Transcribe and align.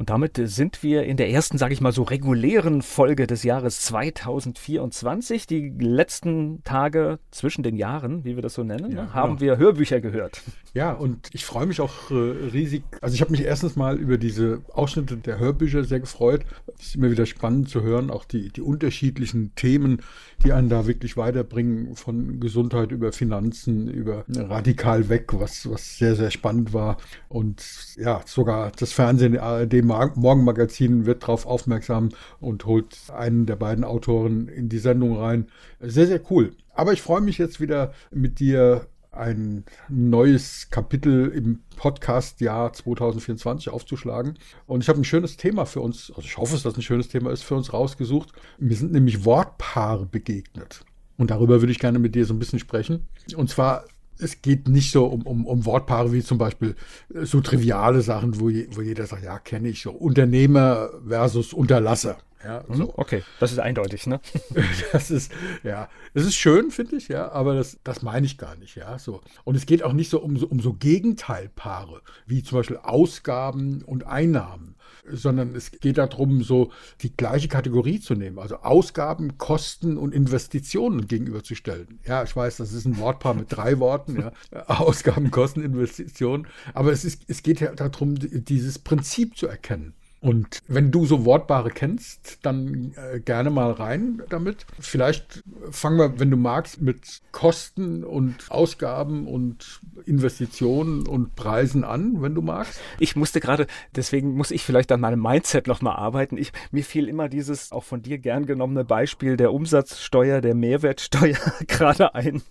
Und 0.00 0.08
damit 0.08 0.40
sind 0.42 0.82
wir 0.82 1.02
in 1.02 1.18
der 1.18 1.28
ersten, 1.28 1.58
sage 1.58 1.74
ich 1.74 1.82
mal 1.82 1.92
so, 1.92 2.04
regulären 2.04 2.80
Folge 2.80 3.26
des 3.26 3.42
Jahres 3.42 3.82
2024. 3.82 5.46
Die 5.46 5.74
letzten 5.78 6.64
Tage 6.64 7.18
zwischen 7.30 7.62
den 7.62 7.76
Jahren, 7.76 8.24
wie 8.24 8.34
wir 8.34 8.42
das 8.42 8.54
so 8.54 8.64
nennen, 8.64 8.92
ja, 8.92 9.12
haben 9.12 9.36
genau. 9.36 9.40
wir 9.42 9.58
Hörbücher 9.58 10.00
gehört. 10.00 10.40
Ja, 10.72 10.92
und 10.92 11.28
ich 11.34 11.44
freue 11.44 11.66
mich 11.66 11.82
auch 11.82 12.10
äh, 12.10 12.14
riesig. 12.14 12.82
Also 13.02 13.14
ich 13.14 13.20
habe 13.20 13.32
mich 13.32 13.42
erstens 13.42 13.76
mal 13.76 13.98
über 13.98 14.16
diese 14.16 14.62
Ausschnitte 14.72 15.18
der 15.18 15.38
Hörbücher 15.38 15.84
sehr 15.84 16.00
gefreut. 16.00 16.46
Es 16.78 16.86
ist 16.86 16.94
immer 16.94 17.10
wieder 17.10 17.26
spannend 17.26 17.68
zu 17.68 17.82
hören, 17.82 18.10
auch 18.10 18.24
die, 18.24 18.48
die 18.48 18.62
unterschiedlichen 18.62 19.54
Themen, 19.54 20.00
die 20.44 20.52
einen 20.52 20.68
da 20.68 20.86
wirklich 20.86 21.16
weiterbringen, 21.16 21.96
von 21.96 22.40
Gesundheit 22.40 22.92
über 22.92 23.12
Finanzen, 23.12 23.88
über 23.88 24.24
radikal 24.28 25.08
weg, 25.08 25.32
was, 25.34 25.70
was 25.70 25.98
sehr, 25.98 26.16
sehr 26.16 26.30
spannend 26.30 26.72
war. 26.72 26.96
Und 27.28 27.62
ja, 27.96 28.22
sogar 28.26 28.72
das 28.72 28.92
Fernsehen, 28.92 29.38
ARD 29.38 29.84
Morgenmagazin 29.84 31.06
wird 31.06 31.22
darauf 31.22 31.46
aufmerksam 31.46 32.10
und 32.40 32.64
holt 32.66 32.96
einen 33.14 33.46
der 33.46 33.56
beiden 33.56 33.84
Autoren 33.84 34.48
in 34.48 34.68
die 34.68 34.78
Sendung 34.78 35.16
rein. 35.16 35.46
Sehr, 35.80 36.06
sehr 36.06 36.20
cool. 36.30 36.52
Aber 36.74 36.92
ich 36.92 37.02
freue 37.02 37.20
mich 37.20 37.38
jetzt 37.38 37.60
wieder 37.60 37.92
mit 38.10 38.40
dir 38.40 38.86
ein 39.12 39.64
neues 39.88 40.68
Kapitel 40.70 41.28
im 41.28 41.60
Podcast-Jahr 41.76 42.72
2024 42.72 43.70
aufzuschlagen. 43.70 44.38
Und 44.66 44.82
ich 44.82 44.88
habe 44.88 45.00
ein 45.00 45.04
schönes 45.04 45.36
Thema 45.36 45.66
für 45.66 45.80
uns, 45.80 46.10
also 46.10 46.22
ich 46.22 46.36
hoffe, 46.36 46.52
dass 46.52 46.64
es 46.64 46.76
ein 46.76 46.82
schönes 46.82 47.08
Thema 47.08 47.30
ist, 47.30 47.42
für 47.42 47.56
uns 47.56 47.72
rausgesucht. 47.72 48.32
Mir 48.58 48.76
sind 48.76 48.92
nämlich 48.92 49.24
Wortpaare 49.24 50.06
begegnet. 50.06 50.84
Und 51.16 51.30
darüber 51.30 51.60
würde 51.60 51.72
ich 51.72 51.78
gerne 51.78 51.98
mit 51.98 52.14
dir 52.14 52.24
so 52.24 52.34
ein 52.34 52.38
bisschen 52.38 52.58
sprechen. 52.58 53.06
Und 53.36 53.50
zwar 53.50 53.84
es 54.22 54.42
geht 54.42 54.68
nicht 54.68 54.92
so 54.92 55.06
um, 55.06 55.22
um, 55.22 55.46
um 55.46 55.64
Wortpaare 55.64 56.12
wie 56.12 56.22
zum 56.22 56.38
Beispiel 56.38 56.76
äh, 57.14 57.24
so 57.24 57.40
triviale 57.40 58.02
Sachen, 58.02 58.38
wo, 58.38 58.48
je, 58.48 58.68
wo 58.72 58.82
jeder 58.82 59.06
sagt, 59.06 59.24
ja, 59.24 59.38
kenne 59.38 59.68
ich 59.68 59.82
so. 59.82 59.92
Unternehmer 59.92 60.90
versus 61.06 61.52
Unterlasser. 61.52 62.18
Ja, 62.42 62.64
mhm, 62.66 62.74
so. 62.74 62.92
Okay, 62.96 63.22
das 63.38 63.52
ist 63.52 63.58
eindeutig, 63.58 64.06
ne? 64.06 64.20
Das 64.92 65.10
ist, 65.10 65.30
ja, 65.62 65.88
das 66.14 66.24
ist 66.24 66.36
schön, 66.36 66.70
finde 66.70 66.96
ich, 66.96 67.08
ja, 67.08 67.30
aber 67.30 67.54
das, 67.54 67.78
das 67.84 68.02
meine 68.02 68.26
ich 68.26 68.38
gar 68.38 68.56
nicht, 68.56 68.76
ja, 68.76 68.98
so. 68.98 69.20
Und 69.44 69.56
es 69.56 69.66
geht 69.66 69.82
auch 69.82 69.92
nicht 69.92 70.10
so 70.10 70.20
um, 70.20 70.36
so 70.36 70.46
um 70.46 70.60
so 70.60 70.72
Gegenteilpaare, 70.72 72.02
wie 72.26 72.42
zum 72.42 72.58
Beispiel 72.58 72.78
Ausgaben 72.78 73.82
und 73.82 74.06
Einnahmen, 74.06 74.74
sondern 75.06 75.54
es 75.54 75.70
geht 75.70 75.98
darum, 75.98 76.42
so 76.42 76.72
die 77.02 77.14
gleiche 77.14 77.48
Kategorie 77.48 78.00
zu 78.00 78.14
nehmen, 78.14 78.38
also 78.38 78.56
Ausgaben, 78.56 79.38
Kosten 79.38 79.96
und 79.96 80.14
Investitionen 80.14 81.06
gegenüberzustellen. 81.06 82.00
Ja, 82.06 82.22
ich 82.22 82.34
weiß, 82.34 82.56
das 82.56 82.72
ist 82.72 82.86
ein 82.86 82.98
Wortpaar 82.98 83.34
mit 83.34 83.46
drei 83.50 83.78
Worten, 83.78 84.20
ja, 84.20 84.32
Ausgaben, 84.66 85.30
Kosten, 85.30 85.62
Investitionen, 85.62 86.46
aber 86.74 86.92
es, 86.92 87.04
ist, 87.04 87.22
es 87.28 87.42
geht 87.42 87.60
ja 87.60 87.74
darum, 87.74 88.14
dieses 88.18 88.78
Prinzip 88.78 89.36
zu 89.36 89.46
erkennen. 89.46 89.94
Und 90.20 90.60
wenn 90.68 90.90
du 90.90 91.06
so 91.06 91.24
Wortbare 91.24 91.70
kennst, 91.70 92.40
dann 92.42 92.92
äh, 92.94 93.20
gerne 93.20 93.48
mal 93.48 93.72
rein 93.72 94.22
damit. 94.28 94.66
Vielleicht 94.78 95.42
fangen 95.70 95.98
wir, 95.98 96.20
wenn 96.20 96.30
du 96.30 96.36
magst, 96.36 96.82
mit 96.82 97.22
Kosten 97.32 98.04
und 98.04 98.50
Ausgaben 98.50 99.26
und 99.26 99.80
Investitionen 100.04 101.06
und 101.06 101.36
Preisen 101.36 101.84
an, 101.84 102.20
wenn 102.20 102.34
du 102.34 102.42
magst. 102.42 102.80
Ich 102.98 103.16
musste 103.16 103.40
gerade, 103.40 103.66
deswegen 103.96 104.34
muss 104.34 104.50
ich 104.50 104.62
vielleicht 104.62 104.92
an 104.92 105.00
meinem 105.00 105.22
Mindset 105.22 105.66
nochmal 105.66 105.96
arbeiten. 105.96 106.36
Ich, 106.36 106.52
mir 106.70 106.84
fiel 106.84 107.08
immer 107.08 107.30
dieses 107.30 107.72
auch 107.72 107.84
von 107.84 108.02
dir 108.02 108.18
gern 108.18 108.44
genommene 108.44 108.84
Beispiel 108.84 109.38
der 109.38 109.54
Umsatzsteuer, 109.54 110.42
der 110.42 110.54
Mehrwertsteuer 110.54 111.38
gerade 111.66 112.14
ein. 112.14 112.42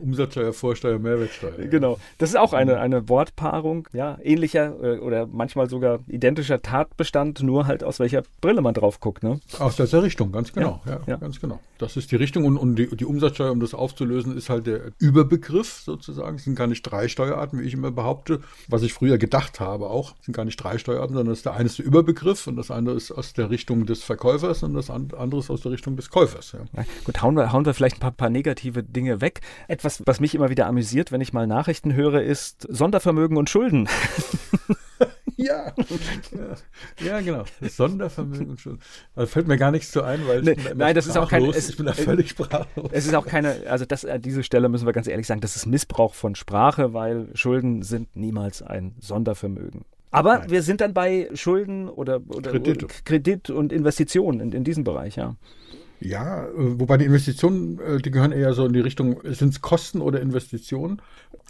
Umsatzsteuer, 0.00 0.52
Vorsteuer, 0.52 0.98
Mehrwertsteuer. 0.98 1.66
Genau. 1.70 1.98
Das 2.18 2.30
ist 2.30 2.36
auch 2.36 2.52
eine, 2.52 2.78
eine 2.78 3.08
Wortpaarung, 3.08 3.88
ja, 3.92 4.18
ähnlicher 4.22 4.74
äh, 4.82 4.98
oder 4.98 5.26
manchmal 5.26 5.68
sogar 5.68 6.00
identischer 6.06 6.62
Tatbestand, 6.62 7.42
nur 7.42 7.66
halt 7.66 7.84
aus 7.84 8.00
welcher 8.00 8.22
Brille 8.40 8.60
man 8.60 8.74
drauf 8.74 9.00
guckt, 9.00 9.22
ne? 9.22 9.40
Aus 9.58 9.76
dieser 9.76 10.02
Richtung, 10.02 10.32
ganz 10.32 10.52
genau. 10.52 10.80
Ja, 10.86 10.92
ja, 10.92 11.00
ja. 11.06 11.16
ganz 11.16 11.40
genau. 11.40 11.60
Das 11.78 11.96
ist 11.96 12.10
die 12.10 12.16
Richtung 12.16 12.44
und, 12.44 12.56
und 12.56 12.76
die, 12.76 12.94
die, 12.94 13.04
Umsatzsteuer, 13.04 13.52
um 13.52 13.60
das 13.60 13.74
aufzulösen, 13.74 14.36
ist 14.36 14.50
halt 14.50 14.66
der 14.66 14.92
Überbegriff 14.98 15.80
sozusagen. 15.84 16.36
Es 16.36 16.44
sind 16.44 16.56
gar 16.56 16.66
nicht 16.66 16.82
drei 16.82 17.08
Steuerarten, 17.08 17.60
wie 17.60 17.64
ich 17.64 17.74
immer 17.74 17.90
behaupte, 17.90 18.40
was 18.68 18.82
ich 18.82 18.92
früher 18.92 19.18
gedacht 19.18 19.60
habe 19.60 19.88
auch. 19.88 20.14
Es 20.18 20.26
sind 20.26 20.34
gar 20.34 20.44
nicht 20.44 20.56
drei 20.56 20.78
Steuerarten, 20.78 21.14
sondern 21.14 21.32
das 21.32 21.38
ist 21.38 21.46
der 21.46 21.54
eine 21.54 21.66
ist 21.66 21.78
der 21.78 21.86
Überbegriff 21.86 22.46
und 22.46 22.56
das 22.56 22.70
andere 22.70 22.96
ist 22.96 23.12
aus 23.12 23.32
der 23.32 23.50
Richtung 23.50 23.86
des 23.86 24.02
Verkäufers 24.02 24.62
und 24.62 24.74
das 24.74 24.90
andere 24.90 25.38
ist 25.38 25.50
aus 25.50 25.62
der 25.62 25.72
Richtung 25.72 25.96
des 25.96 26.10
Käufers. 26.10 26.52
Ja. 26.52 26.84
gut, 27.04 27.22
hauen 27.22 27.36
wir, 27.36 27.52
hauen 27.52 27.64
wir 27.64 27.74
vielleicht 27.74 27.96
ein 27.96 28.00
paar, 28.00 28.10
paar 28.10 28.30
negative 28.30 28.82
Dinge 28.82 29.20
weg. 29.20 29.40
Etwas, 29.68 29.87
was 30.06 30.20
mich 30.20 30.34
immer 30.34 30.50
wieder 30.50 30.66
amüsiert, 30.66 31.12
wenn 31.12 31.20
ich 31.20 31.32
mal 31.32 31.46
Nachrichten 31.46 31.94
höre, 31.94 32.22
ist 32.22 32.66
Sondervermögen 32.68 33.36
und 33.36 33.50
Schulden. 33.50 33.88
ja. 35.36 35.72
ja. 37.02 37.04
ja, 37.04 37.20
genau. 37.20 37.44
Sondervermögen 37.60 38.50
und 38.50 38.60
Schulden. 38.60 38.80
Also 39.14 39.28
fällt 39.28 39.48
mir 39.48 39.56
gar 39.56 39.70
nichts 39.70 39.90
zu 39.90 40.02
ein, 40.02 40.26
weil 40.26 40.42
nee, 40.42 40.56
nein, 40.74 40.94
das 40.94 41.06
ist 41.06 41.16
auch 41.16 41.28
keine. 41.28 41.48
Es, 41.48 41.70
ich 41.70 41.76
bin 41.76 41.86
da 41.86 41.92
völlig 41.92 42.30
sprachlos. 42.30 42.90
Es 42.92 43.06
ist 43.06 43.14
auch 43.14 43.26
keine. 43.26 43.62
Also 43.68 43.84
das 43.84 44.04
an 44.04 44.20
dieser 44.22 44.42
Stelle 44.42 44.68
müssen 44.68 44.86
wir 44.86 44.92
ganz 44.92 45.06
ehrlich 45.06 45.26
sagen, 45.26 45.40
das 45.40 45.56
ist 45.56 45.66
Missbrauch 45.66 46.14
von 46.14 46.34
Sprache, 46.34 46.92
weil 46.92 47.28
Schulden 47.34 47.82
sind 47.82 48.14
niemals 48.16 48.62
ein 48.62 48.94
Sondervermögen. 49.00 49.84
Aber 50.10 50.38
Nein. 50.38 50.50
wir 50.50 50.62
sind 50.62 50.80
dann 50.80 50.94
bei 50.94 51.28
Schulden 51.34 51.88
oder, 51.88 52.20
oder 52.28 52.50
Kredit. 52.50 53.04
Kredit 53.04 53.50
und 53.50 53.72
Investitionen 53.72 54.40
in, 54.40 54.52
in 54.52 54.64
diesem 54.64 54.84
Bereich, 54.84 55.16
ja. 55.16 55.36
Ja, 56.00 56.44
äh, 56.46 56.50
wobei 56.78 56.96
die 56.96 57.04
Investitionen, 57.04 57.80
äh, 57.80 57.98
die 57.98 58.10
gehören 58.10 58.32
eher 58.32 58.54
so 58.54 58.66
in 58.66 58.72
die 58.72 58.80
Richtung, 58.80 59.20
sind 59.24 59.50
es 59.50 59.60
Kosten 59.60 60.00
oder 60.00 60.20
Investitionen? 60.20 61.02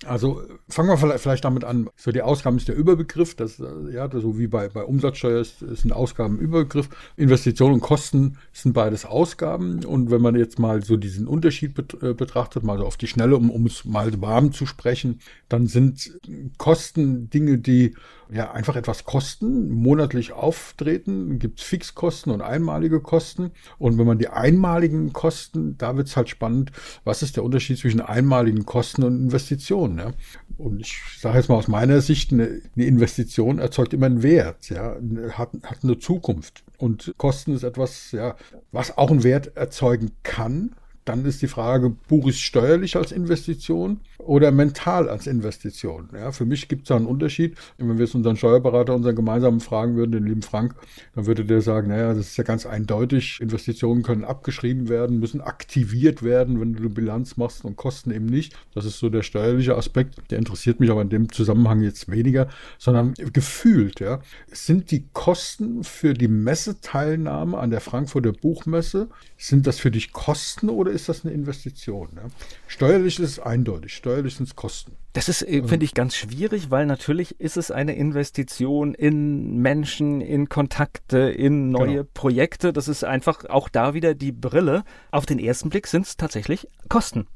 Also 0.07 0.43
fangen 0.69 0.89
wir 0.89 1.19
vielleicht 1.19 1.45
damit 1.45 1.65
an. 1.65 1.91
So 1.97 2.13
die 2.13 2.23
Ausgaben 2.23 2.57
ist 2.57 2.69
der 2.69 2.77
Überbegriff, 2.77 3.35
das 3.35 3.61
äh, 3.61 3.65
ja, 3.93 4.09
so 4.11 4.39
wie 4.39 4.47
bei, 4.47 4.69
bei 4.69 4.85
Umsatzsteuer 4.85 5.41
ist, 5.41 5.63
ist 5.63 5.85
ein 5.85 5.93
Ausgabenübergriff. 5.93 6.89
Investitionen 7.17 7.75
und 7.75 7.81
Kosten 7.81 8.39
sind 8.53 8.73
beides 8.73 9.05
Ausgaben. 9.05 9.85
Und 9.85 10.11
wenn 10.11 10.23
man 10.23 10.35
jetzt 10.35 10.59
mal 10.59 10.83
so 10.83 10.97
diesen 10.97 11.27
Unterschied 11.27 11.75
betrachtet, 11.75 12.63
mal 12.63 12.79
so 12.79 12.87
auf 12.87 12.97
die 12.97 13.07
Schnelle, 13.07 13.37
um 13.37 13.67
es 13.67 13.85
mal 13.85 14.09
warm 14.21 14.53
zu 14.53 14.67
sprechen, 14.67 15.21
dann 15.49 15.67
sind 15.67 16.19
Kosten 16.57 17.29
Dinge, 17.29 17.59
die 17.59 17.95
ja 18.31 18.51
einfach 18.53 18.77
etwas 18.77 19.05
kosten, 19.05 19.71
monatlich 19.71 20.33
auftreten, 20.33 21.39
gibt 21.39 21.61
es 21.61 21.67
Fixkosten 21.67 22.33
und 22.33 22.43
einmalige 22.43 23.01
Kosten. 23.01 23.53
Und 23.79 23.99
wenn 23.99 24.07
man 24.07 24.19
die 24.19 24.29
einmaligen 24.29 25.13
Kosten, 25.13 25.77
da 25.79 25.97
wird 25.97 26.09
es 26.09 26.17
halt 26.17 26.29
spannend, 26.29 26.73
was 27.05 27.23
ist 27.23 27.37
der 27.37 27.45
Unterschied 27.45 27.79
zwischen 27.79 28.01
einmaligen 28.01 28.67
Kosten 28.67 29.03
und 29.03 29.17
Investitionen. 29.17 29.99
Ja? 29.99 30.13
Und 30.59 30.81
ich 30.81 31.01
sage 31.19 31.39
jetzt 31.39 31.49
mal 31.49 31.57
aus 31.57 31.69
meiner 31.69 32.01
Sicht, 32.01 32.33
eine, 32.33 32.61
eine 32.75 32.85
Investition 32.85 33.59
erzeugt 33.59 33.95
immer 33.95 34.07
einen 34.07 34.23
Wert, 34.23 34.69
ja, 34.71 34.97
hat, 35.33 35.51
hat 35.63 35.85
eine 35.85 35.99
Zukunft. 35.99 36.65
Und 36.77 37.15
Kosten 37.17 37.55
ist 37.55 37.63
etwas, 37.63 38.13
ja, 38.13 38.37
was 38.73 38.99
auch 38.99 39.11
einen 39.11 39.25
Wert 39.25 39.57
erzeugen 39.57 40.13
kann, 40.23 40.75
dann 41.09 41.25
ist 41.25 41.41
die 41.43 41.49
Frage, 41.49 41.91
buche 42.09 42.31
ich 42.31 42.45
steuerlich 42.45 42.97
als 42.97 43.13
Investition 43.13 44.01
oder 44.19 44.51
mental 44.51 45.09
als 45.09 45.27
Investition? 45.27 46.11
Ja, 46.13 46.33
für 46.33 46.45
mich 46.45 46.69
gibt 46.69 46.83
es 46.83 46.89
da 46.89 46.97
einen 46.97 47.07
Unterschied. 47.07 47.57
Wenn 47.79 47.97
wir 47.97 48.05
jetzt 48.05 48.15
unseren 48.15 48.37
Steuerberater, 48.37 48.95
unseren 48.95 49.17
gemeinsamen 49.17 49.61
fragen 49.61 49.97
würden, 49.97 50.13
den 50.13 50.27
lieben 50.27 50.43
Frank, 50.43 50.75
dann 51.15 51.27
würde 51.27 51.45
der 51.45 51.63
sagen, 51.63 51.89
naja, 51.89 52.09
das 52.15 52.29
ist 52.29 52.37
ja 52.37 52.45
ganz 52.45 52.67
eindeutig. 52.67 53.39
Investitionen 53.41 54.03
können 54.03 54.25
abgeschrieben 54.25 54.89
werden, 54.89 55.19
müssen 55.19 55.41
aktiviert 55.41 56.23
werden, 56.23 56.61
wenn 56.61 56.75
du 56.75 56.81
eine 56.81 56.91
Bilanz 56.91 57.37
machst 57.37 57.65
und 57.65 57.77
Kosten 57.77 58.11
eben 58.11 58.27
nicht. 58.27 58.55
Das 58.75 58.85
ist 58.85 58.99
so 58.99 59.09
der 59.09 59.23
steuerliche 59.23 59.77
Aspekt. 59.77 60.17
Der 60.31 60.39
interessiert 60.39 60.81
mich 60.81 60.91
aber 60.91 61.03
in 61.03 61.09
dem 61.09 61.33
Zusammenhang 61.33 61.81
jetzt 61.81 62.11
weniger, 62.11 62.49
sondern 62.79 63.15
gefühlt, 63.15 64.01
ja. 64.01 64.21
Sind 64.53 64.91
die 64.91 65.07
Kosten 65.13 65.85
für 65.85 66.13
die 66.13 66.29
Messeteilnahme 66.29 67.57
an 67.57 67.71
der 67.71 67.81
Frankfurter 67.81 68.33
Buchmesse, 68.33 69.09
sind 69.37 69.67
das 69.67 69.79
für 69.79 69.91
dich 69.91 70.13
Kosten 70.13 70.69
oder 70.69 70.91
ist 71.01 71.09
das 71.09 71.25
eine 71.25 71.35
Investition. 71.35 72.09
Ne? 72.15 72.31
Steuerlich 72.67 73.19
ist 73.19 73.33
es 73.33 73.41
eindeutig, 73.41 73.95
steuerlich 73.95 74.37
sind 74.37 74.49
es 74.49 74.57
Kosten. 74.57 74.97
Das 75.13 75.29
ist, 75.29 75.43
äh, 75.43 75.63
finde 75.63 75.85
ich, 75.85 75.95
ganz 75.95 76.15
schwierig, 76.15 76.71
weil 76.71 76.87
natürlich 76.87 77.41
ist 77.41 77.57
es 77.57 77.71
eine 77.71 77.97
Investition 77.97 78.95
in 78.95 79.57
Menschen, 79.59 80.21
in 80.21 80.49
Kontakte, 80.49 81.19
in 81.19 81.71
neue 81.71 81.89
genau. 81.89 82.09
Projekte. 82.15 82.73
Das 82.73 82.89
ist 82.89 83.05
einfach 83.05 83.45
auch 83.47 83.69
da 83.69 83.95
wieder 83.95 84.15
die 84.15 84.33
Brille. 84.33 84.85
Auf 85.11 85.27
den 85.27 85.39
ersten 85.39 85.71
Blick 85.71 85.87
sind 85.87 86.07
es 86.07 86.17
tatsächlich 86.17 86.69
Kosten. 86.89 87.27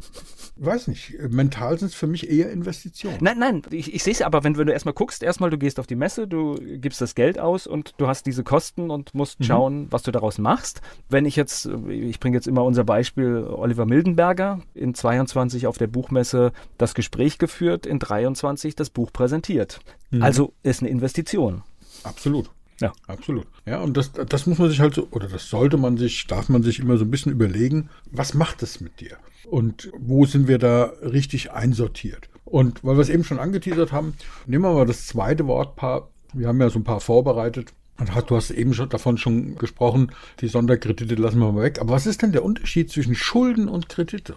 Weiß 0.56 0.86
nicht. 0.88 1.14
Mental 1.30 1.78
sind 1.78 1.88
es 1.88 1.94
für 1.94 2.06
mich 2.06 2.30
eher 2.30 2.50
Investitionen. 2.50 3.18
Nein, 3.20 3.38
nein. 3.38 3.62
Ich, 3.70 3.94
ich 3.94 4.02
sehe 4.02 4.12
es 4.12 4.22
aber, 4.22 4.44
wenn, 4.44 4.58
wenn 4.58 4.66
du 4.66 4.72
erstmal 4.72 4.94
guckst, 4.94 5.22
erstmal 5.22 5.50
du 5.50 5.58
gehst 5.58 5.80
auf 5.80 5.86
die 5.86 5.96
Messe, 5.96 6.28
du 6.28 6.54
gibst 6.54 7.00
das 7.00 7.14
Geld 7.14 7.38
aus 7.38 7.66
und 7.66 7.94
du 7.96 8.06
hast 8.06 8.26
diese 8.26 8.44
Kosten 8.44 8.90
und 8.90 9.14
musst 9.14 9.40
mhm. 9.40 9.44
schauen, 9.44 9.86
was 9.90 10.02
du 10.02 10.10
daraus 10.10 10.38
machst. 10.38 10.82
Wenn 11.08 11.24
ich 11.24 11.36
jetzt, 11.36 11.68
ich 11.88 12.20
bringe 12.20 12.36
jetzt 12.36 12.46
immer 12.46 12.64
unser 12.64 12.84
Beispiel 12.84 13.44
Oliver 13.44 13.86
Mildenberger 13.86 14.60
in 14.74 14.94
22 14.94 15.66
auf 15.66 15.78
der 15.78 15.86
Buchmesse 15.86 16.52
das 16.76 16.94
Gespräch 16.94 17.38
geführt, 17.38 17.61
in 17.70 17.98
23 17.98 18.76
das 18.76 18.90
Buch 18.90 19.12
präsentiert. 19.12 19.80
Mhm. 20.10 20.22
Also 20.22 20.52
ist 20.62 20.80
eine 20.80 20.90
Investition. 20.90 21.62
Absolut. 22.02 22.50
Ja. 22.80 22.92
Absolut. 23.06 23.46
Ja, 23.64 23.80
und 23.80 23.96
das, 23.96 24.12
das 24.12 24.46
muss 24.46 24.58
man 24.58 24.68
sich 24.68 24.80
halt 24.80 24.94
so, 24.94 25.06
oder 25.12 25.28
das 25.28 25.48
sollte 25.48 25.76
man 25.76 25.96
sich, 25.96 26.26
darf 26.26 26.48
man 26.48 26.62
sich 26.62 26.80
immer 26.80 26.96
so 26.96 27.04
ein 27.04 27.10
bisschen 27.10 27.30
überlegen, 27.30 27.88
was 28.10 28.34
macht 28.34 28.62
es 28.62 28.80
mit 28.80 29.00
dir? 29.00 29.16
Und 29.48 29.92
wo 29.96 30.26
sind 30.26 30.48
wir 30.48 30.58
da 30.58 30.92
richtig 31.02 31.52
einsortiert? 31.52 32.28
Und 32.44 32.82
weil 32.82 32.96
wir 32.96 33.02
es 33.02 33.08
eben 33.08 33.24
schon 33.24 33.38
angeteasert 33.38 33.92
haben, 33.92 34.14
nehmen 34.46 34.64
wir 34.64 34.72
mal 34.72 34.86
das 34.86 35.06
zweite 35.06 35.46
Wortpaar. 35.46 36.08
Wir 36.32 36.48
haben 36.48 36.60
ja 36.60 36.70
so 36.70 36.80
ein 36.80 36.84
paar 36.84 37.00
vorbereitet. 37.00 37.72
Und 37.98 38.08
du 38.08 38.36
hast 38.36 38.50
eben 38.50 38.74
schon 38.74 38.88
davon 38.88 39.16
schon 39.16 39.56
gesprochen, 39.56 40.10
die 40.40 40.48
Sonderkredite 40.48 41.14
lassen 41.14 41.38
wir 41.38 41.52
mal 41.52 41.62
weg. 41.62 41.80
Aber 41.80 41.92
was 41.92 42.06
ist 42.06 42.22
denn 42.22 42.32
der 42.32 42.44
Unterschied 42.44 42.90
zwischen 42.90 43.14
Schulden 43.14 43.68
und 43.68 43.88
Kredite? 43.88 44.34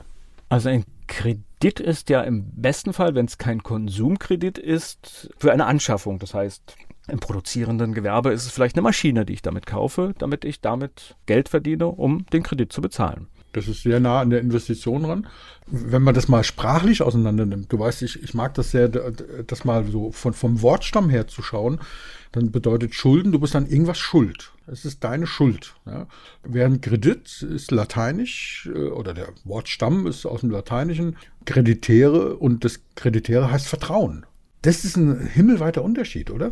Also 0.50 0.70
ein 0.70 0.86
Kredit 1.08 1.44
ist 1.74 2.10
ja 2.10 2.22
im 2.22 2.52
besten 2.56 2.94
Fall, 2.94 3.16
wenn 3.16 3.26
es 3.26 3.38
kein 3.38 3.64
Konsumkredit 3.64 4.58
ist, 4.58 5.30
für 5.38 5.52
eine 5.52 5.66
Anschaffung. 5.66 6.20
Das 6.20 6.34
heißt, 6.34 6.76
im 7.08 7.20
produzierenden 7.20 7.94
Gewerbe 7.94 8.32
ist 8.32 8.46
es 8.46 8.52
vielleicht 8.52 8.76
eine 8.76 8.82
Maschine, 8.82 9.26
die 9.26 9.34
ich 9.34 9.42
damit 9.42 9.66
kaufe, 9.66 10.14
damit 10.18 10.46
ich 10.46 10.62
damit 10.62 11.16
Geld 11.26 11.50
verdiene, 11.50 11.88
um 11.88 12.26
den 12.28 12.44
Kredit 12.44 12.72
zu 12.72 12.82
bezahlen. 12.82 13.28
Das 13.54 13.70
ist 13.70 13.84
sehr 13.84 14.02
nah 14.02 14.20
an 14.20 14.32
der 14.32 14.42
Investition 14.42 15.06
ran. 15.06 15.28
Wenn 15.66 16.02
man 16.02 16.14
das 16.14 16.28
mal 16.28 16.44
sprachlich 16.44 17.02
auseinander 17.02 17.46
nimmt, 17.46 17.72
du 17.72 17.80
weißt, 17.80 18.02
ich, 18.02 18.22
ich 18.22 18.34
mag 18.34 18.54
das 18.56 18.72
sehr, 18.72 18.90
das 18.90 19.64
mal 19.64 19.86
so 19.86 20.12
von, 20.12 20.34
vom 20.34 20.62
Wortstamm 20.62 21.10
her 21.10 21.28
zu 21.28 21.42
schauen, 21.42 21.80
dann 22.36 22.52
bedeutet 22.52 22.94
Schulden, 22.94 23.32
du 23.32 23.40
bist 23.40 23.56
an 23.56 23.66
irgendwas 23.66 23.98
schuld. 23.98 24.52
Es 24.68 24.84
ist 24.84 25.04
deine 25.04 25.26
Schuld. 25.26 25.76
Ja. 25.86 26.08
Während 26.44 26.82
Kredit 26.82 27.42
ist 27.44 27.72
lateinisch 27.72 28.70
äh, 28.74 28.90
oder 28.90 29.14
der 29.14 29.30
Wortstamm 29.46 30.06
ist 30.06 30.26
aus 30.26 30.42
dem 30.42 30.50
Lateinischen 30.50 31.16
Kreditäre 31.46 32.36
und 32.36 32.66
das 32.66 32.82
Kreditäre 32.96 33.52
heißt 33.52 33.68
Vertrauen. 33.68 34.26
Das 34.64 34.84
ist 34.84 34.98
ein 34.98 35.28
himmelweiter 35.28 35.84
Unterschied, 35.84 36.30
oder? 36.30 36.52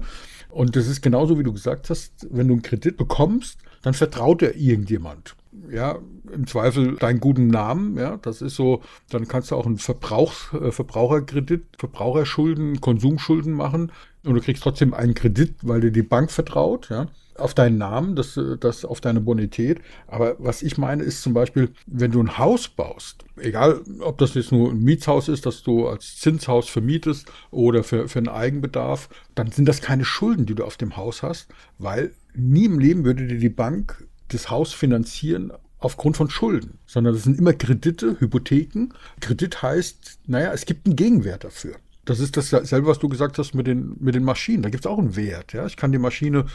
Und 0.49 0.75
das 0.75 0.87
ist 0.87 1.01
genauso, 1.01 1.37
wie 1.37 1.43
du 1.43 1.51
gesagt 1.51 1.89
hast, 1.89 2.27
wenn 2.29 2.47
du 2.47 2.53
einen 2.53 2.61
Kredit 2.61 2.95
bekommst, 2.95 3.57
dann 3.81 3.93
vertraut 3.93 4.41
er 4.41 4.55
irgendjemand 4.55 5.35
ja, 5.69 5.99
im 6.31 6.47
Zweifel 6.47 6.95
deinen 6.95 7.19
guten 7.19 7.47
Namen, 7.47 7.97
ja, 7.97 8.17
das 8.17 8.41
ist 8.41 8.55
so, 8.55 8.81
dann 9.09 9.27
kannst 9.27 9.51
du 9.51 9.55
auch 9.55 9.65
einen 9.65 9.77
Verbrauchs, 9.77 10.51
äh, 10.53 10.71
Verbraucherkredit, 10.71 11.63
Verbraucherschulden, 11.77 12.81
Konsumschulden 12.81 13.53
machen 13.53 13.91
und 14.23 14.35
du 14.35 14.41
kriegst 14.41 14.63
trotzdem 14.63 14.93
einen 14.93 15.13
Kredit, 15.13 15.55
weil 15.61 15.81
dir 15.81 15.91
die 15.91 16.03
Bank 16.03 16.31
vertraut, 16.31 16.89
ja, 16.89 17.07
auf 17.37 17.53
deinen 17.53 17.77
Namen, 17.77 18.15
das, 18.15 18.39
das 18.59 18.85
auf 18.85 19.01
deine 19.01 19.19
Bonität. 19.19 19.81
Aber 20.07 20.35
was 20.39 20.61
ich 20.61 20.77
meine, 20.77 21.03
ist 21.03 21.21
zum 21.21 21.33
Beispiel, 21.33 21.69
wenn 21.87 22.11
du 22.11 22.21
ein 22.21 22.37
Haus 22.37 22.67
baust, 22.67 23.25
egal 23.37 23.81
ob 23.99 24.17
das 24.19 24.35
jetzt 24.35 24.51
nur 24.51 24.71
ein 24.71 24.83
Mietshaus 24.83 25.27
ist, 25.27 25.45
das 25.45 25.63
du 25.63 25.87
als 25.87 26.17
Zinshaus 26.19 26.69
vermietest 26.69 27.31
oder 27.51 27.83
für, 27.83 28.07
für 28.07 28.19
einen 28.19 28.29
Eigenbedarf, 28.29 29.09
dann 29.35 29.51
sind 29.51 29.67
das 29.67 29.81
keine 29.81 30.05
Schulden, 30.05 30.45
die 30.45 30.55
du 30.55 30.63
auf 30.63 30.77
dem 30.77 30.95
Haus 30.95 31.23
hast, 31.23 31.49
weil 31.79 32.13
nie 32.35 32.65
im 32.65 32.79
Leben 32.79 33.03
würde 33.03 33.27
dir 33.27 33.39
die 33.39 33.49
Bank 33.49 34.07
das 34.29 34.49
Haus 34.49 34.73
finanzieren 34.73 35.51
aufgrund 35.79 36.17
von 36.17 36.29
Schulden, 36.29 36.79
sondern 36.85 37.13
das 37.13 37.23
sind 37.23 37.37
immer 37.37 37.53
Kredite, 37.53 38.19
Hypotheken. 38.19 38.89
Kredit 39.19 39.61
heißt, 39.61 40.19
naja, 40.27 40.53
es 40.53 40.65
gibt 40.65 40.85
einen 40.85 40.95
Gegenwert 40.95 41.43
dafür. 41.43 41.75
Das 42.05 42.19
ist 42.19 42.35
dasselbe, 42.35 42.87
was 42.87 42.99
du 42.99 43.07
gesagt 43.07 43.37
hast 43.37 43.55
mit 43.55 43.65
den, 43.65 43.95
mit 43.99 44.13
den 44.13 44.23
Maschinen. 44.23 44.61
Da 44.61 44.69
gibt 44.69 44.85
es 44.85 44.91
auch 44.91 44.99
einen 44.99 45.15
Wert. 45.15 45.53
Ja? 45.53 45.65
Ich 45.65 45.77
kann 45.77 45.91
die 45.91 45.97
Maschine 45.97 46.45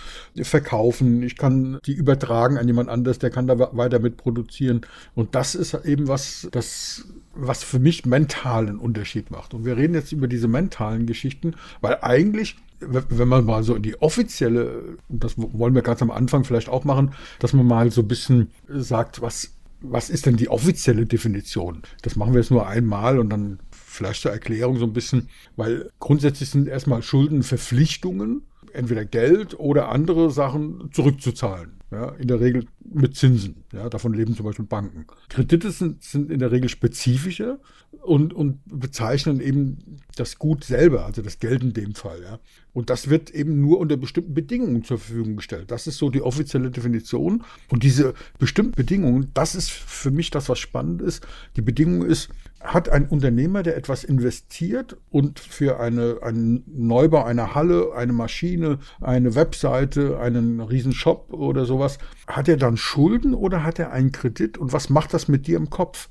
verkaufen, 0.43 1.23
ich 1.23 1.37
kann 1.37 1.79
die 1.87 1.95
übertragen 1.95 2.59
an 2.59 2.67
jemand 2.67 2.91
anderes, 2.91 3.19
der 3.19 3.31
kann 3.31 3.47
da 3.47 3.59
weiter 3.59 3.99
mit 3.99 4.19
produzieren. 4.19 4.83
Und 5.15 5.35
das 5.35 5.55
ist 5.55 5.75
eben 5.87 6.06
was, 6.06 6.49
das, 6.53 7.06
was 7.35 7.65
für 7.65 7.79
mich 7.79 8.05
mental 8.05 8.69
einen 8.69 8.79
Unterschied 8.79 9.31
macht. 9.31 9.55
Und 9.55 9.65
wir 9.65 9.77
reden 9.77 9.95
jetzt 9.95 10.12
über 10.12 10.29
diese 10.29 10.49
mentalen 10.49 11.06
Geschichten, 11.06 11.55
weil 11.81 11.99
eigentlich 12.03 12.56
wenn 12.81 13.29
man 13.29 13.44
mal 13.44 13.62
so 13.62 13.75
in 13.75 13.83
die 13.83 14.01
offizielle, 14.01 14.97
das 15.09 15.35
wollen 15.37 15.75
wir 15.75 15.83
ganz 15.83 16.01
am 16.03 16.11
Anfang 16.11 16.44
vielleicht 16.44 16.69
auch 16.69 16.85
machen, 16.85 17.12
dass 17.41 17.53
man 17.53 17.67
mal 17.67 17.91
so 17.91 18.03
ein 18.03 18.09
bisschen 18.09 18.51
sagt, 18.69 19.21
was, 19.21 19.53
was 19.81 20.11
ist 20.11 20.27
denn 20.27 20.37
die 20.37 20.49
offizielle 20.49 21.06
Definition? 21.06 21.83
Das 22.03 22.17
machen 22.17 22.35
wir 22.35 22.41
jetzt 22.41 22.51
nur 22.51 22.67
einmal 22.67 23.19
und 23.19 23.31
dann 23.31 23.59
vielleicht 23.99 24.23
zur 24.23 24.31
Erklärung 24.31 24.79
so 24.79 24.87
ein 24.87 24.93
bisschen, 24.93 25.29
weil 25.56 25.91
grundsätzlich 25.99 26.49
sind 26.49 26.69
erstmal 26.69 27.03
Schulden 27.03 27.43
Verpflichtungen, 27.43 28.43
entweder 28.73 29.05
Geld 29.05 29.59
oder 29.59 29.89
andere 29.89 30.31
Sachen 30.31 30.91
zurückzuzahlen. 30.93 31.73
Ja, 31.90 32.11
in 32.11 32.29
der 32.29 32.38
Regel 32.40 32.67
mit 32.85 33.17
Zinsen. 33.17 33.64
Ja, 33.73 33.88
davon 33.88 34.12
leben 34.12 34.35
zum 34.35 34.44
Beispiel 34.44 34.67
Banken. 34.67 35.06
Kredite 35.31 35.70
sind, 35.70 36.02
sind 36.02 36.31
in 36.31 36.38
der 36.38 36.52
Regel 36.52 36.69
spezifischer 36.69 37.61
und, 38.02 38.35
und 38.35 38.61
bezeichnen 38.67 39.40
eben 39.40 39.99
das 40.17 40.38
Gut 40.38 40.64
selber, 40.64 41.06
also 41.06 41.23
das 41.23 41.38
Geld 41.38 41.62
in 41.62 41.73
dem 41.73 41.94
Fall. 41.94 42.20
Ja. 42.23 42.38
Und 42.75 42.90
das 42.90 43.08
wird 43.08 43.31
eben 43.31 43.61
nur 43.61 43.79
unter 43.79 43.96
bestimmten 43.96 44.35
Bedingungen 44.35 44.85
zur 44.85 44.99
Verfügung 44.99 45.37
gestellt. 45.37 45.70
Das 45.70 45.87
ist 45.87 45.96
so 45.96 46.11
die 46.11 46.23
offizielle 46.23 46.70
Definition. 46.70 47.43
Und 47.70 47.82
diese 47.82 48.14
bestimmten 48.38 48.73
Bedingungen, 48.73 49.31
das 49.32 49.55
ist 49.55 49.70
für 49.70 50.11
mich 50.11 50.31
das, 50.31 50.49
was 50.49 50.58
spannend 50.58 51.00
ist. 51.00 51.26
Die 51.56 51.62
Bedingung 51.62 52.05
ist, 52.05 52.29
hat 52.61 52.88
ein 52.88 53.08
Unternehmer, 53.08 53.62
der 53.62 53.76
etwas 53.76 54.05
investiert 54.05 54.96
und 55.11 55.38
für 55.38 55.81
eine, 55.81 56.19
einen 56.23 56.64
Neubau 56.67 57.25
einer 57.25 57.55
Halle, 57.55 57.93
eine 57.94 58.12
Maschine, 58.12 58.79
eine 59.00 59.34
Webseite, 59.34 60.19
einen 60.19 60.61
riesen 60.61 60.93
Shop 60.93 61.32
oder 61.32 61.64
sowas, 61.79 61.99
hat 62.27 62.49
er 62.49 62.57
dann 62.57 62.77
Schulden 62.77 63.35
oder 63.35 63.65
hat 63.65 63.79
er 63.79 63.93
einen 63.93 64.13
Kredit 64.13 64.59
und 64.59 64.73
was 64.73 64.91
macht 64.91 65.15
das 65.15 65.29
mit 65.29 65.47
dir 65.47 65.57
im 65.57 65.71
Kopf? 65.71 66.09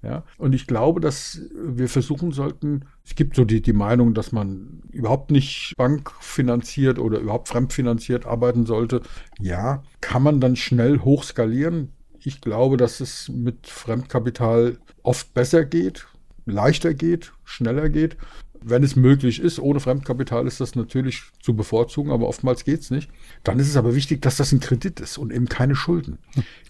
Ja, 0.00 0.22
und 0.36 0.54
ich 0.54 0.68
glaube, 0.68 1.00
dass 1.00 1.40
wir 1.52 1.88
versuchen 1.88 2.30
sollten, 2.30 2.84
es 3.04 3.16
gibt 3.16 3.34
so 3.34 3.44
die, 3.44 3.60
die 3.60 3.72
Meinung, 3.72 4.14
dass 4.14 4.30
man 4.30 4.80
überhaupt 4.92 5.32
nicht 5.32 5.74
bankfinanziert 5.76 7.00
oder 7.00 7.18
überhaupt 7.18 7.48
fremdfinanziert 7.48 8.24
arbeiten 8.24 8.64
sollte. 8.64 9.02
Ja, 9.40 9.82
kann 10.00 10.22
man 10.22 10.40
dann 10.40 10.54
schnell 10.54 11.00
hochskalieren. 11.00 11.90
Ich 12.20 12.40
glaube, 12.40 12.76
dass 12.76 13.00
es 13.00 13.28
mit 13.28 13.66
Fremdkapital 13.66 14.78
oft 15.02 15.34
besser 15.34 15.64
geht, 15.64 16.06
leichter 16.46 16.94
geht, 16.94 17.32
schneller 17.42 17.88
geht. 17.88 18.16
Wenn 18.62 18.82
es 18.82 18.96
möglich 18.96 19.40
ist, 19.40 19.58
ohne 19.58 19.80
Fremdkapital 19.80 20.46
ist 20.46 20.60
das 20.60 20.74
natürlich 20.74 21.22
zu 21.40 21.54
bevorzugen, 21.54 22.10
aber 22.10 22.28
oftmals 22.28 22.64
geht 22.64 22.80
es 22.80 22.90
nicht. 22.90 23.10
Dann 23.44 23.58
ist 23.58 23.68
es 23.68 23.76
aber 23.76 23.94
wichtig, 23.94 24.22
dass 24.22 24.36
das 24.36 24.52
ein 24.52 24.60
Kredit 24.60 25.00
ist 25.00 25.18
und 25.18 25.32
eben 25.32 25.48
keine 25.48 25.76
Schulden. 25.76 26.18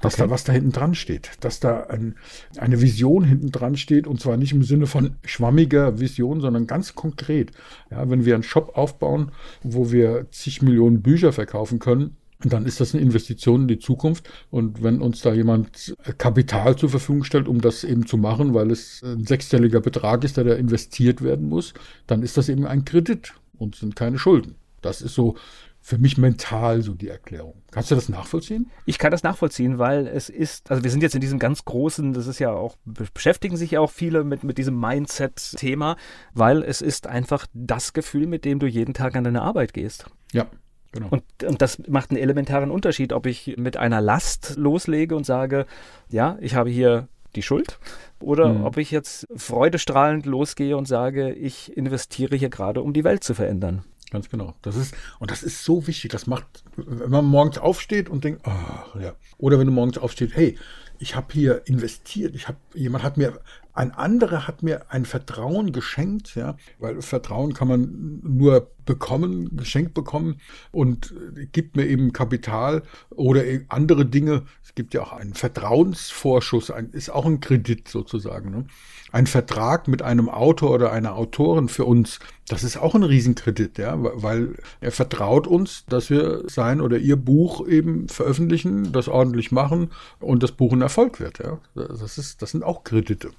Dass 0.00 0.14
okay. 0.14 0.25
da 0.25 0.30
was 0.30 0.45
da 0.45 0.52
hinten 0.52 0.73
dran 0.73 0.95
steht. 0.95 1.30
Dass 1.40 1.61
da 1.61 1.85
ein, 1.85 2.14
eine 2.57 2.80
Vision 2.80 3.25
hinten 3.25 3.50
dran 3.50 3.76
steht 3.76 4.07
und 4.07 4.21
zwar 4.21 4.37
nicht 4.37 4.52
im 4.52 4.62
Sinne 4.62 4.87
von 4.87 5.16
schwammiger 5.25 5.99
Vision, 5.99 6.40
sondern 6.40 6.66
ganz 6.66 6.95
konkret. 6.95 7.52
Ja, 7.90 8.09
wenn 8.11 8.25
wir 8.25 8.35
einen 8.35 8.42
Shop 8.42 8.76
aufbauen, 8.76 9.33
wo 9.62 9.90
wir 9.90 10.26
zig 10.30 10.62
Millionen 10.62 11.02
Bücher 11.02 11.33
verkaufen 11.33 11.78
können, 11.78 12.16
dann 12.40 12.66
ist 12.66 12.80
das 12.80 12.95
eine 12.95 13.02
Investition 13.02 13.62
in 13.62 13.68
die 13.68 13.78
Zukunft. 13.78 14.28
Und 14.50 14.83
wenn 14.83 15.00
uns 15.00 15.21
da 15.23 15.33
jemand 15.33 15.95
Kapital 16.18 16.76
zur 16.76 16.88
Verfügung 16.88 17.25
stellt, 17.25 17.49
um 17.49 17.61
das 17.61 17.85
eben 17.85 18.07
zu 18.07 18.16
machen, 18.16 18.54
weil 18.54 18.71
es 18.71 19.02
ein 19.02 19.25
sechsstelliger 19.25 19.80
Betrag 19.80 20.25
ist, 20.25 20.37
der 20.37 20.45
da 20.45 20.54
investiert 20.54 21.23
werden 21.23 21.49
muss, 21.49 21.75
dann 22.07 22.23
ist 22.23 22.37
das 22.37 22.49
eben 22.49 22.66
ein 22.66 22.85
Kredit 22.85 23.35
und 23.57 23.75
sind 23.75 23.97
keine 23.97 24.18
Schulden. 24.18 24.54
Das 24.80 25.02
ist 25.02 25.14
so 25.14 25.37
für 25.80 25.99
mich 25.99 26.18
mental 26.18 26.83
so 26.83 26.92
die 26.92 27.09
Erklärung. 27.09 27.62
Kannst 27.71 27.90
du 27.90 27.95
das 27.95 28.09
nachvollziehen? 28.09 28.71
Ich 28.85 28.99
kann 28.99 29.11
das 29.11 29.23
nachvollziehen, 29.23 29.78
weil 29.78 30.07
es 30.07 30.28
ist, 30.28 30.71
also 30.71 30.85
wir 30.85 30.90
sind 30.90 31.02
jetzt 31.02 31.14
in 31.14 31.21
diesem 31.21 31.38
ganz 31.38 31.64
großen, 31.64 32.12
das 32.12 32.26
ist 32.26 32.38
ja 32.40 32.50
auch, 32.50 32.76
beschäftigen 32.85 33.57
sich 33.57 33.71
ja 33.73 33.80
auch 33.80 33.90
viele 33.90 34.23
mit, 34.23 34.45
mit 34.45 34.59
diesem 34.59 34.78
Mindset-Thema, 34.78 35.97
weil 36.35 36.62
es 36.62 36.83
ist 36.83 37.07
einfach 37.07 37.47
das 37.54 37.92
Gefühl, 37.92 38.26
mit 38.26 38.45
dem 38.45 38.59
du 38.59 38.66
jeden 38.66 38.92
Tag 38.92 39.16
an 39.16 39.25
deine 39.25 39.42
Arbeit 39.42 39.73
gehst. 39.73 40.11
Ja. 40.33 40.47
Genau. 40.92 41.09
Und, 41.11 41.23
und 41.45 41.61
das 41.61 41.87
macht 41.88 42.11
einen 42.11 42.21
elementaren 42.21 42.71
Unterschied, 42.71 43.12
ob 43.12 43.26
ich 43.26 43.57
mit 43.57 43.76
einer 43.76 44.00
Last 44.00 44.57
loslege 44.57 45.16
und 45.16 45.25
sage, 45.25 45.66
ja, 46.09 46.38
ich 46.40 46.54
habe 46.54 46.71
hier 46.71 47.09
die 47.37 47.42
Schuld, 47.42 47.78
oder 48.21 48.52
mhm. 48.54 48.64
ob 48.64 48.78
ich 48.78 48.90
jetzt 48.90 49.26
freudestrahlend 49.37 50.26
losgehe 50.26 50.76
und 50.76 50.88
sage, 50.88 51.33
ich 51.33 51.76
investiere 51.76 52.37
hier 52.37 52.49
gerade, 52.49 52.83
um 52.83 52.92
die 52.92 53.04
Welt 53.04 53.23
zu 53.23 53.35
verändern. 53.35 53.85
Ganz 54.11 54.30
genau. 54.30 54.54
Das 54.62 54.76
ist, 54.76 54.95
und 55.18 55.30
das 55.30 55.42
ist 55.42 55.64
so 55.64 55.87
wichtig. 55.87 56.11
Das 56.11 56.26
macht, 56.26 56.47
wenn 56.76 57.11
man 57.11 57.26
morgens 57.26 57.59
aufsteht 57.59 58.09
und 58.09 58.25
denkt, 58.25 58.42
oh, 58.47 58.99
ja. 58.99 59.12
Oder 59.37 59.59
wenn 59.59 59.66
du 59.66 59.73
morgens 59.73 59.99
aufstehst, 59.99 60.35
hey, 60.35 60.57
ich 60.99 61.14
habe 61.14 61.26
hier 61.33 61.62
investiert, 61.66 62.35
ich 62.35 62.49
habe, 62.49 62.57
jemand 62.75 63.04
hat 63.04 63.18
mir, 63.18 63.38
ein 63.78 63.92
anderer 63.92 64.49
hat 64.49 64.64
mir 64.64 64.90
ein 64.90 65.04
Vertrauen 65.04 65.70
geschenkt, 65.70 66.35
ja, 66.35 66.56
weil 66.80 67.00
Vertrauen 67.00 67.54
kann 67.54 67.68
man 67.68 68.20
nur 68.25 68.73
bekommen, 68.85 69.56
geschenkt 69.56 69.94
bekommen 69.94 70.40
und 70.73 71.14
gibt 71.52 71.76
mir 71.76 71.87
eben 71.87 72.12
Kapital 72.12 72.82
oder 73.11 73.47
e, 73.47 73.64
andere 73.68 74.04
Dinge. 74.04 74.42
Es 74.64 74.75
gibt 74.75 74.94
ja 74.94 75.02
auch 75.02 75.12
einen 75.12 75.35
Vertrauensvorschuss, 75.35 76.73
ein, 76.73 76.90
ist 76.90 77.08
auch 77.08 77.25
ein 77.25 77.38
Kredit 77.38 77.87
sozusagen. 77.87 78.50
Ne? 78.50 78.66
Ein 79.12 79.28
Vertrag 79.28 79.87
mit 79.87 80.02
einem 80.02 80.28
Autor 80.28 80.73
oder 80.73 80.90
einer 80.90 81.14
Autorin 81.14 81.68
für 81.68 81.85
uns, 81.85 82.18
das 82.49 82.64
ist 82.64 82.78
auch 82.78 82.97
ein 82.97 83.04
Riesenkredit, 83.04 83.78
ja, 83.78 83.94
weil 83.97 84.56
er 84.80 84.90
vertraut 84.90 85.47
uns, 85.47 85.85
dass 85.87 86.11
wir 86.11 86.42
sein 86.49 86.80
oder 86.80 86.99
ihr 86.99 87.14
Buch 87.16 87.64
eben 87.68 88.08
veröffentlichen, 88.08 88.90
das 88.90 89.06
ordentlich 89.06 89.52
machen 89.52 89.92
und 90.18 90.42
das 90.42 90.50
Buch 90.50 90.73
ein 90.73 90.82
Erfolg 90.82 91.20
wird, 91.20 91.38
ja. 91.38 91.58
Das 91.76 92.18
ist, 92.18 92.42
das 92.42 92.50
sind 92.50 92.64
auch 92.64 92.82
Kredite. 92.82 93.30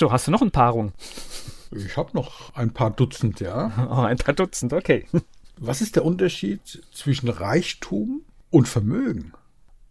So, 0.00 0.10
hast 0.10 0.26
du 0.26 0.30
noch 0.30 0.40
ein 0.40 0.50
Paarung? 0.50 0.94
Ich 1.72 1.98
habe 1.98 2.12
noch 2.14 2.54
ein 2.54 2.72
paar 2.72 2.90
Dutzend, 2.90 3.38
ja. 3.40 3.70
Oh, 3.90 4.00
ein 4.00 4.16
paar 4.16 4.32
Dutzend, 4.32 4.72
okay. 4.72 5.04
Was 5.58 5.82
ist 5.82 5.94
der 5.94 6.06
Unterschied 6.06 6.82
zwischen 6.90 7.28
Reichtum 7.28 8.22
und 8.48 8.66
Vermögen? 8.66 9.34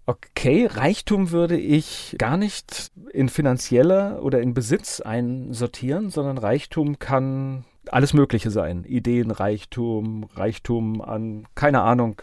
Okay, 0.08 0.66
Reichtum 0.66 1.30
würde 1.30 1.60
ich 1.60 2.16
gar 2.18 2.38
nicht 2.38 2.90
in 3.14 3.30
finanzieller 3.30 4.24
oder 4.24 4.42
in 4.42 4.56
Besitz 4.56 5.00
einsortieren, 5.00 6.10
sondern 6.10 6.40
Reichtum 6.40 6.98
kann 6.98 7.66
alles 7.92 8.16
Mögliche 8.16 8.50
sein. 8.50 8.86
Ideenreichtum, 8.86 10.24
Reichtum 10.34 11.04
an, 11.04 11.48
keine 11.54 11.82
Ahnung. 11.82 12.20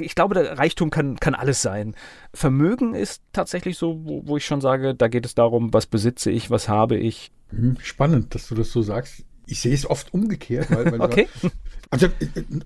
Ich 0.00 0.14
glaube, 0.14 0.34
der 0.34 0.58
Reichtum 0.58 0.90
kann, 0.90 1.16
kann 1.16 1.34
alles 1.34 1.62
sein. 1.62 1.94
Vermögen 2.32 2.94
ist 2.94 3.22
tatsächlich 3.32 3.78
so, 3.78 4.00
wo, 4.04 4.22
wo 4.26 4.36
ich 4.36 4.46
schon 4.46 4.60
sage, 4.60 4.94
da 4.94 5.08
geht 5.08 5.26
es 5.26 5.34
darum, 5.34 5.72
was 5.72 5.86
besitze 5.86 6.30
ich, 6.30 6.50
was 6.50 6.68
habe 6.68 6.96
ich. 6.96 7.30
Hm, 7.50 7.76
spannend, 7.80 8.34
dass 8.34 8.48
du 8.48 8.54
das 8.54 8.70
so 8.70 8.82
sagst. 8.82 9.24
Ich 9.46 9.60
sehe 9.60 9.74
es 9.74 9.88
oft 9.88 10.12
umgekehrt, 10.14 10.70
weil, 10.70 10.92
weil 10.92 11.00
okay. 11.00 11.28
Also 11.90 12.08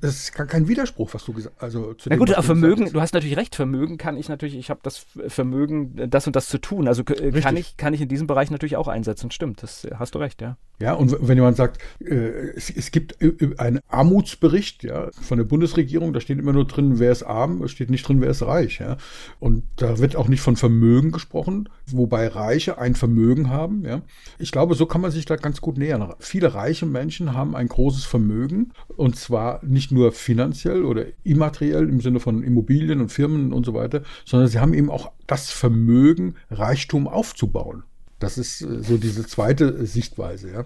das 0.01 0.15
ist 0.15 0.33
kein 0.33 0.69
Widerspruch, 0.69 1.13
was 1.13 1.25
du 1.25 1.33
gesagt 1.33 1.57
hast. 1.57 1.65
Also 1.65 1.95
zu 1.95 2.09
Na 2.09 2.17
gut, 2.17 2.33
aber 2.33 2.43
Vermögen, 2.43 2.93
du 2.93 3.01
hast 3.01 3.13
natürlich 3.13 3.37
recht, 3.37 3.55
Vermögen 3.55 3.99
kann 3.99 4.17
ich 4.17 4.29
natürlich, 4.29 4.57
ich 4.57 4.71
habe 4.71 4.81
das 4.83 5.07
Vermögen, 5.27 6.11
das 6.11 6.27
und 6.27 6.35
das 6.35 6.49
zu 6.49 6.59
tun. 6.59 6.89
Also 6.89 7.05
kann 7.05 7.57
ich, 7.57 7.77
kann 7.77 7.93
ich 7.93 8.01
in 8.01 8.09
diesem 8.09 8.27
Bereich 8.27 8.51
natürlich 8.51 8.77
auch 8.77 8.89
einsetzen. 8.89 9.31
Stimmt, 9.31 9.63
das 9.63 9.87
hast 9.99 10.15
du 10.15 10.19
recht, 10.19 10.41
ja. 10.41 10.57
Ja, 10.81 10.93
und 10.93 11.17
wenn 11.21 11.37
jemand 11.37 11.57
sagt, 11.57 11.83
äh, 12.01 12.15
es, 12.55 12.71
es, 12.71 12.93
gibt 12.93 13.17
einen 13.59 13.81
Armutsbericht 13.89 14.85
ja, 14.85 15.11
von 15.11 15.37
der 15.37 15.45
Bundesregierung, 15.45 16.13
da 16.13 16.21
steht 16.21 16.39
immer 16.39 16.53
nur 16.53 16.69
drin, 16.69 17.01
wer 17.01 17.11
ist 17.11 17.25
arm, 17.25 17.63
es 17.63 17.73
steht 17.73 17.91
nicht 17.91 18.07
drin, 18.07 18.21
wer 18.21 18.31
ist 18.31 18.43
reich. 18.43 18.79
Ja. 18.79 18.97
Und 19.41 19.65
da 19.77 19.99
wird 19.99 20.15
auch 20.15 20.29
nicht 20.29 20.41
von 20.41 20.55
Vermögen 20.55 21.11
gesprochen, 21.11 21.69
wobei 21.87 22.29
Reiche 22.29 22.79
ein 22.79 22.95
Vermögen 22.95 23.51
haben. 23.51 23.85
Ja. 23.85 24.03
Ich 24.39 24.53
glaube, 24.53 24.77
so 24.77 24.87
kann 24.87 25.01
man 25.01 25.11
sich 25.11 25.25
da 25.25 25.35
ganz 25.35 25.61
gut 25.61 25.79
nähern. 25.79 26.15
Viele 26.21 26.55
reiche 26.55 26.68
Menschen 26.87 27.35
haben 27.35 27.55
ein 27.57 27.69
großes 27.69 28.05
Vermögen 28.05 28.73
und 28.97 29.17
zwar 29.17 29.65
nicht 29.65 29.93
nur 29.93 30.13
finanziell 30.13 30.85
oder 30.85 31.07
immateriell 31.25 31.89
im 31.89 32.01
Sinne 32.01 32.21
von 32.21 32.43
Immobilien 32.43 33.01
und 33.01 33.11
Firmen 33.11 33.53
und 33.53 33.65
so 33.67 33.75
weiter, 33.75 34.03
sondern 34.25 34.49
sie 34.49 34.59
haben 34.59 34.75
eben 34.75 34.91
auch 34.91 35.13
das 35.27 35.51
Vermögen, 35.51 36.35
Reichtum 36.51 37.09
aufzubauen. 37.09 37.85
Das 38.19 38.39
ist 38.39 38.63
äh, 38.63 38.83
so 38.83 38.97
diese 38.97 39.27
zweite 39.27 39.87
Sichtweise, 39.87 40.51
ja. 40.51 40.65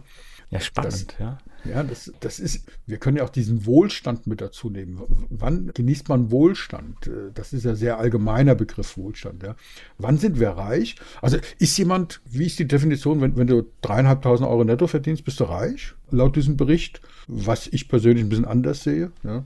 Ja, 0.52 0.60
spannend, 0.60 1.12
das, 1.12 1.18
ja. 1.18 1.38
Ja, 1.64 1.82
das, 1.82 2.12
das 2.20 2.38
ist, 2.38 2.66
wir 2.86 2.98
können 2.98 3.16
ja 3.16 3.24
auch 3.24 3.30
diesen 3.30 3.64
Wohlstand 3.64 4.26
mit 4.26 4.42
dazu 4.42 4.68
nehmen. 4.68 5.00
Wann 5.30 5.70
genießt 5.72 6.10
man 6.10 6.30
Wohlstand? 6.30 7.06
Äh, 7.06 7.30
das 7.32 7.54
ist 7.54 7.64
ja 7.64 7.74
sehr 7.74 7.98
allgemeiner 7.98 8.54
Begriff 8.54 8.98
Wohlstand. 8.98 9.42
Ja. 9.42 9.56
Wann 9.96 10.18
sind 10.18 10.38
wir 10.38 10.50
reich? 10.50 10.96
Also 11.22 11.38
ist 11.58 11.78
jemand, 11.78 12.20
wie 12.26 12.44
ist 12.44 12.58
die 12.58 12.68
Definition, 12.68 13.22
wenn, 13.22 13.36
wenn 13.36 13.46
du 13.46 13.64
dreieinhalbtausend 13.80 14.46
Euro 14.46 14.62
netto 14.64 14.86
verdienst, 14.86 15.24
bist 15.24 15.40
du 15.40 15.44
reich? 15.44 15.94
Laut 16.12 16.36
diesem 16.36 16.56
Bericht, 16.56 17.00
was 17.26 17.66
ich 17.66 17.88
persönlich 17.88 18.24
ein 18.24 18.28
bisschen 18.28 18.44
anders 18.44 18.82
sehe. 18.82 19.10
Ja. 19.22 19.44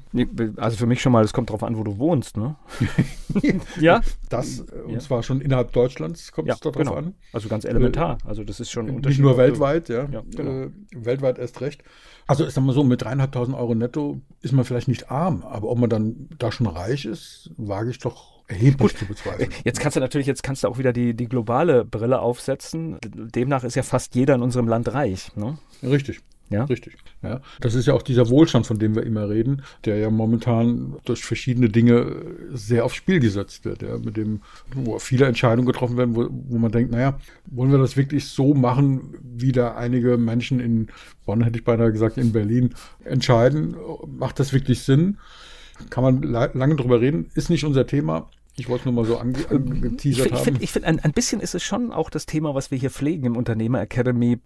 Also 0.56 0.76
für 0.76 0.86
mich 0.86 1.00
schon 1.00 1.12
mal, 1.12 1.24
es 1.24 1.32
kommt 1.32 1.50
darauf 1.50 1.62
an, 1.62 1.78
wo 1.78 1.84
du 1.84 1.98
wohnst, 1.98 2.36
ne? 2.36 2.56
ja. 3.80 4.00
Das, 4.28 4.60
äh, 4.60 4.80
und 4.84 4.94
ja. 4.94 4.98
zwar 4.98 5.22
schon 5.22 5.40
innerhalb 5.40 5.72
Deutschlands 5.72 6.32
kommt 6.32 6.48
es 6.48 6.56
ja, 6.56 6.60
darauf 6.60 6.76
genau. 6.76 6.94
an. 6.94 7.14
Also 7.32 7.48
ganz 7.48 7.64
elementar. 7.64 8.18
Also 8.24 8.44
das 8.44 8.60
ist 8.60 8.70
schon 8.70 8.86
ein 8.86 8.96
Unterschied. 8.96 9.20
Nicht 9.20 9.24
nur 9.24 9.38
weltweit, 9.38 9.88
ja. 9.88 10.04
genau. 10.04 10.50
äh, 10.50 10.70
weltweit 10.94 11.38
erst 11.38 11.60
recht. 11.60 11.82
Also 12.26 12.44
ist 12.44 12.60
mal 12.60 12.72
so, 12.72 12.82
mit 12.82 13.02
dreieinhalbtausend 13.02 13.56
Euro 13.56 13.74
netto 13.74 14.20
ist 14.42 14.52
man 14.52 14.64
vielleicht 14.64 14.88
nicht 14.88 15.10
arm, 15.10 15.42
aber 15.42 15.68
ob 15.68 15.78
man 15.78 15.88
dann 15.88 16.28
da 16.38 16.50
schon 16.50 16.66
reich 16.66 17.04
ist, 17.04 17.50
wage 17.56 17.90
ich 17.90 17.98
doch 18.00 18.36
erheblich 18.48 18.92
Gut, 18.92 18.98
zu 18.98 19.06
bezweifeln. 19.06 19.50
Jetzt 19.64 19.80
kannst 19.80 19.96
du 19.96 20.00
natürlich, 20.00 20.26
jetzt 20.26 20.42
kannst 20.42 20.64
du 20.64 20.68
auch 20.68 20.78
wieder 20.78 20.92
die, 20.92 21.14
die 21.14 21.28
globale 21.28 21.84
Brille 21.84 22.20
aufsetzen. 22.20 22.98
Demnach 23.04 23.64
ist 23.64 23.76
ja 23.76 23.82
fast 23.82 24.14
jeder 24.14 24.34
in 24.34 24.42
unserem 24.42 24.68
Land 24.68 24.92
reich. 24.92 25.34
Ne? 25.36 25.58
Richtig. 25.82 26.20
Ja. 26.48 26.64
Richtig. 26.64 26.96
Ja. 27.22 27.40
Das 27.60 27.74
ist 27.74 27.86
ja 27.86 27.94
auch 27.94 28.02
dieser 28.02 28.28
Wohlstand, 28.28 28.66
von 28.66 28.78
dem 28.78 28.94
wir 28.94 29.02
immer 29.02 29.28
reden, 29.28 29.62
der 29.84 29.98
ja 29.98 30.10
momentan 30.10 30.96
durch 31.04 31.24
verschiedene 31.24 31.68
Dinge 31.68 32.22
sehr 32.52 32.84
aufs 32.84 32.94
Spiel 32.94 33.18
gesetzt 33.18 33.64
wird, 33.64 33.82
ja, 33.82 33.98
mit 33.98 34.16
dem, 34.16 34.42
wo 34.74 34.98
viele 34.98 35.26
Entscheidungen 35.26 35.66
getroffen 35.66 35.96
werden, 35.96 36.14
wo, 36.14 36.28
wo 36.30 36.58
man 36.58 36.70
denkt, 36.70 36.92
naja, 36.92 37.18
wollen 37.46 37.72
wir 37.72 37.78
das 37.78 37.96
wirklich 37.96 38.26
so 38.26 38.54
machen, 38.54 39.14
wie 39.22 39.52
da 39.52 39.74
einige 39.74 40.16
Menschen 40.16 40.60
in 40.60 40.88
Bonn, 41.24 41.42
hätte 41.42 41.58
ich 41.58 41.64
beinahe 41.64 41.90
gesagt, 41.90 42.16
in 42.16 42.32
Berlin 42.32 42.74
entscheiden? 43.04 43.76
Macht 44.06 44.38
das 44.38 44.52
wirklich 44.52 44.82
Sinn? 44.82 45.18
Kann 45.90 46.04
man 46.04 46.22
lange 46.22 46.76
drüber 46.76 47.00
reden, 47.00 47.30
ist 47.34 47.50
nicht 47.50 47.64
unser 47.64 47.86
Thema. 47.86 48.30
Ich 48.58 48.68
wollte 48.70 48.86
nur 48.86 48.94
mal 48.94 49.04
so 49.04 49.18
ange 49.18 49.38
angeteasert 49.50 50.26
ich, 50.26 50.32
haben. 50.32 50.56
ich 50.60 50.72
finde, 50.72 50.88
ein, 50.88 51.00
ein 51.00 51.12
bisschen 51.12 51.40
ist 51.40 51.54
es 51.54 51.62
schon 51.62 51.92
auch 51.92 52.08
das 52.08 52.24
Thema, 52.24 52.54
was 52.54 52.70
wir 52.70 52.78
hier 52.78 52.90
pflegen 52.90 53.26
im 53.26 53.36
Unternehmer 53.36 53.82
Academy 53.82 54.40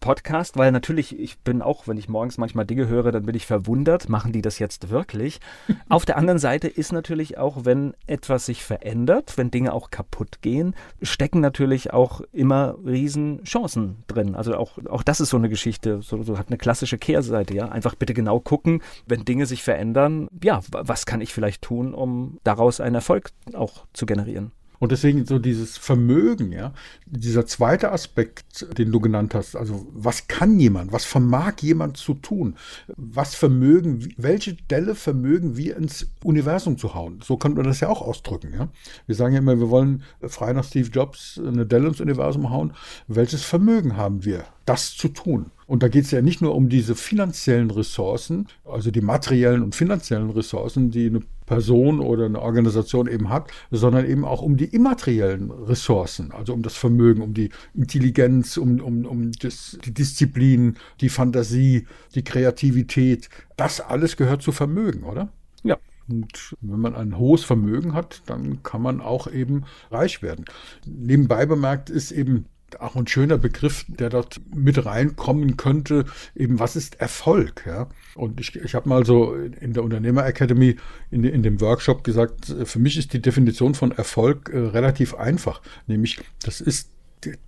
Podcast, 0.00 0.56
weil 0.56 0.72
natürlich, 0.72 1.18
ich 1.18 1.38
bin 1.38 1.62
auch, 1.62 1.86
wenn 1.86 1.96
ich 1.96 2.08
morgens 2.08 2.38
manchmal 2.38 2.64
Dinge 2.64 2.88
höre, 2.88 3.12
dann 3.12 3.26
bin 3.26 3.34
ich 3.34 3.46
verwundert, 3.46 4.08
machen 4.08 4.32
die 4.32 4.42
das 4.42 4.58
jetzt 4.58 4.90
wirklich? 4.90 5.40
Auf 5.88 6.04
der 6.04 6.16
anderen 6.16 6.38
Seite 6.38 6.68
ist 6.68 6.92
natürlich 6.92 7.38
auch, 7.38 7.64
wenn 7.64 7.94
etwas 8.06 8.46
sich 8.46 8.64
verändert, 8.64 9.36
wenn 9.36 9.50
Dinge 9.50 9.72
auch 9.72 9.90
kaputt 9.90 10.40
gehen, 10.40 10.74
stecken 11.02 11.40
natürlich 11.40 11.92
auch 11.92 12.22
immer 12.32 12.76
Riesenchancen 12.84 14.02
drin. 14.06 14.34
Also 14.34 14.56
auch, 14.56 14.78
auch 14.88 15.02
das 15.02 15.20
ist 15.20 15.30
so 15.30 15.36
eine 15.36 15.48
Geschichte, 15.48 16.00
so, 16.02 16.22
so 16.22 16.38
hat 16.38 16.48
eine 16.48 16.58
klassische 16.58 16.98
Kehrseite, 16.98 17.54
ja. 17.54 17.68
Einfach 17.68 17.94
bitte 17.94 18.14
genau 18.14 18.40
gucken, 18.40 18.82
wenn 19.06 19.24
Dinge 19.24 19.46
sich 19.46 19.62
verändern, 19.62 20.28
ja, 20.42 20.60
was 20.70 21.06
kann 21.06 21.20
ich 21.20 21.32
vielleicht 21.32 21.62
tun, 21.62 21.94
um 21.94 22.38
daraus 22.44 22.80
einen 22.80 22.96
Erfolg 22.96 23.30
auch 23.54 23.86
zu 23.92 24.06
generieren. 24.06 24.52
Und 24.82 24.90
deswegen 24.90 25.26
so 25.26 25.38
dieses 25.38 25.78
Vermögen, 25.78 26.50
ja, 26.50 26.72
dieser 27.06 27.46
zweite 27.46 27.92
Aspekt, 27.92 28.66
den 28.76 28.90
du 28.90 28.98
genannt 28.98 29.32
hast, 29.32 29.54
also 29.54 29.86
was 29.92 30.26
kann 30.26 30.58
jemand, 30.58 30.90
was 30.90 31.04
vermag 31.04 31.60
jemand 31.60 31.98
zu 31.98 32.14
tun, 32.14 32.56
was 32.96 33.36
vermögen, 33.36 34.12
welche 34.16 34.54
Delle 34.54 34.96
vermögen 34.96 35.56
wir 35.56 35.76
ins 35.76 36.08
Universum 36.24 36.78
zu 36.78 36.94
hauen? 36.94 37.20
So 37.22 37.36
könnte 37.36 37.58
man 37.58 37.66
das 37.66 37.78
ja 37.78 37.90
auch 37.90 38.02
ausdrücken, 38.02 38.54
ja. 38.54 38.70
Wir 39.06 39.14
sagen 39.14 39.34
ja 39.34 39.38
immer, 39.38 39.60
wir 39.60 39.70
wollen 39.70 40.02
frei 40.20 40.52
nach 40.52 40.64
Steve 40.64 40.88
Jobs 40.88 41.38
eine 41.38 41.64
Delle 41.64 41.86
ins 41.86 42.00
Universum 42.00 42.50
hauen. 42.50 42.72
Welches 43.06 43.44
Vermögen 43.44 43.96
haben 43.96 44.24
wir, 44.24 44.46
das 44.64 44.96
zu 44.96 45.08
tun? 45.08 45.50
Und 45.66 45.82
da 45.82 45.88
geht 45.88 46.04
es 46.04 46.10
ja 46.10 46.20
nicht 46.20 46.42
nur 46.42 46.54
um 46.54 46.68
diese 46.68 46.94
finanziellen 46.94 47.70
Ressourcen, 47.70 48.46
also 48.64 48.90
die 48.90 49.00
materiellen 49.00 49.62
und 49.62 49.74
finanziellen 49.74 50.30
Ressourcen, 50.30 50.90
die 50.90 51.06
eine 51.06 51.22
Person 51.46 52.00
oder 52.00 52.26
eine 52.26 52.40
Organisation 52.40 53.06
eben 53.08 53.28
hat, 53.28 53.50
sondern 53.70 54.08
eben 54.08 54.24
auch 54.24 54.42
um 54.42 54.56
die 54.56 54.66
immateriellen 54.66 55.50
Ressourcen, 55.50 56.32
also 56.32 56.52
um 56.52 56.62
das 56.62 56.76
Vermögen, 56.76 57.22
um 57.22 57.34
die 57.34 57.50
Intelligenz, 57.74 58.56
um, 58.56 58.80
um, 58.80 59.06
um 59.06 59.32
das, 59.32 59.78
die 59.84 59.94
Disziplin, 59.94 60.76
die 61.00 61.08
Fantasie, 61.08 61.86
die 62.14 62.22
Kreativität. 62.22 63.28
Das 63.56 63.80
alles 63.80 64.16
gehört 64.16 64.42
zu 64.42 64.52
Vermögen, 64.52 65.04
oder? 65.04 65.28
Ja. 65.62 65.78
Und 66.08 66.56
wenn 66.60 66.80
man 66.80 66.94
ein 66.94 67.16
hohes 67.16 67.44
Vermögen 67.44 67.94
hat, 67.94 68.22
dann 68.26 68.62
kann 68.62 68.82
man 68.82 69.00
auch 69.00 69.26
eben 69.26 69.64
reich 69.90 70.22
werden. 70.22 70.44
Nebenbei 70.84 71.46
bemerkt 71.46 71.90
ist 71.90 72.12
eben 72.12 72.46
auch 72.80 72.96
ein 72.96 73.06
schöner 73.06 73.38
Begriff, 73.38 73.84
der 73.88 74.10
dort 74.10 74.40
mit 74.54 74.84
reinkommen 74.84 75.56
könnte, 75.56 76.04
eben 76.34 76.58
was 76.58 76.76
ist 76.76 77.00
Erfolg, 77.00 77.64
ja. 77.66 77.88
Und 78.14 78.40
ich, 78.40 78.56
ich 78.56 78.74
habe 78.74 78.88
mal 78.88 79.04
so 79.04 79.34
in 79.34 79.72
der 79.72 79.82
Unternehmer 79.82 80.26
Academy 80.26 80.76
in, 81.10 81.24
in 81.24 81.42
dem 81.42 81.60
Workshop 81.60 82.04
gesagt, 82.04 82.54
für 82.64 82.78
mich 82.78 82.96
ist 82.96 83.12
die 83.12 83.22
Definition 83.22 83.74
von 83.74 83.92
Erfolg 83.92 84.50
äh, 84.52 84.58
relativ 84.58 85.14
einfach, 85.14 85.60
nämlich 85.86 86.20
das 86.42 86.60
ist 86.60 86.90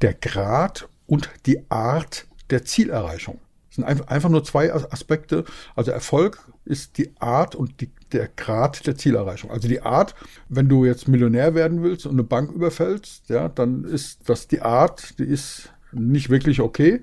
der 0.01 0.15
Grad 0.15 0.89
und 1.07 1.31
die 1.47 1.71
Art 1.71 2.27
der 2.51 2.65
Zielerreichung. 2.65 3.41
Das 3.69 3.77
sind 3.77 4.09
einfach 4.09 4.31
nur 4.31 4.45
zwei 4.45 4.73
Aspekte. 4.73 5.45
Also 5.75 5.91
Erfolg 5.91 6.49
ist 6.65 6.97
die 6.97 7.11
Art 7.19 7.57
und 7.57 7.81
die, 7.81 7.91
der 8.15 8.29
Grad 8.29 8.87
der 8.87 8.97
Zielerreichung. 8.97 9.51
Also 9.51 9.69
die 9.69 9.83
Art, 9.83 10.15
wenn 10.49 10.69
du 10.69 10.85
jetzt 10.85 11.09
Millionär 11.09 11.55
werden 11.55 11.83
willst 11.83 12.07
und 12.07 12.13
eine 12.13 12.25
Bank 12.25 12.53
überfällst, 12.53 13.29
ja, 13.29 13.49
dann 13.49 13.85
ist 13.85 14.29
das 14.29 14.49
die 14.49 14.63
Art, 14.63 15.19
die 15.19 15.25
ist 15.25 15.71
nicht 15.93 16.31
wirklich 16.31 16.61
okay. 16.61 17.01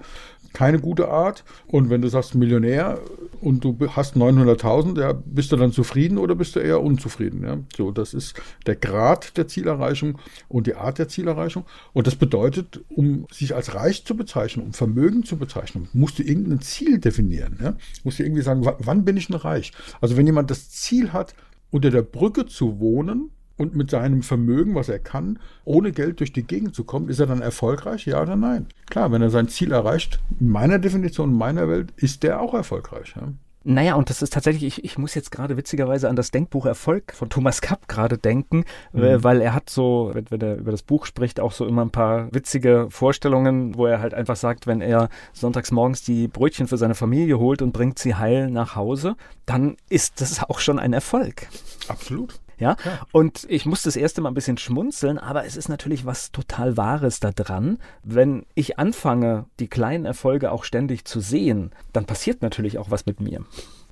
Keine 0.53 0.79
gute 0.79 1.09
Art. 1.09 1.43
Und 1.67 1.89
wenn 1.89 2.01
du 2.01 2.07
sagst 2.07 2.35
Millionär 2.35 2.99
und 3.41 3.63
du 3.63 3.77
hast 3.89 4.15
900.000, 4.15 4.99
ja, 4.99 5.13
bist 5.13 5.51
du 5.51 5.55
dann 5.55 5.71
zufrieden 5.71 6.17
oder 6.17 6.35
bist 6.35 6.55
du 6.55 6.59
eher 6.59 6.81
unzufrieden? 6.81 7.43
Ja? 7.43 7.57
So, 7.75 7.91
das 7.91 8.13
ist 8.13 8.35
der 8.65 8.75
Grad 8.75 9.37
der 9.37 9.47
Zielerreichung 9.47 10.17
und 10.47 10.67
die 10.67 10.75
Art 10.75 10.99
der 10.99 11.07
Zielerreichung. 11.07 11.65
Und 11.93 12.07
das 12.07 12.15
bedeutet, 12.15 12.83
um 12.89 13.27
sich 13.31 13.55
als 13.55 13.73
reich 13.75 14.05
zu 14.05 14.15
bezeichnen, 14.15 14.65
um 14.65 14.73
Vermögen 14.73 15.23
zu 15.23 15.37
bezeichnen, 15.37 15.87
musst 15.93 16.19
du 16.19 16.23
irgendein 16.23 16.61
Ziel 16.61 16.99
definieren. 16.99 17.57
Ja? 17.61 17.75
Musst 18.03 18.19
du 18.19 18.23
irgendwie 18.23 18.43
sagen, 18.43 18.65
wann 18.79 19.05
bin 19.05 19.17
ich 19.17 19.27
denn 19.27 19.37
reich? 19.37 19.71
Also 20.01 20.17
wenn 20.17 20.25
jemand 20.25 20.51
das 20.51 20.69
Ziel 20.69 21.13
hat, 21.13 21.35
unter 21.71 21.89
der 21.89 22.01
Brücke 22.01 22.45
zu 22.45 22.79
wohnen, 22.79 23.31
und 23.57 23.75
mit 23.75 23.91
seinem 23.91 24.23
Vermögen, 24.23 24.75
was 24.75 24.89
er 24.89 24.99
kann, 24.99 25.39
ohne 25.65 25.91
Geld 25.91 26.19
durch 26.19 26.33
die 26.33 26.43
Gegend 26.43 26.75
zu 26.75 26.83
kommen, 26.83 27.09
ist 27.09 27.19
er 27.19 27.27
dann 27.27 27.41
erfolgreich? 27.41 28.05
Ja 28.05 28.21
oder 28.21 28.35
nein? 28.35 28.67
Klar, 28.89 29.11
wenn 29.11 29.21
er 29.21 29.29
sein 29.29 29.47
Ziel 29.47 29.71
erreicht, 29.71 30.19
in 30.39 30.49
meiner 30.49 30.79
Definition, 30.79 31.31
in 31.31 31.37
meiner 31.37 31.67
Welt, 31.67 31.93
ist 31.97 32.23
der 32.23 32.41
auch 32.41 32.53
erfolgreich. 32.53 33.13
Ja? 33.15 33.33
Naja, 33.63 33.93
und 33.93 34.09
das 34.09 34.23
ist 34.23 34.33
tatsächlich, 34.33 34.63
ich, 34.63 34.83
ich 34.83 34.97
muss 34.97 35.13
jetzt 35.13 35.29
gerade 35.29 35.55
witzigerweise 35.55 36.09
an 36.09 36.15
das 36.15 36.31
Denkbuch 36.31 36.65
Erfolg 36.65 37.13
von 37.13 37.29
Thomas 37.29 37.61
Kapp 37.61 37.87
gerade 37.87 38.17
denken, 38.17 38.65
mhm. 38.91 39.23
weil 39.23 39.39
er 39.39 39.53
hat 39.53 39.69
so, 39.69 40.09
wenn, 40.13 40.25
wenn, 40.31 40.41
er 40.41 40.55
über 40.55 40.71
das 40.71 40.81
Buch 40.81 41.05
spricht, 41.05 41.39
auch 41.39 41.51
so 41.51 41.67
immer 41.67 41.83
ein 41.83 41.91
paar 41.91 42.33
witzige 42.33 42.87
Vorstellungen, 42.89 43.77
wo 43.77 43.85
er 43.85 43.99
halt 43.99 44.15
einfach 44.15 44.35
sagt, 44.35 44.65
wenn 44.65 44.81
er 44.81 45.09
sonntags 45.31 45.69
morgens 45.69 46.01
die 46.01 46.27
Brötchen 46.27 46.67
für 46.67 46.77
seine 46.77 46.95
Familie 46.95 47.37
holt 47.37 47.61
und 47.61 47.71
bringt 47.71 47.99
sie 47.99 48.15
heil 48.15 48.49
nach 48.49 48.75
Hause, 48.75 49.15
dann 49.45 49.77
ist 49.89 50.21
das 50.21 50.41
auch 50.43 50.59
schon 50.59 50.79
ein 50.79 50.93
Erfolg. 50.93 51.47
Absolut. 51.87 52.39
Ja? 52.61 52.77
ja? 52.85 52.99
Und 53.11 53.45
ich 53.49 53.65
musste 53.65 53.87
das 53.89 53.95
erste 53.95 54.21
Mal 54.21 54.29
ein 54.29 54.35
bisschen 54.35 54.57
schmunzeln, 54.57 55.17
aber 55.17 55.45
es 55.45 55.57
ist 55.57 55.67
natürlich 55.67 56.05
was 56.05 56.31
total 56.31 56.77
Wahres 56.77 57.19
da 57.19 57.31
dran. 57.31 57.79
Wenn 58.03 58.45
ich 58.55 58.79
anfange, 58.79 59.45
die 59.59 59.67
kleinen 59.67 60.05
Erfolge 60.05 60.51
auch 60.51 60.63
ständig 60.63 61.03
zu 61.03 61.19
sehen, 61.19 61.71
dann 61.91 62.05
passiert 62.05 62.41
natürlich 62.41 62.77
auch 62.77 62.91
was 62.91 63.05
mit 63.05 63.19
mir. 63.19 63.43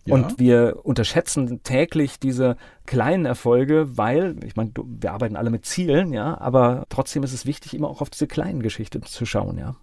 Ja. 0.10 0.16
Und 0.16 0.39
wir 0.39 0.80
unterschätzen 0.84 1.62
täglich 1.63 2.20
diese 2.20 2.58
kleinen 2.86 3.25
Erfolge, 3.25 3.98
weil, 3.98 4.36
ich 4.46 4.56
meine, 4.56 4.72
wir 4.75 5.13
arbeiten 5.13 5.36
alle 5.36 5.50
mit 5.50 5.66
Zielen, 5.66 6.12
ja, 6.13 6.39
aber 6.39 6.86
trotzdem 6.89 7.24
ist 7.24 7.34
es 7.34 7.46
wichtig, 7.46 7.74
immer 7.74 7.88
auch 7.88 8.01
auf 8.01 8.10
diese 8.10 8.28
kleinen 8.28 8.62
Geschichten 8.62 9.04
zu 9.04 9.25
schauen, 9.25 9.58
ja. 9.58 9.75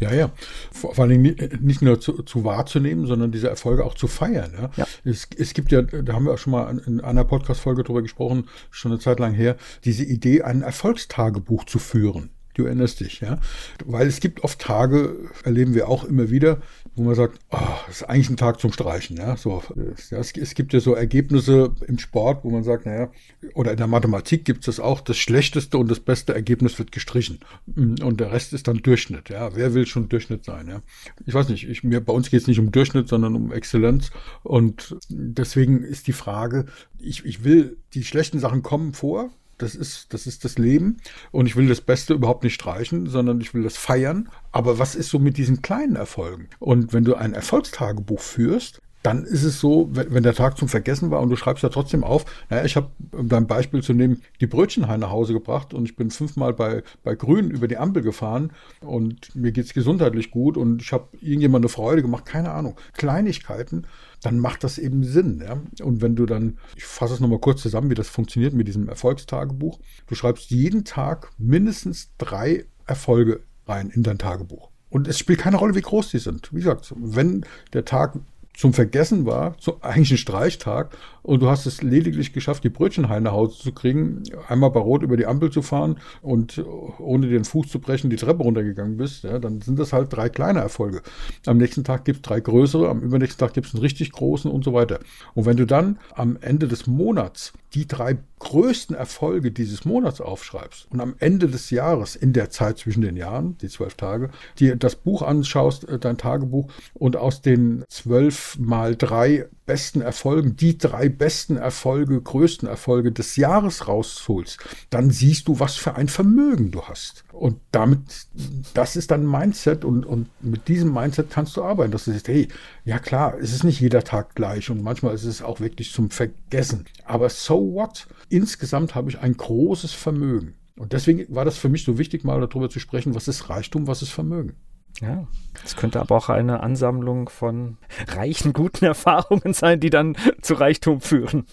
Ja, 0.00 0.12
ja. 0.12 0.30
Vor, 0.72 0.94
vor 0.94 1.04
allem 1.04 1.22
nicht 1.22 1.82
nur 1.82 2.00
zu, 2.00 2.24
zu, 2.24 2.44
wahrzunehmen, 2.44 3.06
sondern 3.06 3.30
diese 3.30 3.48
Erfolge 3.48 3.84
auch 3.84 3.94
zu 3.94 4.08
feiern. 4.08 4.52
Ja? 4.60 4.70
ja. 4.76 4.86
Es, 5.04 5.28
es 5.36 5.54
gibt 5.54 5.70
ja, 5.72 5.82
da 5.82 6.14
haben 6.14 6.26
wir 6.26 6.32
auch 6.34 6.38
schon 6.38 6.50
mal 6.50 6.82
in 6.84 7.00
einer 7.00 7.24
Podcast-Folge 7.24 7.84
drüber 7.84 8.02
gesprochen, 8.02 8.48
schon 8.70 8.90
eine 8.90 9.00
Zeit 9.00 9.20
lang 9.20 9.34
her, 9.34 9.56
diese 9.84 10.04
Idee, 10.04 10.42
ein 10.42 10.62
Erfolgstagebuch 10.62 11.64
zu 11.64 11.78
führen. 11.78 12.30
Du 12.54 12.64
erinnerst 12.66 13.00
dich, 13.00 13.20
ja? 13.20 13.40
Weil 13.84 14.06
es 14.06 14.20
gibt 14.20 14.44
oft 14.44 14.60
Tage, 14.60 15.16
erleben 15.42 15.74
wir 15.74 15.88
auch 15.88 16.04
immer 16.04 16.30
wieder, 16.30 16.58
wo 16.96 17.02
man 17.02 17.14
sagt, 17.14 17.40
oh, 17.50 17.58
das 17.86 17.96
ist 17.96 18.02
eigentlich 18.04 18.30
ein 18.30 18.36
Tag 18.36 18.60
zum 18.60 18.72
Streichen, 18.72 19.16
ja? 19.16 19.36
So, 19.36 19.62
es, 19.96 20.32
es, 20.32 20.54
gibt 20.54 20.72
ja 20.72 20.80
so 20.80 20.94
Ergebnisse 20.94 21.74
im 21.86 21.98
Sport, 21.98 22.44
wo 22.44 22.50
man 22.50 22.62
sagt, 22.62 22.86
naja, 22.86 23.10
oder 23.54 23.72
in 23.72 23.76
der 23.76 23.86
Mathematik 23.86 24.44
gibt 24.44 24.60
es 24.60 24.66
das 24.66 24.80
auch, 24.80 25.00
das 25.00 25.16
schlechteste 25.16 25.76
und 25.78 25.90
das 25.90 26.00
beste 26.00 26.34
Ergebnis 26.34 26.78
wird 26.78 26.92
gestrichen. 26.92 27.40
Und 27.76 28.20
der 28.20 28.32
Rest 28.32 28.52
ist 28.52 28.68
dann 28.68 28.78
Durchschnitt, 28.78 29.28
ja? 29.28 29.54
Wer 29.56 29.74
will 29.74 29.86
schon 29.86 30.08
Durchschnitt 30.08 30.44
sein, 30.44 30.68
ja? 30.68 30.82
Ich 31.26 31.34
weiß 31.34 31.48
nicht, 31.48 31.68
ich, 31.68 31.82
mir, 31.82 32.00
bei 32.00 32.12
uns 32.12 32.30
geht 32.30 32.42
es 32.42 32.46
nicht 32.46 32.60
um 32.60 32.70
Durchschnitt, 32.70 33.08
sondern 33.08 33.34
um 33.34 33.52
Exzellenz. 33.52 34.10
Und 34.42 34.96
deswegen 35.08 35.82
ist 35.82 36.06
die 36.06 36.12
Frage, 36.12 36.66
ich, 36.98 37.24
ich 37.24 37.42
will, 37.44 37.76
die 37.94 38.04
schlechten 38.04 38.38
Sachen 38.38 38.62
kommen 38.62 38.92
vor, 38.92 39.30
das 39.64 39.74
ist, 39.74 40.12
das 40.12 40.26
ist 40.26 40.44
das 40.44 40.58
Leben. 40.58 40.98
Und 41.32 41.46
ich 41.46 41.56
will 41.56 41.66
das 41.68 41.80
Beste 41.80 42.14
überhaupt 42.14 42.44
nicht 42.44 42.54
streichen, 42.54 43.06
sondern 43.06 43.40
ich 43.40 43.54
will 43.54 43.62
das 43.62 43.76
feiern. 43.76 44.28
Aber 44.52 44.78
was 44.78 44.94
ist 44.94 45.10
so 45.10 45.18
mit 45.18 45.36
diesen 45.36 45.62
kleinen 45.62 45.96
Erfolgen? 45.96 46.48
Und 46.58 46.92
wenn 46.92 47.04
du 47.04 47.14
ein 47.14 47.34
Erfolgstagebuch 47.34 48.20
führst, 48.20 48.80
dann 49.04 49.24
ist 49.24 49.44
es 49.44 49.60
so, 49.60 49.90
wenn, 49.92 50.22
der 50.22 50.32
Tag 50.32 50.56
zum 50.56 50.66
Vergessen 50.66 51.10
war 51.10 51.20
und 51.20 51.28
du 51.28 51.36
schreibst 51.36 51.62
ja 51.62 51.68
trotzdem 51.68 52.04
auf, 52.04 52.24
naja, 52.48 52.64
ich 52.64 52.74
habe, 52.74 52.88
um 53.12 53.28
dein 53.28 53.46
Beispiel 53.46 53.82
zu 53.82 53.92
nehmen, 53.92 54.22
die 54.40 54.46
Brötchen 54.46 54.82
nach 54.98 55.10
Hause 55.10 55.34
gebracht 55.34 55.74
und 55.74 55.84
ich 55.84 55.94
bin 55.94 56.10
fünfmal 56.10 56.54
bei, 56.54 56.82
bei 57.02 57.14
Grün 57.14 57.50
über 57.50 57.68
die 57.68 57.76
Ampel 57.76 58.02
gefahren 58.02 58.50
und 58.80 59.36
mir 59.36 59.52
geht's 59.52 59.74
gesundheitlich 59.74 60.30
gut 60.30 60.56
und 60.56 60.80
ich 60.80 60.90
habe 60.92 61.08
irgendjemand 61.20 61.64
eine 61.64 61.68
Freude 61.68 62.00
gemacht, 62.00 62.24
keine 62.24 62.52
Ahnung. 62.52 62.76
Kleinigkeiten, 62.94 63.86
dann 64.24 64.38
macht 64.38 64.64
das 64.64 64.78
eben 64.78 65.04
Sinn. 65.04 65.42
Ja? 65.44 65.60
Und 65.84 66.00
wenn 66.00 66.16
du 66.16 66.24
dann, 66.24 66.58
ich 66.76 66.84
fasse 66.84 67.14
es 67.14 67.20
nochmal 67.20 67.40
kurz 67.40 67.60
zusammen, 67.60 67.90
wie 67.90 67.94
das 67.94 68.08
funktioniert 68.08 68.54
mit 68.54 68.66
diesem 68.66 68.88
Erfolgstagebuch, 68.88 69.78
du 70.06 70.14
schreibst 70.14 70.50
jeden 70.50 70.84
Tag 70.84 71.30
mindestens 71.36 72.10
drei 72.16 72.64
Erfolge 72.86 73.40
rein 73.66 73.90
in 73.90 74.02
dein 74.02 74.18
Tagebuch. 74.18 74.70
Und 74.88 75.08
es 75.08 75.18
spielt 75.18 75.40
keine 75.40 75.56
Rolle, 75.56 75.74
wie 75.74 75.82
groß 75.82 76.10
die 76.10 76.18
sind. 76.18 76.52
Wie 76.52 76.60
gesagt, 76.60 76.94
wenn 76.96 77.44
der 77.72 77.84
Tag 77.84 78.18
zum 78.54 78.72
Vergessen 78.72 79.26
war, 79.26 79.56
so 79.58 79.78
eigentlich 79.80 80.12
ein 80.12 80.18
Streichtag, 80.18 80.96
und 81.22 81.40
du 81.40 81.48
hast 81.48 81.64
es 81.64 81.82
lediglich 81.82 82.32
geschafft, 82.32 82.64
die 82.64 82.68
Brötchenhalle 82.68 83.22
nach 83.22 83.32
Hause 83.32 83.58
zu 83.58 83.72
kriegen, 83.72 84.22
einmal 84.46 84.70
bei 84.70 84.80
Rot 84.80 85.02
über 85.02 85.16
die 85.16 85.26
Ampel 85.26 85.50
zu 85.50 85.62
fahren 85.62 85.96
und 86.20 86.62
ohne 86.98 87.28
den 87.28 87.44
Fuß 87.44 87.68
zu 87.68 87.80
brechen 87.80 88.10
die 88.10 88.16
Treppe 88.16 88.42
runtergegangen 88.42 88.98
bist, 88.98 89.24
ja, 89.24 89.38
dann 89.38 89.60
sind 89.62 89.78
das 89.78 89.92
halt 89.92 90.12
drei 90.12 90.28
kleine 90.28 90.60
Erfolge. 90.60 91.02
Am 91.46 91.56
nächsten 91.56 91.82
Tag 91.82 92.04
gibt 92.04 92.18
es 92.18 92.22
drei 92.22 92.40
größere, 92.40 92.88
am 92.88 93.00
übernächsten 93.00 93.46
Tag 93.46 93.54
gibt 93.54 93.66
es 93.66 93.74
einen 93.74 93.82
richtig 93.82 94.12
großen 94.12 94.50
und 94.50 94.64
so 94.64 94.74
weiter. 94.74 95.00
Und 95.34 95.46
wenn 95.46 95.56
du 95.56 95.66
dann 95.66 95.98
am 96.14 96.36
Ende 96.40 96.68
des 96.68 96.86
Monats 96.86 97.54
die 97.74 97.88
drei 97.88 98.18
größten 98.38 98.94
Erfolge 98.94 99.50
dieses 99.50 99.84
Monats 99.84 100.20
aufschreibst 100.20 100.86
und 100.90 101.00
am 101.00 101.14
Ende 101.18 101.48
des 101.48 101.70
Jahres, 101.70 102.14
in 102.14 102.32
der 102.32 102.50
Zeit 102.50 102.78
zwischen 102.78 103.00
den 103.00 103.16
Jahren, 103.16 103.58
die 103.58 103.68
zwölf 103.68 103.94
Tage, 103.94 104.30
dir 104.58 104.76
das 104.76 104.96
Buch 104.96 105.22
anschaust, 105.22 105.88
äh, 105.88 105.98
dein 105.98 106.18
Tagebuch, 106.18 106.68
und 106.94 107.16
aus 107.16 107.42
den 107.42 107.84
zwölf 107.88 108.58
mal 108.58 108.96
drei 108.96 109.48
besten 109.66 110.00
Erfolgen, 110.00 110.56
die 110.56 110.76
drei 110.78 111.08
besten 111.08 111.56
Erfolge, 111.56 112.20
größten 112.20 112.68
Erfolge 112.68 113.12
des 113.12 113.36
Jahres 113.36 113.88
rausholst, 113.88 114.58
dann 114.90 115.10
siehst 115.10 115.48
du, 115.48 115.60
was 115.60 115.76
für 115.76 115.94
ein 115.94 116.08
Vermögen 116.08 116.70
du 116.70 116.82
hast. 116.82 117.24
Und 117.32 117.60
damit, 117.72 118.26
das 118.74 118.96
ist 118.96 119.10
dann 119.10 119.26
Mindset 119.26 119.84
und, 119.84 120.04
und 120.04 120.28
mit 120.40 120.68
diesem 120.68 120.92
Mindset 120.92 121.30
kannst 121.30 121.56
du 121.56 121.64
arbeiten, 121.64 121.92
dass 121.92 122.04
du 122.04 122.12
siehst, 122.12 122.28
hey, 122.28 122.48
ja 122.84 122.98
klar, 122.98 123.38
es 123.40 123.52
ist 123.52 123.64
nicht 123.64 123.80
jeder 123.80 124.04
Tag 124.04 124.34
gleich 124.34 124.70
und 124.70 124.82
manchmal 124.82 125.14
ist 125.14 125.24
es 125.24 125.42
auch 125.42 125.60
wirklich 125.60 125.92
zum 125.92 126.10
Vergessen. 126.10 126.84
Aber 127.04 127.28
so 127.30 127.74
what? 127.74 128.06
Insgesamt 128.28 128.94
habe 128.94 129.10
ich 129.10 129.18
ein 129.18 129.36
großes 129.36 129.92
Vermögen. 129.92 130.54
Und 130.76 130.92
deswegen 130.92 131.32
war 131.34 131.44
das 131.44 131.56
für 131.56 131.68
mich 131.68 131.84
so 131.84 131.98
wichtig, 131.98 132.24
mal 132.24 132.40
darüber 132.40 132.68
zu 132.68 132.80
sprechen, 132.80 133.14
was 133.14 133.28
ist 133.28 133.48
Reichtum, 133.48 133.86
was 133.86 134.02
ist 134.02 134.10
Vermögen. 134.10 134.56
Ja, 135.00 135.26
es 135.64 135.76
könnte 135.76 136.00
aber 136.00 136.16
auch 136.16 136.28
eine 136.28 136.60
Ansammlung 136.62 137.28
von 137.28 137.78
reichen, 138.08 138.52
guten 138.52 138.84
Erfahrungen 138.84 139.52
sein, 139.52 139.80
die 139.80 139.90
dann 139.90 140.16
zu 140.40 140.54
Reichtum 140.54 141.00
führen. 141.00 141.46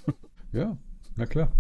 Ja, 0.51 0.77
na 1.15 1.25
klar. 1.25 1.51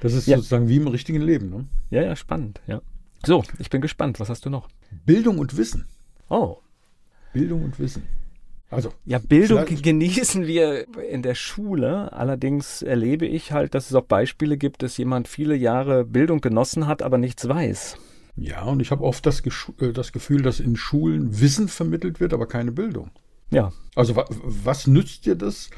Das 0.00 0.14
ist 0.14 0.26
ja. 0.26 0.36
sozusagen 0.36 0.68
wie 0.68 0.76
im 0.76 0.88
richtigen 0.88 1.20
Leben. 1.20 1.50
Ne? 1.50 1.66
Ja, 1.90 2.02
ja, 2.02 2.16
spannend, 2.16 2.60
ja. 2.66 2.82
So, 3.24 3.44
ich 3.58 3.70
bin 3.70 3.80
gespannt. 3.80 4.18
Was 4.18 4.28
hast 4.28 4.44
du 4.44 4.50
noch? 4.50 4.68
Bildung 5.06 5.38
und 5.38 5.56
Wissen. 5.56 5.86
Oh. 6.28 6.58
Bildung 7.32 7.62
und 7.62 7.78
Wissen. 7.78 8.02
Also. 8.68 8.92
Ja, 9.04 9.18
Bildung 9.18 9.64
genießen 9.82 10.46
wir 10.46 10.86
in 11.08 11.22
der 11.22 11.36
Schule. 11.36 12.12
Allerdings 12.12 12.82
erlebe 12.82 13.26
ich 13.26 13.52
halt, 13.52 13.74
dass 13.74 13.90
es 13.90 13.94
auch 13.94 14.04
Beispiele 14.04 14.56
gibt, 14.56 14.82
dass 14.82 14.96
jemand 14.96 15.28
viele 15.28 15.54
Jahre 15.54 16.04
Bildung 16.04 16.40
genossen 16.40 16.86
hat, 16.86 17.02
aber 17.02 17.18
nichts 17.18 17.48
weiß. 17.48 17.96
Ja, 18.36 18.62
und 18.62 18.80
ich 18.80 18.90
habe 18.90 19.04
oft 19.04 19.26
das, 19.26 19.42
äh, 19.80 19.92
das, 19.92 20.12
Gefühl, 20.12 20.42
dass 20.42 20.60
in 20.60 20.76
Schulen 20.76 21.40
Wissen 21.40 21.68
vermittelt 21.68 22.20
wird, 22.20 22.32
aber 22.32 22.46
keine 22.46 22.72
Bildung. 22.72 23.10
Ja. 23.50 23.72
Also 23.94 24.16
wa 24.16 24.24
was 24.28 24.86
nützt 24.86 25.26
dir 25.26 25.34
das, 25.34 25.68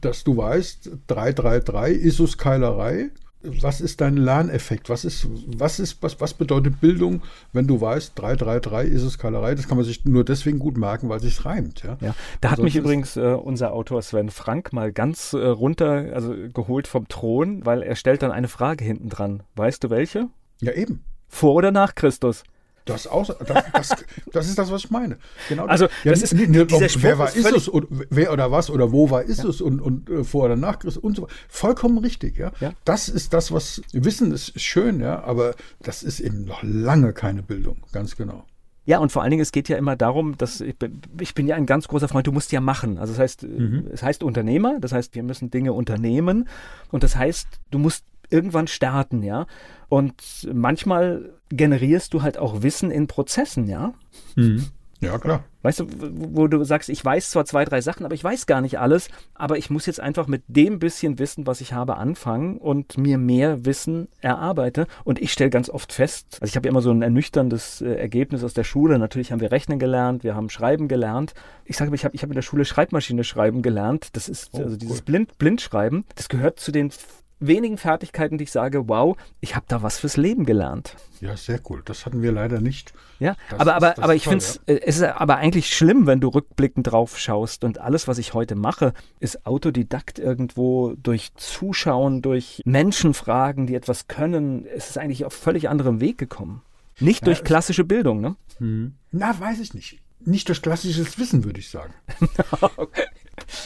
dass 0.00 0.22
du 0.22 0.36
weißt, 0.36 0.90
333 1.08 2.04
Isus-Keilerei? 2.04 3.10
Was 3.42 3.80
ist 3.80 4.00
dein 4.00 4.16
Lerneffekt? 4.16 4.88
Was 4.88 5.04
ist, 5.04 5.28
was 5.58 5.78
ist, 5.78 6.02
was, 6.02 6.20
was 6.20 6.34
bedeutet 6.34 6.80
Bildung, 6.80 7.22
wenn 7.52 7.66
du 7.66 7.80
weißt, 7.80 8.12
333 8.16 8.92
Isus-Keilerei? 8.92 9.56
Das 9.56 9.68
kann 9.68 9.76
man 9.76 9.84
sich 9.84 10.04
nur 10.04 10.24
deswegen 10.24 10.60
gut 10.60 10.76
merken, 10.76 11.08
weil 11.08 11.18
es 11.18 11.24
sich 11.24 11.44
reimt. 11.44 11.82
Ja, 11.82 11.98
ja. 12.00 12.14
da 12.40 12.52
hat 12.52 12.60
mich 12.60 12.76
übrigens 12.76 13.16
äh, 13.16 13.34
unser 13.34 13.72
Autor 13.72 14.02
Sven 14.02 14.30
Frank 14.30 14.72
mal 14.72 14.92
ganz 14.92 15.32
äh, 15.32 15.38
runter, 15.38 16.12
also 16.14 16.34
geholt 16.54 16.86
vom 16.86 17.08
Thron, 17.08 17.66
weil 17.66 17.82
er 17.82 17.96
stellt 17.96 18.22
dann 18.22 18.30
eine 18.30 18.48
Frage 18.48 18.84
hinten 18.84 19.08
dran. 19.08 19.42
Weißt 19.56 19.82
du 19.82 19.90
welche? 19.90 20.28
Ja, 20.60 20.72
eben. 20.72 21.04
Vor 21.28 21.54
oder 21.54 21.70
nach 21.70 21.94
Christus? 21.94 22.44
Das, 22.86 23.08
aus, 23.08 23.26
das, 23.26 23.64
das, 23.72 24.04
das, 24.32 24.48
ist 24.48 24.58
das, 24.58 24.70
was 24.70 24.84
ich 24.84 24.90
meine. 24.90 25.18
Genau. 25.48 25.66
Also, 25.66 25.86
ja, 26.04 26.12
das 26.12 26.22
ist, 26.22 26.38
dieser 26.38 26.88
Spruch 26.88 27.02
wer 27.02 27.18
war 27.18 27.34
ist 27.34 27.52
es 27.52 27.66
und 27.66 27.88
wer 27.90 28.32
oder 28.32 28.52
was 28.52 28.70
oder 28.70 28.92
wo 28.92 29.10
war 29.10 29.24
ist 29.24 29.42
ja. 29.42 29.48
es 29.48 29.60
und, 29.60 29.80
und 29.80 30.08
äh, 30.08 30.22
vor 30.22 30.44
oder 30.44 30.54
nach 30.54 30.78
Christus 30.78 31.02
und 31.02 31.16
so 31.16 31.22
weiter. 31.22 31.34
Vollkommen 31.48 31.98
richtig, 31.98 32.38
ja? 32.38 32.52
ja. 32.60 32.72
Das 32.84 33.08
ist 33.08 33.32
das, 33.32 33.50
was 33.50 33.82
Wissen 33.92 34.30
ist 34.30 34.60
schön, 34.60 35.00
ja, 35.00 35.24
aber 35.24 35.56
das 35.82 36.04
ist 36.04 36.20
eben 36.20 36.44
noch 36.44 36.62
lange 36.62 37.12
keine 37.12 37.42
Bildung, 37.42 37.82
ganz 37.90 38.14
genau. 38.14 38.44
Ja, 38.84 39.00
und 39.00 39.10
vor 39.10 39.22
allen 39.22 39.32
Dingen, 39.32 39.42
es 39.42 39.50
geht 39.50 39.68
ja 39.68 39.76
immer 39.76 39.96
darum, 39.96 40.38
dass 40.38 40.60
ich 40.60 40.78
bin, 40.78 41.00
ich 41.20 41.34
bin 41.34 41.48
ja 41.48 41.56
ein 41.56 41.66
ganz 41.66 41.88
großer 41.88 42.06
Freund, 42.06 42.28
du 42.28 42.32
musst 42.32 42.52
ja 42.52 42.60
machen. 42.60 42.98
Also 42.98 43.14
das 43.14 43.20
heißt, 43.20 43.42
mhm. 43.42 43.88
es 43.92 44.04
heißt 44.04 44.22
Unternehmer, 44.22 44.78
das 44.78 44.92
heißt, 44.92 45.16
wir 45.16 45.24
müssen 45.24 45.50
Dinge 45.50 45.72
unternehmen 45.72 46.48
und 46.92 47.02
das 47.02 47.16
heißt, 47.16 47.48
du 47.72 47.80
musst 47.80 48.04
irgendwann 48.30 48.66
starten, 48.66 49.22
ja. 49.22 49.46
Und 49.88 50.48
manchmal 50.52 51.32
generierst 51.50 52.12
du 52.14 52.22
halt 52.22 52.38
auch 52.38 52.62
Wissen 52.62 52.90
in 52.90 53.06
Prozessen, 53.06 53.68
ja. 53.68 53.94
Mhm. 54.34 54.66
Ja, 55.00 55.18
klar. 55.18 55.44
Weißt 55.62 55.80
du, 55.80 55.86
wo 55.90 56.46
du 56.46 56.64
sagst, 56.64 56.88
ich 56.88 57.04
weiß 57.04 57.30
zwar 57.30 57.44
zwei, 57.44 57.64
drei 57.64 57.80
Sachen, 57.80 58.04
aber 58.04 58.14
ich 58.14 58.24
weiß 58.24 58.46
gar 58.46 58.60
nicht 58.60 58.78
alles, 58.78 59.08
aber 59.34 59.58
ich 59.58 59.68
muss 59.68 59.84
jetzt 59.86 60.00
einfach 60.00 60.26
mit 60.26 60.42
dem 60.46 60.78
bisschen 60.78 61.18
Wissen, 61.18 61.46
was 61.46 61.60
ich 61.60 61.72
habe, 61.72 61.96
anfangen 61.96 62.56
und 62.56 62.96
mir 62.96 63.18
mehr 63.18 63.66
Wissen 63.66 64.08
erarbeite. 64.20 64.86
Und 65.04 65.20
ich 65.20 65.32
stelle 65.32 65.50
ganz 65.50 65.68
oft 65.68 65.92
fest, 65.92 66.38
also 66.40 66.50
ich 66.50 66.56
habe 66.56 66.66
ja 66.66 66.70
immer 66.70 66.82
so 66.82 66.90
ein 66.90 67.02
ernüchterndes 67.02 67.82
äh, 67.82 67.94
Ergebnis 67.94 68.42
aus 68.42 68.54
der 68.54 68.64
Schule. 68.64 68.98
Natürlich 68.98 69.32
haben 69.32 69.40
wir 69.40 69.52
Rechnen 69.52 69.78
gelernt, 69.78 70.24
wir 70.24 70.34
haben 70.34 70.48
Schreiben 70.48 70.88
gelernt. 70.88 71.34
Ich 71.64 71.76
sage, 71.76 71.94
ich 71.94 72.04
habe 72.04 72.14
ich 72.14 72.22
hab 72.22 72.30
in 72.30 72.34
der 72.34 72.42
Schule 72.42 72.64
Schreibmaschine 72.64 73.24
schreiben 73.24 73.60
gelernt. 73.60 74.10
Das 74.12 74.28
ist 74.28 74.50
oh, 74.52 74.58
also 74.58 74.76
dieses 74.76 75.00
cool. 75.00 75.04
Blind, 75.04 75.38
Blindschreiben. 75.38 76.04
Das 76.14 76.28
gehört 76.28 76.58
zu 76.58 76.72
den 76.72 76.90
wenigen 77.38 77.78
Fertigkeiten, 77.78 78.38
die 78.38 78.44
ich 78.44 78.52
sage, 78.52 78.88
wow, 78.88 79.16
ich 79.40 79.54
habe 79.56 79.66
da 79.68 79.82
was 79.82 79.98
fürs 79.98 80.16
Leben 80.16 80.44
gelernt. 80.44 80.96
Ja, 81.20 81.36
sehr 81.36 81.60
cool. 81.68 81.82
Das 81.84 82.06
hatten 82.06 82.22
wir 82.22 82.32
leider 82.32 82.60
nicht. 82.60 82.92
Ja, 83.18 83.36
das 83.50 83.60
aber, 83.60 83.74
aber, 83.74 83.98
aber 84.02 84.14
ich 84.14 84.24
finde 84.24 84.44
ja. 84.44 84.74
Äh, 84.74 84.80
es 84.84 84.96
ist 84.96 85.02
aber 85.02 85.36
eigentlich 85.36 85.74
schlimm, 85.74 86.06
wenn 86.06 86.20
du 86.20 86.28
rückblickend 86.28 86.90
drauf 86.90 87.18
schaust 87.18 87.64
und 87.64 87.78
alles, 87.78 88.08
was 88.08 88.18
ich 88.18 88.34
heute 88.34 88.54
mache, 88.54 88.92
ist 89.20 89.46
Autodidakt 89.46 90.18
irgendwo 90.18 90.94
durch 90.96 91.34
Zuschauen, 91.36 92.22
durch 92.22 92.62
Menschenfragen, 92.64 93.66
die 93.66 93.74
etwas 93.74 94.08
können. 94.08 94.66
Es 94.66 94.90
ist 94.90 94.98
eigentlich 94.98 95.24
auf 95.24 95.32
völlig 95.32 95.68
anderem 95.68 96.00
Weg 96.00 96.18
gekommen. 96.18 96.62
Nicht 96.98 97.22
ja, 97.22 97.26
durch 97.26 97.44
klassische 97.44 97.84
Bildung, 97.84 98.20
ne? 98.20 98.36
Hm. 98.58 98.94
Na, 99.12 99.38
weiß 99.38 99.60
ich 99.60 99.74
nicht. 99.74 99.98
Nicht 100.20 100.48
durch 100.48 100.62
klassisches 100.62 101.18
Wissen, 101.18 101.44
würde 101.44 101.60
ich 101.60 101.68
sagen. 101.68 101.92
okay. 102.76 103.04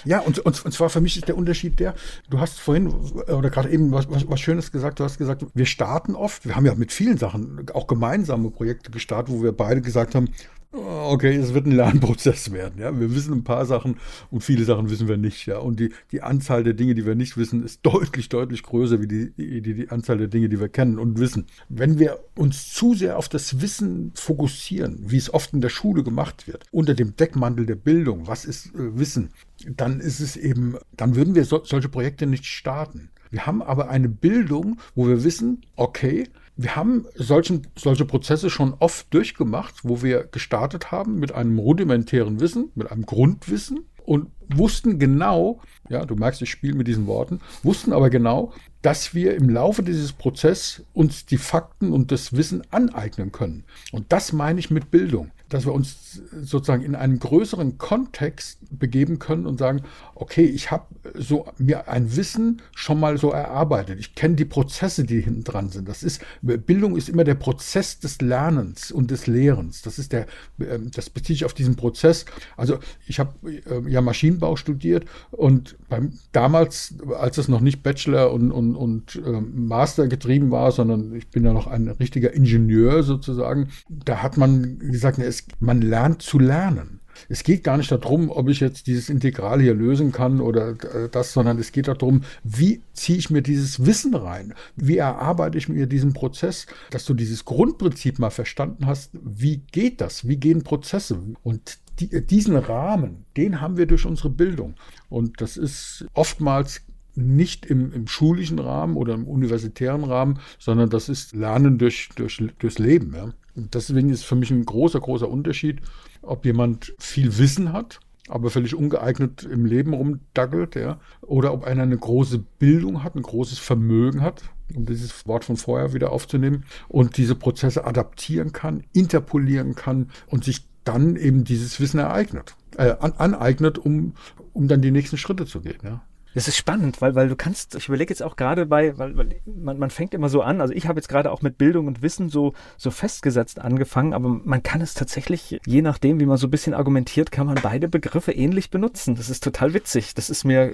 Ja, 0.04 0.20
und, 0.20 0.38
und, 0.40 0.64
und 0.64 0.72
zwar 0.72 0.90
für 0.90 1.00
mich 1.00 1.16
ist 1.16 1.28
der 1.28 1.36
Unterschied 1.36 1.78
der, 1.80 1.94
du 2.28 2.40
hast 2.40 2.60
vorhin 2.60 2.88
oder 2.88 3.50
gerade 3.50 3.70
eben 3.70 3.92
was, 3.92 4.10
was, 4.10 4.28
was 4.28 4.40
Schönes 4.40 4.72
gesagt, 4.72 5.00
du 5.00 5.04
hast 5.04 5.18
gesagt, 5.18 5.46
wir 5.54 5.66
starten 5.66 6.14
oft, 6.14 6.46
wir 6.46 6.56
haben 6.56 6.66
ja 6.66 6.74
mit 6.74 6.92
vielen 6.92 7.18
Sachen 7.18 7.66
auch 7.72 7.86
gemeinsame 7.86 8.50
Projekte 8.50 8.90
gestartet, 8.90 9.32
wo 9.32 9.42
wir 9.42 9.52
beide 9.52 9.80
gesagt 9.80 10.14
haben, 10.14 10.28
okay, 10.72 11.34
es 11.34 11.54
wird 11.54 11.66
ein 11.66 11.72
Lernprozess 11.72 12.52
werden. 12.52 12.80
Ja, 12.80 12.98
wir 12.98 13.14
wissen 13.14 13.32
ein 13.34 13.44
paar 13.44 13.66
Sachen 13.66 13.96
und 14.30 14.42
viele 14.42 14.64
Sachen 14.64 14.90
wissen 14.90 15.08
wir 15.08 15.16
nicht. 15.16 15.46
Ja, 15.46 15.58
und 15.58 15.80
die, 15.80 15.90
die 16.12 16.22
Anzahl 16.22 16.62
der 16.62 16.74
Dinge, 16.74 16.94
die 16.94 17.04
wir 17.06 17.14
nicht 17.14 17.36
wissen, 17.36 17.64
ist 17.64 17.80
deutlich, 17.82 18.28
deutlich 18.28 18.62
größer 18.62 19.00
wie 19.00 19.08
die, 19.08 19.30
die, 19.32 19.62
die 19.62 19.88
Anzahl 19.90 20.18
der 20.18 20.28
Dinge, 20.28 20.48
die 20.48 20.60
wir 20.60 20.68
kennen 20.68 20.98
und 20.98 21.18
wissen. 21.18 21.46
Wenn 21.68 21.98
wir 21.98 22.20
uns 22.36 22.72
zu 22.72 22.94
sehr 22.94 23.18
auf 23.18 23.28
das 23.28 23.60
Wissen 23.60 24.12
fokussieren, 24.14 24.98
wie 25.06 25.16
es 25.16 25.32
oft 25.32 25.52
in 25.52 25.60
der 25.60 25.70
Schule 25.70 26.04
gemacht 26.04 26.46
wird, 26.46 26.64
unter 26.70 26.94
dem 26.94 27.16
Deckmantel 27.16 27.66
der 27.66 27.74
Bildung, 27.74 28.26
was 28.26 28.44
ist 28.44 28.74
äh, 28.74 28.98
Wissen, 28.98 29.30
dann 29.66 30.00
ist 30.00 30.20
es 30.20 30.36
eben, 30.36 30.76
dann 30.96 31.16
würden 31.16 31.34
wir 31.34 31.44
so, 31.44 31.64
solche 31.64 31.88
Projekte 31.88 32.26
nicht 32.26 32.46
starten. 32.46 33.10
Wir 33.30 33.46
haben 33.46 33.62
aber 33.62 33.88
eine 33.88 34.08
Bildung, 34.08 34.78
wo 34.94 35.06
wir 35.06 35.22
wissen, 35.22 35.62
okay, 35.76 36.28
wir 36.56 36.76
haben 36.76 37.06
solchen, 37.14 37.66
solche 37.76 38.04
Prozesse 38.04 38.50
schon 38.50 38.74
oft 38.78 39.12
durchgemacht, 39.14 39.76
wo 39.82 40.02
wir 40.02 40.24
gestartet 40.24 40.90
haben 40.90 41.18
mit 41.18 41.32
einem 41.32 41.58
rudimentären 41.58 42.40
Wissen, 42.40 42.70
mit 42.74 42.90
einem 42.90 43.06
Grundwissen 43.06 43.86
und 44.04 44.30
wussten 44.48 44.98
genau, 44.98 45.60
ja, 45.88 46.04
du 46.04 46.16
merkst, 46.16 46.42
ich 46.42 46.50
spiele 46.50 46.74
mit 46.74 46.88
diesen 46.88 47.06
Worten, 47.06 47.40
wussten 47.62 47.92
aber 47.92 48.10
genau, 48.10 48.52
dass 48.82 49.14
wir 49.14 49.34
im 49.34 49.48
Laufe 49.48 49.82
dieses 49.82 50.12
Prozesses 50.12 50.84
uns 50.92 51.26
die 51.26 51.38
Fakten 51.38 51.92
und 51.92 52.10
das 52.10 52.32
Wissen 52.34 52.62
aneignen 52.70 53.32
können. 53.32 53.64
Und 53.92 54.12
das 54.12 54.32
meine 54.32 54.58
ich 54.58 54.70
mit 54.70 54.90
Bildung 54.90 55.30
dass 55.50 55.66
wir 55.66 55.72
uns 55.72 56.22
sozusagen 56.42 56.82
in 56.82 56.94
einen 56.94 57.18
größeren 57.18 57.76
Kontext 57.76 58.58
begeben 58.70 59.18
können 59.18 59.46
und 59.46 59.58
sagen, 59.58 59.82
okay, 60.14 60.44
ich 60.44 60.70
habe 60.70 60.86
so 61.14 61.46
mir 61.58 61.88
ein 61.88 62.16
Wissen 62.16 62.62
schon 62.74 62.98
mal 62.98 63.18
so 63.18 63.30
erarbeitet. 63.30 63.98
Ich 63.98 64.14
kenne 64.14 64.36
die 64.36 64.44
Prozesse, 64.44 65.04
die 65.04 65.20
hinten 65.20 65.44
dran 65.44 65.68
sind. 65.70 65.88
Das 65.88 66.02
ist 66.02 66.22
Bildung 66.40 66.96
ist 66.96 67.08
immer 67.08 67.24
der 67.24 67.34
Prozess 67.34 67.98
des 67.98 68.20
Lernens 68.20 68.92
und 68.92 69.10
des 69.10 69.26
Lehrens. 69.26 69.82
Das 69.82 69.98
ist 69.98 70.12
der, 70.12 70.26
ähm, 70.60 70.90
das 70.94 71.10
bezieht 71.10 71.36
sich 71.36 71.44
auf 71.44 71.54
diesen 71.54 71.76
Prozess. 71.76 72.24
Also 72.56 72.78
ich 73.06 73.18
habe 73.18 73.34
ähm, 73.68 73.88
ja 73.88 74.00
Maschinenbau 74.00 74.56
studiert 74.56 75.04
und 75.30 75.76
beim 75.88 76.12
damals, 76.32 76.94
als 77.18 77.38
es 77.38 77.48
noch 77.48 77.60
nicht 77.60 77.82
Bachelor 77.82 78.32
und, 78.32 78.52
und, 78.52 78.76
und 78.76 79.20
ähm, 79.26 79.66
Master 79.66 80.06
getrieben 80.06 80.50
war, 80.50 80.70
sondern 80.70 81.14
ich 81.14 81.28
bin 81.28 81.44
ja 81.44 81.52
noch 81.52 81.66
ein 81.66 81.88
richtiger 81.88 82.32
Ingenieur 82.32 83.02
sozusagen, 83.02 83.68
da 83.88 84.22
hat 84.22 84.36
man 84.36 84.78
gesagt, 84.78 85.18
es 85.18 85.39
man 85.58 85.80
lernt 85.80 86.22
zu 86.22 86.38
lernen. 86.38 87.00
Es 87.28 87.44
geht 87.44 87.64
gar 87.64 87.76
nicht 87.76 87.92
darum, 87.92 88.30
ob 88.30 88.48
ich 88.48 88.60
jetzt 88.60 88.86
dieses 88.86 89.10
Integral 89.10 89.60
hier 89.60 89.74
lösen 89.74 90.12
kann 90.12 90.40
oder 90.40 90.70
äh, 90.70 91.08
das, 91.10 91.32
sondern 91.32 91.58
es 91.58 91.72
geht 91.72 91.88
darum, 91.88 92.22
wie 92.42 92.82
ziehe 92.92 93.18
ich 93.18 93.30
mir 93.30 93.42
dieses 93.42 93.84
Wissen 93.84 94.14
rein? 94.14 94.54
Wie 94.76 94.96
erarbeite 94.96 95.58
ich 95.58 95.68
mir 95.68 95.86
diesen 95.86 96.12
Prozess, 96.12 96.66
dass 96.90 97.04
du 97.04 97.14
dieses 97.14 97.44
Grundprinzip 97.44 98.18
mal 98.18 98.30
verstanden 98.30 98.86
hast? 98.86 99.10
Wie 99.12 99.58
geht 99.72 100.00
das? 100.00 100.26
Wie 100.26 100.36
gehen 100.36 100.62
Prozesse? 100.62 101.18
Und 101.42 101.78
die, 101.98 102.26
diesen 102.26 102.56
Rahmen, 102.56 103.26
den 103.36 103.60
haben 103.60 103.76
wir 103.76 103.86
durch 103.86 104.06
unsere 104.06 104.30
Bildung. 104.30 104.74
Und 105.08 105.40
das 105.40 105.56
ist 105.56 106.06
oftmals 106.14 106.82
nicht 107.14 107.66
im, 107.66 107.92
im, 107.92 108.06
schulischen 108.06 108.58
Rahmen 108.58 108.96
oder 108.96 109.14
im 109.14 109.26
universitären 109.26 110.04
Rahmen, 110.04 110.38
sondern 110.58 110.90
das 110.90 111.08
ist 111.08 111.34
Lernen 111.34 111.76
durch, 111.78 112.08
durch, 112.14 112.42
durchs 112.58 112.78
Leben. 112.78 113.14
Ja. 113.14 113.32
Deswegen 113.54 114.10
ist 114.10 114.24
für 114.24 114.36
mich 114.36 114.50
ein 114.50 114.64
großer, 114.64 115.00
großer 115.00 115.28
Unterschied, 115.28 115.80
ob 116.22 116.44
jemand 116.44 116.94
viel 116.98 117.38
Wissen 117.38 117.72
hat, 117.72 118.00
aber 118.28 118.50
völlig 118.50 118.74
ungeeignet 118.74 119.42
im 119.42 119.64
Leben 119.64 119.92
rumdaggelt, 119.92 120.76
ja, 120.76 121.00
oder 121.22 121.52
ob 121.52 121.64
einer 121.64 121.82
eine 121.82 121.98
große 121.98 122.38
Bildung 122.58 123.02
hat, 123.02 123.16
ein 123.16 123.22
großes 123.22 123.58
Vermögen 123.58 124.20
hat, 124.20 124.42
um 124.74 124.86
dieses 124.86 125.26
Wort 125.26 125.44
von 125.44 125.56
vorher 125.56 125.92
wieder 125.92 126.12
aufzunehmen, 126.12 126.64
und 126.88 127.16
diese 127.16 127.34
Prozesse 127.34 127.84
adaptieren 127.84 128.52
kann, 128.52 128.84
interpolieren 128.92 129.74
kann 129.74 130.10
und 130.26 130.44
sich 130.44 130.66
dann 130.84 131.16
eben 131.16 131.44
dieses 131.44 131.80
Wissen 131.80 131.98
ereignet, 131.98 132.56
äh, 132.76 132.94
aneignet, 133.00 133.78
um, 133.78 134.14
um 134.52 134.68
dann 134.68 134.80
die 134.80 134.90
nächsten 134.90 135.16
Schritte 135.16 135.44
zu 135.44 135.60
gehen. 135.60 135.78
Ja. 135.82 136.02
Das 136.34 136.46
ist 136.46 136.56
spannend, 136.56 137.00
weil, 137.00 137.14
weil 137.14 137.28
du 137.28 137.36
kannst, 137.36 137.74
ich 137.74 137.88
überlege 137.88 138.12
jetzt 138.12 138.22
auch 138.22 138.36
gerade 138.36 138.66
bei, 138.66 138.96
weil, 138.98 139.16
weil 139.16 139.40
man, 139.46 139.78
man 139.78 139.90
fängt 139.90 140.14
immer 140.14 140.28
so 140.28 140.42
an, 140.42 140.60
also 140.60 140.72
ich 140.72 140.86
habe 140.86 140.98
jetzt 140.98 141.08
gerade 141.08 141.32
auch 141.32 141.42
mit 141.42 141.58
Bildung 141.58 141.86
und 141.86 142.02
Wissen 142.02 142.28
so, 142.28 142.54
so 142.76 142.90
festgesetzt 142.90 143.60
angefangen, 143.60 144.14
aber 144.14 144.28
man 144.28 144.62
kann 144.62 144.80
es 144.80 144.94
tatsächlich, 144.94 145.60
je 145.66 145.82
nachdem, 145.82 146.20
wie 146.20 146.26
man 146.26 146.36
so 146.36 146.46
ein 146.46 146.50
bisschen 146.50 146.74
argumentiert, 146.74 147.32
kann 147.32 147.46
man 147.46 147.58
beide 147.62 147.88
Begriffe 147.88 148.32
ähnlich 148.32 148.70
benutzen. 148.70 149.16
Das 149.16 149.28
ist 149.28 149.42
total 149.42 149.74
witzig. 149.74 150.14
Das 150.14 150.30
ist 150.30 150.44
mir 150.44 150.72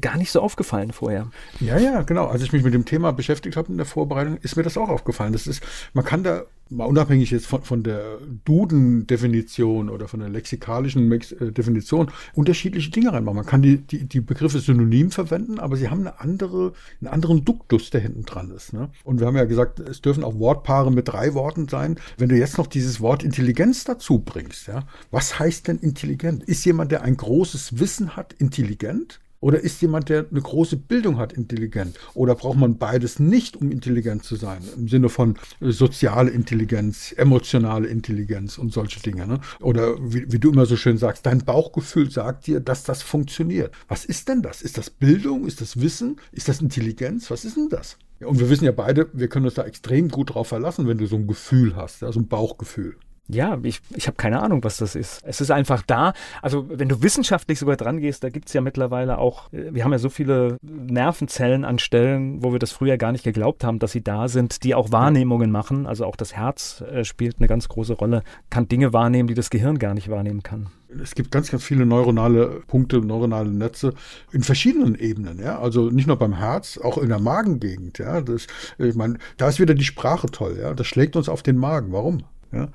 gar 0.00 0.16
nicht 0.16 0.30
so 0.30 0.40
aufgefallen 0.40 0.92
vorher. 0.92 1.30
Ja, 1.60 1.78
ja, 1.78 2.02
genau. 2.02 2.26
Als 2.26 2.42
ich 2.42 2.52
mich 2.52 2.62
mit 2.62 2.74
dem 2.74 2.84
Thema 2.84 3.12
beschäftigt 3.12 3.56
habe 3.56 3.72
in 3.72 3.76
der 3.76 3.86
Vorbereitung, 3.86 4.38
ist 4.38 4.56
mir 4.56 4.62
das 4.62 4.76
auch 4.76 4.88
aufgefallen. 4.88 5.32
Das 5.32 5.46
ist, 5.46 5.62
man 5.92 6.04
kann 6.04 6.22
da 6.22 6.44
mal 6.70 6.84
unabhängig 6.86 7.30
jetzt 7.30 7.46
von, 7.46 7.62
von 7.62 7.82
der 7.82 8.18
Duden-Definition 8.44 9.88
oder 9.90 10.08
von 10.08 10.20
der 10.20 10.28
lexikalischen 10.28 11.10
äh, 11.12 11.52
Definition 11.52 12.10
unterschiedliche 12.34 12.90
Dinge 12.90 13.12
reinmachen. 13.12 13.36
Man 13.36 13.46
kann 13.46 13.62
die, 13.62 13.78
die, 13.78 14.04
die 14.04 14.20
Begriffe 14.20 14.58
synonym 14.60 15.10
verwenden, 15.10 15.58
aber 15.58 15.76
sie 15.76 15.88
haben 15.88 16.00
eine 16.00 16.20
andere, 16.20 16.72
einen 17.00 17.08
anderen 17.08 17.44
Duktus, 17.44 17.90
der 17.90 18.00
hinten 18.00 18.24
dran 18.24 18.50
ist. 18.50 18.72
Ne? 18.72 18.90
Und 19.04 19.20
wir 19.20 19.26
haben 19.26 19.36
ja 19.36 19.44
gesagt, 19.44 19.80
es 19.80 20.00
dürfen 20.00 20.24
auch 20.24 20.38
Wortpaare 20.38 20.90
mit 20.90 21.08
drei 21.08 21.34
Worten 21.34 21.68
sein. 21.68 21.96
Wenn 22.18 22.28
du 22.28 22.36
jetzt 22.36 22.58
noch 22.58 22.66
dieses 22.66 23.00
Wort 23.00 23.22
Intelligenz 23.22 23.84
dazu 23.84 24.20
bringst, 24.20 24.66
ja, 24.68 24.84
was 25.10 25.38
heißt 25.38 25.68
denn 25.68 25.78
intelligent? 25.78 26.44
Ist 26.44 26.64
jemand, 26.64 26.92
der 26.92 27.02
ein 27.02 27.16
großes 27.16 27.78
Wissen 27.78 28.16
hat, 28.16 28.32
intelligent? 28.34 29.20
Oder 29.44 29.60
ist 29.60 29.82
jemand, 29.82 30.08
der 30.08 30.24
eine 30.30 30.40
große 30.40 30.78
Bildung 30.78 31.18
hat, 31.18 31.34
intelligent? 31.34 31.98
Oder 32.14 32.34
braucht 32.34 32.56
man 32.56 32.78
beides 32.78 33.18
nicht, 33.18 33.58
um 33.58 33.70
intelligent 33.70 34.24
zu 34.24 34.36
sein? 34.36 34.62
Im 34.74 34.88
Sinne 34.88 35.10
von 35.10 35.36
äh, 35.60 35.70
soziale 35.70 36.30
Intelligenz, 36.30 37.12
emotionale 37.14 37.88
Intelligenz 37.88 38.56
und 38.56 38.72
solche 38.72 39.00
Dinge. 39.00 39.26
Ne? 39.26 39.40
Oder 39.60 39.98
wie, 40.00 40.32
wie, 40.32 40.38
du 40.38 40.50
immer 40.50 40.64
so 40.64 40.78
schön 40.78 40.96
sagst, 40.96 41.26
dein 41.26 41.44
Bauchgefühl 41.44 42.10
sagt 42.10 42.46
dir, 42.46 42.60
dass 42.60 42.84
das 42.84 43.02
funktioniert. 43.02 43.74
Was 43.86 44.06
ist 44.06 44.30
denn 44.30 44.40
das? 44.40 44.62
Ist 44.62 44.78
das 44.78 44.88
Bildung? 44.88 45.46
Ist 45.46 45.60
das 45.60 45.78
Wissen? 45.78 46.16
Ist 46.32 46.48
das 46.48 46.62
Intelligenz? 46.62 47.30
Was 47.30 47.44
ist 47.44 47.58
denn 47.58 47.68
das? 47.68 47.98
und 48.20 48.40
wir 48.40 48.48
wissen 48.48 48.64
ja 48.64 48.72
beide, 48.72 49.10
wir 49.12 49.28
können 49.28 49.44
uns 49.44 49.54
da 49.54 49.64
extrem 49.64 50.08
gut 50.08 50.34
drauf 50.34 50.48
verlassen, 50.48 50.86
wenn 50.88 50.96
du 50.96 51.04
so 51.06 51.16
ein 51.16 51.26
Gefühl 51.26 51.76
hast, 51.76 52.00
ja, 52.00 52.10
so 52.10 52.20
ein 52.20 52.28
Bauchgefühl. 52.28 52.96
Ja, 53.28 53.58
ich, 53.62 53.80
ich 53.94 54.06
habe 54.06 54.16
keine 54.16 54.42
Ahnung, 54.42 54.62
was 54.64 54.76
das 54.76 54.94
ist. 54.94 55.22
Es 55.24 55.40
ist 55.40 55.50
einfach 55.50 55.80
da. 55.82 56.12
Also 56.42 56.66
wenn 56.68 56.90
du 56.90 57.02
wissenschaftlich 57.02 57.58
sogar 57.58 57.76
dran 57.76 57.98
gehst, 57.98 58.22
da 58.22 58.28
gibt's 58.28 58.52
ja 58.52 58.60
mittlerweile 58.60 59.16
auch, 59.16 59.50
äh, 59.52 59.72
wir 59.72 59.84
haben 59.84 59.92
ja 59.92 59.98
so 59.98 60.10
viele 60.10 60.58
Nervenzellen 60.62 61.64
an 61.64 61.78
Stellen, 61.78 62.42
wo 62.42 62.52
wir 62.52 62.58
das 62.58 62.72
früher 62.72 62.98
gar 62.98 63.12
nicht 63.12 63.24
geglaubt 63.24 63.64
haben, 63.64 63.78
dass 63.78 63.92
sie 63.92 64.02
da 64.02 64.28
sind, 64.28 64.62
die 64.62 64.74
auch 64.74 64.92
Wahrnehmungen 64.92 65.50
machen. 65.50 65.86
Also 65.86 66.04
auch 66.04 66.16
das 66.16 66.36
Herz 66.36 66.82
äh, 66.82 67.04
spielt 67.04 67.38
eine 67.38 67.48
ganz 67.48 67.68
große 67.68 67.94
Rolle, 67.94 68.22
kann 68.50 68.68
Dinge 68.68 68.92
wahrnehmen, 68.92 69.26
die 69.26 69.34
das 69.34 69.48
Gehirn 69.48 69.78
gar 69.78 69.94
nicht 69.94 70.10
wahrnehmen 70.10 70.42
kann. 70.42 70.68
Es 71.02 71.14
gibt 71.14 71.30
ganz, 71.30 71.50
ganz 71.50 71.64
viele 71.64 71.86
neuronale 71.86 72.62
Punkte, 72.66 72.98
neuronale 72.98 73.50
Netze 73.50 73.94
in 74.32 74.42
verschiedenen 74.42 74.94
Ebenen. 74.94 75.40
Ja? 75.40 75.58
Also 75.58 75.90
nicht 75.90 76.06
nur 76.06 76.18
beim 76.18 76.34
Herz, 76.34 76.78
auch 76.78 76.98
in 76.98 77.08
der 77.08 77.20
Magengegend. 77.20 77.98
Ja? 77.98 78.20
Das, 78.20 78.46
ich 78.78 78.94
meine, 78.94 79.18
da 79.38 79.48
ist 79.48 79.58
wieder 79.58 79.74
die 79.74 79.84
Sprache 79.84 80.26
toll. 80.26 80.58
Ja? 80.60 80.74
Das 80.74 80.86
schlägt 80.86 81.16
uns 81.16 81.28
auf 81.28 81.42
den 81.42 81.56
Magen. 81.56 81.92
Warum? 81.92 82.22
Ja? 82.54 82.68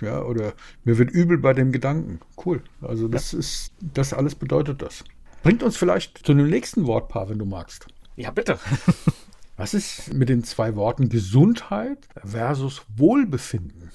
ja, 0.00 0.22
oder 0.22 0.54
mir 0.84 0.98
wird 0.98 1.10
übel 1.10 1.38
bei 1.38 1.52
dem 1.52 1.72
Gedanken. 1.72 2.20
Cool. 2.44 2.62
Also 2.80 3.08
das 3.08 3.32
ja. 3.32 3.38
ist, 3.38 3.72
das 3.80 4.12
alles 4.12 4.34
bedeutet 4.34 4.82
das. 4.82 5.04
Bringt 5.42 5.62
uns 5.62 5.76
vielleicht 5.76 6.18
zu 6.26 6.34
dem 6.34 6.48
nächsten 6.48 6.86
Wortpaar, 6.86 7.28
wenn 7.28 7.38
du 7.38 7.46
magst. 7.46 7.86
Ja, 8.16 8.30
bitte. 8.30 8.58
Was 9.56 9.74
ist 9.74 10.14
mit 10.14 10.28
den 10.28 10.42
zwei 10.42 10.74
Worten 10.74 11.08
Gesundheit 11.08 12.08
versus 12.24 12.82
Wohlbefinden? 12.96 13.90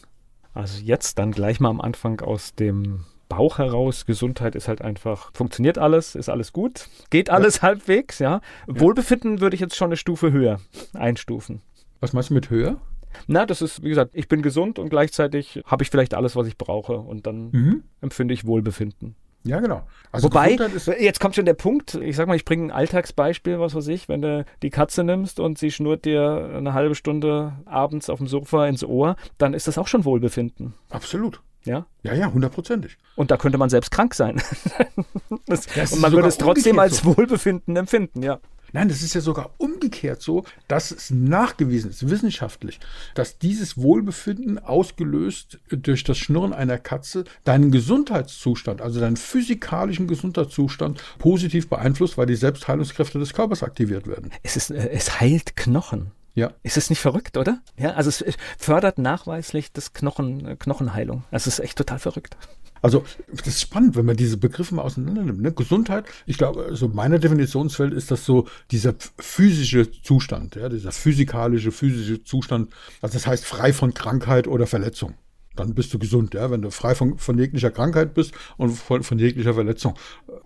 Also 0.54 0.82
jetzt 0.82 1.18
dann 1.20 1.32
gleich 1.32 1.60
mal 1.60 1.70
am 1.70 1.82
Anfang 1.82 2.22
aus 2.22 2.54
dem 2.54 3.06
Bauch 3.30 3.58
heraus. 3.58 4.06
Gesundheit 4.06 4.56
ist 4.56 4.68
halt 4.68 4.82
einfach, 4.82 5.32
funktioniert 5.34 5.78
alles, 5.78 6.16
ist 6.16 6.30
alles 6.30 6.54
gut, 6.54 6.88
geht 7.10 7.30
alles 7.30 7.58
ja. 7.58 7.62
halbwegs, 7.64 8.20
ja. 8.20 8.42
Wohlbefinden 8.68 9.42
würde 9.42 9.56
ich 9.56 9.60
jetzt 9.60 9.76
schon 9.76 9.88
eine 9.88 9.98
Stufe 9.98 10.32
höher 10.32 10.60
einstufen. 10.94 11.62
Was 12.00 12.14
meinst 12.14 12.30
du 12.30 12.36
mit 12.36 12.50
höher? 12.50 12.80
Na, 13.28 13.46
das 13.46 13.62
ist, 13.62 13.84
wie 13.84 13.90
gesagt, 13.90 14.12
ich 14.14 14.28
bin 14.28 14.42
gesund 14.42 14.80
und 14.80 14.90
gleichzeitig 14.90 15.62
habe 15.66 15.84
ich 15.84 15.90
vielleicht 15.90 16.14
alles, 16.14 16.36
was 16.36 16.48
ich 16.48 16.58
brauche 16.58 16.98
und 16.98 17.28
dann 17.28 17.50
mhm. 17.52 17.84
empfinde 18.02 18.34
ich 18.34 18.46
Wohlbefinden. 18.46 19.16
Ja, 19.46 19.60
genau. 19.60 19.84
Also 20.12 20.26
Wobei, 20.26 20.58
jetzt 21.00 21.20
kommt 21.20 21.36
schon 21.36 21.46
der 21.46 21.54
Punkt, 21.54 21.94
ich 21.96 22.16
sag 22.16 22.28
mal, 22.28 22.36
ich 22.36 22.46
bringe 22.46 22.66
ein 22.66 22.72
Alltagsbeispiel, 22.72 23.60
was 23.60 23.76
weiß 23.76 23.88
ich, 23.90 24.10
wenn 24.10 24.24
du 24.24 24.44
die 24.64 24.72
Katze 24.72 25.04
nimmst 25.04 25.40
und 25.40 25.60
sie 25.60 25.70
schnurrt 25.70 26.06
dir 26.06 26.52
eine 26.56 26.74
halbe 26.74 26.96
Stunde 26.96 27.54
abends 27.66 28.10
auf 28.10 28.18
dem 28.18 28.28
Sofa 28.28 28.66
ins 28.66 28.84
Ohr, 28.84 29.16
dann 29.38 29.54
ist 29.54 29.68
das 29.68 29.78
auch 29.78 29.88
schon 29.88 30.04
Wohlbefinden. 30.04 30.74
Absolut. 30.90 31.42
Ja? 31.64 31.86
Ja, 32.02 32.14
ja, 32.14 32.32
hundertprozentig. 32.32 32.98
Und 33.16 33.30
da 33.30 33.38
könnte 33.38 33.60
man 33.60 33.70
selbst 33.70 33.92
krank 33.92 34.16
sein. 34.16 34.42
das, 35.46 35.68
das 35.68 35.94
und 35.94 36.02
man 36.02 36.12
würde 36.12 36.28
es 36.28 36.38
trotzdem 36.38 36.80
als. 36.80 37.06
Wohlbefinden 37.06 37.76
empfinden, 37.76 38.24
ja. 38.24 38.40
Nein, 38.76 38.90
das 38.90 39.02
ist 39.02 39.14
ja 39.14 39.22
sogar 39.22 39.52
umgekehrt 39.58 40.22
so, 40.22 40.44
dass 40.68 40.92
es 40.92 41.10
nachgewiesen 41.10 41.92
ist, 41.92 42.10
wissenschaftlich, 42.10 42.82
dass 43.14 43.40
dieses 43.40 43.78
Wohlbefinden 43.78 44.60
ausgelöst 44.60 45.60
durch 45.70 46.04
das 46.04 46.18
Schnurren 46.18 46.52
einer 46.52 46.78
Katze 46.78 47.24
deinen 47.46 47.72
Gesundheitszustand, 47.72 48.82
also 48.82 49.00
deinen 49.00 49.16
physikalischen 49.16 50.10
Gesundheitszustand 50.10 51.02
positiv 51.20 51.70
beeinflusst, 51.70 52.18
weil 52.18 52.26
die 52.26 52.36
Selbstheilungskräfte 52.36 53.18
des 53.18 53.34
Körpers 53.34 53.64
aktiviert 53.64 54.08
werden. 54.08 54.32
Es, 54.44 54.58
ist, 54.58 54.72
äh, 54.72 54.90
es 54.90 55.22
heilt 55.22 55.56
Knochen. 55.56 56.12
Ja. 56.36 56.52
Ist 56.64 56.78
es 56.78 56.90
nicht 56.90 57.00
verrückt, 57.00 57.38
oder? 57.38 57.62
Ja, 57.78 57.92
also 57.92 58.10
es 58.10 58.24
fördert 58.58 58.98
nachweislich 58.98 59.72
das 59.72 59.94
Knochen, 59.94 60.46
äh, 60.46 60.56
Knochenheilung. 60.58 61.24
Es 61.32 61.48
ist 61.48 61.60
echt 61.60 61.78
total 61.78 61.98
verrückt. 61.98 62.38
Also, 62.82 63.04
das 63.32 63.48
ist 63.48 63.62
spannend, 63.62 63.96
wenn 63.96 64.06
man 64.06 64.18
diese 64.18 64.38
Begriffe 64.38 64.76
mal 64.76 64.84
auseinander 64.84 65.24
nimmt. 65.24 65.42
Ne? 65.42 65.52
Gesundheit, 65.52 66.06
ich 66.28 66.38
glaube, 66.38 66.76
so 66.76 66.90
meine 66.90 67.20
Definitionsfeld 67.20 67.94
ist 67.94 68.12
das 68.12 68.26
so 68.26 68.48
dieser 68.70 68.94
physische 69.18 69.90
Zustand, 70.04 70.56
ja, 70.56 70.70
dieser 70.70 70.92
physikalische, 70.92 71.72
physische 71.72 72.24
Zustand. 72.24 72.72
Also, 73.02 73.14
das 73.14 73.26
heißt 73.26 73.46
frei 73.46 73.74
von 73.74 73.94
Krankheit 73.94 74.48
oder 74.48 74.68
Verletzung. 74.68 75.16
Dann 75.56 75.74
bist 75.74 75.94
du 75.94 76.00
gesund, 76.00 76.34
ja, 76.34 76.52
wenn 76.52 76.62
du 76.62 76.70
frei 76.70 76.96
von, 76.96 77.18
von 77.18 77.40
jeglicher 77.40 77.72
Krankheit 77.72 78.14
bist 78.14 78.34
und 78.58 78.72
von, 78.72 79.04
von 79.04 79.18
jeglicher 79.18 79.54
Verletzung. 79.54 79.96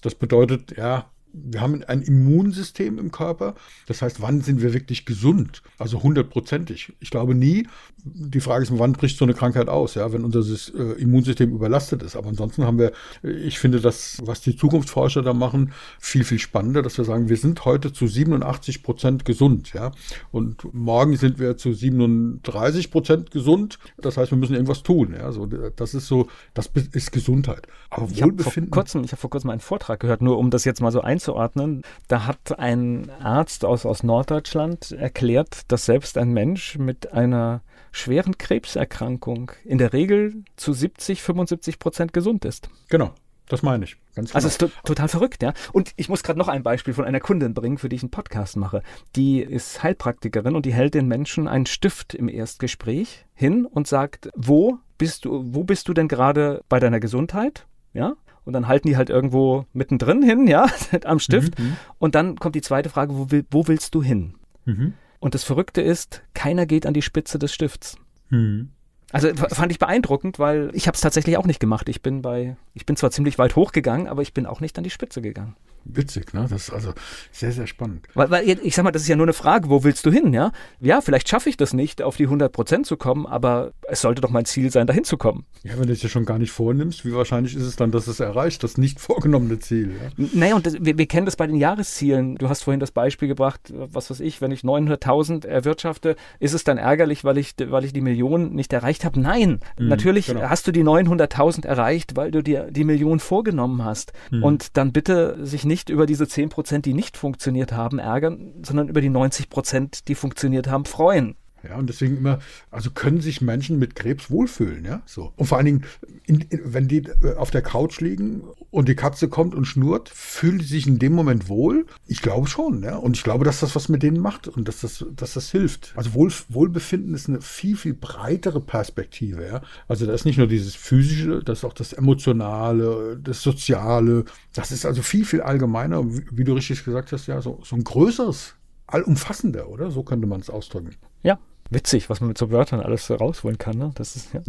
Das 0.02 0.13
bedeutet, 0.15 0.78
ja, 0.78 1.10
wir 1.32 1.62
haben 1.62 1.84
ein 1.84 2.02
Immunsystem 2.02 2.98
im 2.98 3.12
Körper. 3.12 3.56
Das 3.88 4.02
heißt, 4.02 4.22
wann 4.22 4.42
sind 4.42 4.62
wir 4.62 4.74
wirklich 4.74 5.06
gesund? 5.06 5.62
Also 5.78 6.02
hundertprozentig. 6.02 6.94
Ich 7.00 7.12
glaube 7.12 7.36
nie. 7.36 7.68
Die 8.04 8.39
Frage 8.39 8.63
ist, 8.63 8.78
wann 8.78 8.94
bricht 8.94 9.18
so 9.18 9.26
eine 9.26 9.34
Krankheit 9.34 9.68
aus, 9.68 9.96
ja, 9.96 10.12
wenn 10.12 10.24
unser 10.24 10.39
äh, 10.39 11.02
Immunsystem 11.02 11.52
überlastet 11.52 12.02
ist. 12.02 12.15
Aber 12.15 12.30
ansonsten 12.30 12.63
haben 12.63 12.80
wir, 12.80 12.94
ich 13.24 13.60
finde 13.60 13.80
das, 13.80 14.18
was 14.24 14.42
die 14.42 14.56
Zukunftsforscher 14.56 15.22
da 15.22 15.34
machen, 15.34 15.74
viel, 16.00 16.24
viel 16.24 16.39
spannender, 16.39 16.82
dass 16.82 16.98
wir 16.98 17.06
sagen, 17.06 17.30
wir 17.30 17.38
sind 17.38 17.65
heute 17.65 17.94
zu 17.94 18.08
87 18.08 18.84
Prozent 18.84 19.26
gesund, 19.26 19.74
ja. 19.74 19.92
Und 20.32 20.74
morgen 20.74 21.18
sind 21.18 21.39
wir 21.39 21.58
zu 21.58 21.74
37 21.74 22.89
Prozent 22.89 23.32
gesund. 23.32 23.80
Das 23.98 24.18
heißt, 24.18 24.32
wir 24.32 24.38
müssen 24.38 24.54
irgendwas 24.54 24.82
tun, 24.84 25.13
ja. 25.13 25.32
So, 25.32 25.46
das 25.46 25.94
ist 25.94 26.08
so, 26.08 26.28
das 26.54 26.72
ist 26.94 27.12
Gesundheit. 27.12 27.68
Aber 27.89 28.08
ich 28.10 28.24
Wohlbefinden. 28.24 28.74
Vor 28.74 28.82
kurzem, 28.84 29.04
ich 29.04 29.12
habe 29.12 29.20
vor 29.20 29.30
kurzem 29.30 29.50
einen 29.50 29.60
Vortrag 29.60 30.00
gehört, 30.00 30.22
nur 30.22 30.38
um 30.38 30.50
das 30.50 30.65
jetzt 30.65 30.82
mal 30.82 30.92
so 30.92 31.02
ein 31.02 31.18
einzuordnen. 31.19 31.84
Da 32.08 32.25
hat 32.25 32.58
ein 32.58 33.12
Arzt 33.21 33.65
aus, 33.65 33.86
aus 33.86 34.03
Norddeutschland 34.03 34.91
erklärt, 34.93 35.63
dass 35.67 35.86
selbst 35.86 36.17
ein 36.17 36.32
Mensch 36.32 36.77
mit 36.77 37.12
einer 37.12 37.62
schweren 37.91 38.38
Krebserkrankung 38.38 39.51
in 39.65 39.77
der 39.77 39.93
Regel 39.93 40.43
zu 40.55 40.73
70, 40.73 41.21
75 41.21 41.79
Prozent 41.79 42.13
gesund 42.13 42.45
ist. 42.45 42.69
Genau. 42.89 43.13
Das 43.47 43.63
meine 43.63 43.84
ich. 43.84 43.97
Ganz 44.13 44.29
genau. 44.29 44.36
Also 44.36 44.47
es 44.47 44.53
ist 44.53 44.60
to 44.60 44.69
total 44.86 45.08
verrückt, 45.08 45.41
ja. 45.41 45.53
Und 45.73 45.91
ich 45.95 46.08
muss 46.08 46.21
gerade 46.21 46.38
noch 46.38 46.49
ein 46.49 46.62
Beispiel 46.62 46.93
von 46.93 47.03
einer 47.03 47.19
Kundin 47.19 47.55
bringen, 47.55 47.79
für 47.79 47.89
die 47.89 47.95
ich 47.95 48.03
einen 48.03 48.12
Podcast 48.12 48.58
mache. 48.58 48.84
Die 49.15 49.41
ist 49.41 49.82
Heilpraktikerin 49.82 50.55
und 50.55 50.67
die 50.67 50.73
hält 50.73 50.93
den 50.93 51.08
Menschen 51.08 51.47
einen 51.47 51.65
Stift 51.65 52.13
im 52.13 52.29
Erstgespräch 52.29 53.25
hin 53.34 53.65
und 53.65 53.88
sagt, 53.88 54.29
wo 54.36 54.77
bist 54.99 55.25
du, 55.25 55.43
wo 55.47 55.63
bist 55.63 55.88
du 55.88 55.95
denn 55.95 56.08
gerade 56.08 56.63
bei 56.69 56.79
deiner 56.79 56.99
Gesundheit? 56.99 57.65
Ja 57.91 58.13
und 58.49 58.53
dann 58.53 58.67
halten 58.67 58.88
die 58.88 58.97
halt 58.97 59.12
irgendwo 59.12 59.65
mittendrin 59.73 60.23
hin, 60.23 60.47
ja, 60.47 60.65
am 61.05 61.19
Stift. 61.19 61.59
Mhm, 61.59 61.65
mhm, 61.65 61.77
und 61.99 62.15
dann 62.15 62.35
kommt 62.35 62.55
die 62.55 62.62
zweite 62.62 62.89
Frage, 62.89 63.15
wo, 63.15 63.29
will, 63.29 63.45
wo 63.51 63.67
willst 63.67 63.93
du 63.93 64.01
hin? 64.01 64.33
Mhm. 64.65 64.93
Und 65.19 65.35
das 65.35 65.43
Verrückte 65.43 65.81
ist, 65.81 66.23
keiner 66.33 66.65
geht 66.65 66.88
an 66.88 66.95
die 66.95 67.03
Spitze 67.03 67.38
des 67.38 67.53
Stifts. 67.53 67.97
Mhm. 68.29 68.71
Also 69.12 69.29
fand 69.35 69.71
ich 69.71 69.77
beeindruckend, 69.77 70.39
weil 70.39 70.71
ich 70.73 70.88
habe 70.88 70.95
es 70.95 71.01
tatsächlich 71.01 71.38
auch 71.38 71.45
nicht 71.45 71.59
gemacht. 71.59 71.89
Ich 71.89 72.01
bin 72.01 72.23
bei, 72.23 72.57
ich 72.73 72.88
bin 72.88 72.95
zwar 72.95 73.12
ziemlich 73.12 73.38
weit 73.38 73.55
hochgegangen, 73.55 74.07
aber 74.07 74.23
ich 74.23 74.33
bin 74.33 74.47
auch 74.47 74.62
nicht 74.62 74.77
an 74.79 74.83
die 74.83 74.89
Spitze 74.89 75.21
gegangen. 75.21 75.55
Witzig, 75.86 76.34
ne? 76.34 76.48
Das 76.50 76.63
ist 76.63 76.74
also 76.74 76.94
sehr, 77.32 77.52
sehr 77.52 77.68
spannend. 77.68 78.08
Weil, 78.13 78.30
weil 78.30 78.60
ich 78.63 78.76
sag 78.76 78.84
mal, 78.84 78.92
das 78.92 79.04
ist 79.04 79.08
ja 79.08 79.15
nur 79.15 79.26
eine 79.26 79.34
Frage, 79.34 79.70
wo 79.70 79.84
willst 79.84 80.06
du 80.06 80.12
hin, 80.12 80.34
ja? 80.34 80.52
Ja, 80.80 81.02
vielleicht 81.02 81.30
schaffe 81.30 81.50
ich 81.50 81.58
das 81.58 81.74
nicht, 81.74 82.02
auf 82.02 82.18
die 82.18 82.26
100 82.26 82.52
Prozent 82.52 82.86
zu 82.86 82.98
kommen, 82.98 83.26
aber 83.26 83.74
es 83.88 84.02
sollte 84.02 84.22
doch 84.22 84.30
mein 84.30 84.46
Ziel 84.46 84.72
sein, 84.72 84.88
dahin 84.88 85.04
zu 85.04 85.18
kommen. 85.18 85.46
Ja, 85.63 85.78
wenn 85.78 85.88
du 85.88 85.94
es 85.94 86.02
ja 86.02 86.10
schon 86.10 86.26
gar 86.26 86.38
nicht 86.38 86.52
vornimmst, 86.52 87.06
wie 87.06 87.13
wahrscheinlich 87.13 87.56
ist 87.56 87.63
es 87.63 87.76
dann, 87.76 87.92
dass 87.92 88.08
es 88.08 88.20
erreicht, 88.20 88.63
das 88.63 88.78
nicht 88.78 89.00
vorgenommene 89.00 89.60
Ziel? 89.60 89.92
Ja? 89.92 90.26
Naja, 90.34 90.56
und 90.56 90.65
das, 90.65 90.76
wir, 90.80 90.98
wir, 90.98 91.06
kennen 91.06 91.26
das 91.26 91.36
bei 91.36 91.48
den 91.48 91.56
Jahreszielen. 91.56 92.36
Du 92.36 92.50
hast 92.50 92.63
vorhin 92.63 92.80
das 92.80 92.92
Beispiel 92.92 93.28
gebracht, 93.28 93.74
was 93.74 94.10
weiß 94.10 94.20
ich, 94.20 94.42
wenn 94.42 94.52
ich 94.52 94.62
900.000 94.62 95.48
erwirtschafte, 95.48 96.15
ist 96.39 96.54
es 96.54 96.63
dann 96.63 96.78
ärgerlich, 96.78 97.24
weil 97.24 97.38
ich, 97.38 97.56
weil 97.60 97.84
ich 97.84 97.94
die 97.94 98.02
Million 98.02 98.54
nicht 98.54 98.72
erreicht 98.74 99.06
habe? 99.06 99.20
Nein, 99.20 99.60
mhm, 99.78 99.88
natürlich 99.88 100.28
genau. 100.28 100.42
hast 100.42 100.68
du 100.68 100.72
die 100.72 100.84
900.000 100.84 101.65
erreicht, 101.65 102.15
weil 102.15 102.32
du 102.32 102.44
dir 102.44 102.70
die 102.70 102.84
Million 102.84 103.20
vorgenommen 103.20 103.84
hast. 103.84 104.13
Mhm. 104.32 104.44
Und 104.44 104.78
dann 104.78 104.92
bitte 104.92 105.38
sich 105.46 105.65
nicht 105.69 105.89
über 105.89 106.05
diese 106.05 106.27
10 106.27 106.49
Prozent, 106.49 106.86
die 106.86 106.93
nicht 106.93 107.15
funktioniert 107.15 107.71
haben, 107.71 107.99
ärgern, 107.99 108.51
sondern 108.63 108.89
über 108.89 108.99
die 108.99 109.10
90 109.10 109.49
Prozent, 109.49 110.10
die 110.10 110.15
funktioniert 110.15 110.67
haben, 110.67 110.84
freuen. 110.84 111.36
Ja, 111.63 111.77
und 111.77 111.88
deswegen 111.88 112.17
immer, 112.17 112.39
also 112.71 112.91
können 112.91 113.21
sich 113.21 113.41
Menschen 113.41 113.79
mit 113.79 113.95
Krebs 113.95 114.32
wohlfühlen, 114.32 114.86
ja, 114.86 115.01
so. 115.05 115.34
Und 115.36 115.45
vor 115.45 115.58
allen 115.58 115.65
Dingen, 115.65 115.86
in, 116.30 116.42
in, 116.42 116.74
wenn 116.74 116.88
die 116.88 117.00
äh, 117.24 117.36
auf 117.36 117.50
der 117.50 117.63
Couch 117.63 118.00
liegen 118.02 118.44
und 118.70 118.88
die 118.88 118.96
Katze 118.96 119.30
kommt 119.30 119.56
und 119.56 119.65
schnurrt, 119.65 120.10
fühlen 120.10 120.60
sie 120.60 120.68
sich 120.68 120.88
in 120.88 121.00
dem 121.00 121.13
Moment 121.13 121.50
wohl? 121.50 121.88
Ich 122.06 122.22
glaube 122.22 122.48
schon, 122.48 122.84
ja. 122.84 122.98
Und 122.98 123.18
ich 123.18 123.24
glaube, 123.24 123.46
dass 123.46 123.62
das 123.62 123.76
was 123.76 123.89
mit 123.89 124.04
denen 124.04 124.20
macht 124.20 124.48
und 124.48 124.68
dass 124.68 124.82
das, 124.82 125.04
dass 125.15 125.34
das 125.34 125.50
hilft. 125.50 125.94
Also 125.96 126.13
Wohl, 126.13 126.32
Wohlbefinden 126.50 127.15
ist 127.15 127.28
eine 127.28 127.42
viel, 127.42 127.76
viel 127.76 127.96
breitere 127.96 128.62
Perspektive, 128.62 129.46
ja. 129.46 129.62
Also 129.88 130.06
da 130.06 130.13
ist 130.13 130.26
nicht 130.26 130.38
nur 130.38 130.48
dieses 130.48 130.76
physische, 130.76 131.44
das 131.44 131.60
ist 131.60 131.65
auch 131.65 131.74
das 131.74 131.94
emotionale, 131.94 133.20
das 133.22 133.42
soziale. 133.42 134.26
Das 134.54 134.72
ist 134.72 134.86
also 134.86 135.02
viel, 135.02 135.26
viel 135.26 135.42
allgemeiner, 135.42 136.06
wie, 136.06 136.26
wie 136.32 136.44
du 136.44 136.54
richtig 136.54 136.86
gesagt 136.86 137.12
hast, 137.12 137.26
ja, 137.26 137.42
so, 137.42 137.60
so 137.63 137.76
ein 137.76 137.84
größeres 137.84 138.54
allumfassender, 138.86 139.68
oder? 139.68 139.89
So 139.89 140.04
könnte 140.04 140.28
man 140.28 140.42
es 140.42 140.50
ausdrücken. 140.52 140.96
Ja, 141.24 141.39
witzig, 141.72 142.08
was 142.10 142.22
man 142.22 142.28
mit 142.28 142.38
so 142.38 142.52
Wörtern 142.52 142.82
alles 142.82 143.10
rausholen 143.10 143.58
kann. 143.58 143.78
Ne? 143.78 143.92
Das 143.96 144.15
ist, 144.15 144.34
ja. 144.34 144.42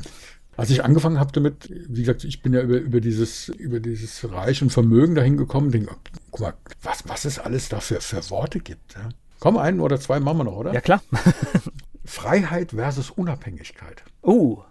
Als 0.56 0.70
ich 0.70 0.84
angefangen 0.84 1.18
habe 1.18 1.32
damit, 1.32 1.70
wie 1.70 2.00
gesagt, 2.00 2.24
ich 2.24 2.42
bin 2.42 2.52
ja 2.52 2.60
über, 2.60 2.76
über, 2.76 3.00
dieses, 3.00 3.48
über 3.48 3.80
dieses 3.80 4.30
Reich 4.30 4.62
und 4.62 4.70
Vermögen 4.70 5.14
dahin 5.14 5.36
gekommen, 5.36 5.70
denke, 5.70 5.94
guck 6.30 6.40
mal, 6.40 6.54
was, 6.82 7.08
was 7.08 7.24
es 7.24 7.38
alles 7.38 7.68
da 7.68 7.80
für, 7.80 8.00
für 8.00 8.28
Worte 8.30 8.60
gibt. 8.60 8.94
Ja? 8.94 9.08
Komm, 9.38 9.56
einen 9.56 9.80
oder 9.80 9.98
zwei 9.98 10.20
machen 10.20 10.38
wir 10.38 10.44
noch, 10.44 10.56
oder? 10.56 10.74
Ja, 10.74 10.80
klar. 10.80 11.02
Freiheit 12.04 12.72
versus 12.72 13.10
Unabhängigkeit. 13.10 14.02
Oh, 14.22 14.62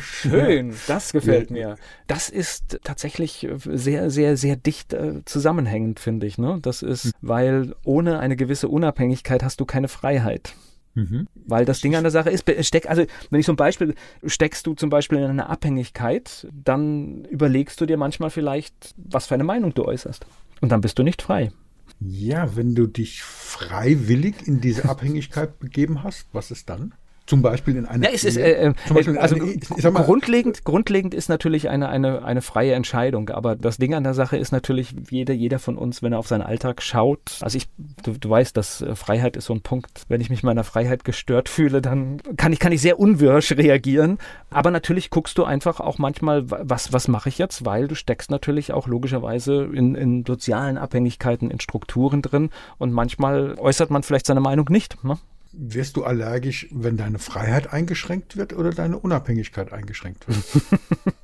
Schön, 0.00 0.74
das 0.88 1.12
gefällt 1.12 1.50
mir. 1.50 1.76
Das 2.06 2.28
ist 2.28 2.80
tatsächlich 2.82 3.46
sehr, 3.66 4.10
sehr, 4.10 4.36
sehr 4.36 4.56
dicht 4.56 4.92
äh, 4.92 5.24
zusammenhängend, 5.24 6.00
finde 6.00 6.26
ich. 6.26 6.38
Ne? 6.38 6.58
Das 6.60 6.82
ist, 6.82 7.04
hm. 7.04 7.12
weil 7.20 7.74
ohne 7.84 8.18
eine 8.18 8.36
gewisse 8.36 8.68
Unabhängigkeit 8.68 9.42
hast 9.42 9.60
du 9.60 9.64
keine 9.64 9.88
Freiheit. 9.88 10.54
Mhm. 10.94 11.26
Weil 11.46 11.64
das 11.64 11.80
Ding 11.80 11.94
an 11.94 12.04
der 12.04 12.10
Sache 12.10 12.30
ist, 12.30 12.44
steck, 12.66 12.88
also 12.88 13.04
wenn 13.30 13.40
ich 13.40 13.46
so 13.46 13.52
ein 13.52 13.56
Beispiel, 13.56 13.94
steckst 14.24 14.66
du 14.66 14.74
zum 14.74 14.90
Beispiel 14.90 15.18
in 15.18 15.24
eine 15.24 15.48
Abhängigkeit, 15.48 16.48
dann 16.52 17.24
überlegst 17.26 17.80
du 17.80 17.86
dir 17.86 17.96
manchmal 17.96 18.30
vielleicht, 18.30 18.94
was 18.96 19.26
für 19.26 19.34
eine 19.34 19.44
Meinung 19.44 19.74
du 19.74 19.84
äußerst. 19.84 20.26
Und 20.60 20.70
dann 20.72 20.80
bist 20.80 20.98
du 20.98 21.02
nicht 21.02 21.22
frei. 21.22 21.52
Ja, 22.00 22.56
wenn 22.56 22.74
du 22.74 22.86
dich 22.86 23.22
freiwillig 23.22 24.46
in 24.46 24.60
diese 24.60 24.88
Abhängigkeit 24.88 25.58
begeben 25.58 26.02
hast, 26.02 26.26
was 26.32 26.50
ist 26.50 26.68
dann? 26.70 26.94
Zum 27.30 27.42
Beispiel 27.42 27.76
in 27.76 27.86
einer. 27.86 28.06
Ja, 28.06 28.10
es 28.12 28.24
ist, 28.24 28.36
äh, 28.36 28.70
äh, 28.70 28.74
also 29.16 29.92
mal, 29.92 30.02
grundlegend, 30.02 30.64
grundlegend 30.64 31.14
ist 31.14 31.28
natürlich 31.28 31.68
eine, 31.68 31.88
eine, 31.88 32.24
eine 32.24 32.42
freie 32.42 32.72
Entscheidung. 32.72 33.28
Aber 33.28 33.54
das 33.54 33.76
Ding 33.76 33.94
an 33.94 34.02
der 34.02 34.14
Sache 34.14 34.36
ist 34.36 34.50
natürlich, 34.50 34.96
jeder, 35.10 35.32
jeder 35.32 35.60
von 35.60 35.78
uns, 35.78 36.02
wenn 36.02 36.12
er 36.12 36.18
auf 36.18 36.26
seinen 36.26 36.42
Alltag 36.42 36.82
schaut, 36.82 37.38
also 37.40 37.56
ich, 37.56 37.68
du, 38.02 38.18
du 38.18 38.28
weißt, 38.28 38.56
dass 38.56 38.82
äh, 38.82 38.96
Freiheit 38.96 39.36
ist 39.36 39.44
so 39.44 39.54
ein 39.54 39.60
Punkt. 39.60 40.06
Wenn 40.08 40.20
ich 40.20 40.28
mich 40.28 40.42
meiner 40.42 40.64
Freiheit 40.64 41.04
gestört 41.04 41.48
fühle, 41.48 41.80
dann 41.80 42.20
kann 42.36 42.52
ich, 42.52 42.58
kann 42.58 42.72
ich 42.72 42.80
sehr 42.80 42.98
unwirsch 42.98 43.52
reagieren. 43.56 44.18
Aber 44.50 44.72
natürlich 44.72 45.10
guckst 45.10 45.38
du 45.38 45.44
einfach 45.44 45.78
auch 45.78 45.98
manchmal, 45.98 46.50
was, 46.50 46.92
was 46.92 47.06
mache 47.06 47.28
ich 47.28 47.38
jetzt? 47.38 47.64
Weil 47.64 47.86
du 47.86 47.94
steckst 47.94 48.32
natürlich 48.32 48.72
auch 48.72 48.88
logischerweise 48.88 49.68
in, 49.72 49.94
in 49.94 50.24
sozialen 50.26 50.78
Abhängigkeiten, 50.78 51.48
in 51.52 51.60
Strukturen 51.60 52.22
drin. 52.22 52.50
Und 52.78 52.90
manchmal 52.90 53.54
äußert 53.56 53.92
man 53.92 54.02
vielleicht 54.02 54.26
seine 54.26 54.40
Meinung 54.40 54.66
nicht. 54.68 55.04
Ne? 55.04 55.16
Wirst 55.52 55.96
du 55.96 56.04
allergisch, 56.04 56.68
wenn 56.70 56.96
deine 56.96 57.18
Freiheit 57.18 57.72
eingeschränkt 57.72 58.36
wird 58.36 58.52
oder 58.52 58.70
deine 58.70 58.98
Unabhängigkeit 58.98 59.72
eingeschränkt 59.72 60.28
wird? 60.28 60.64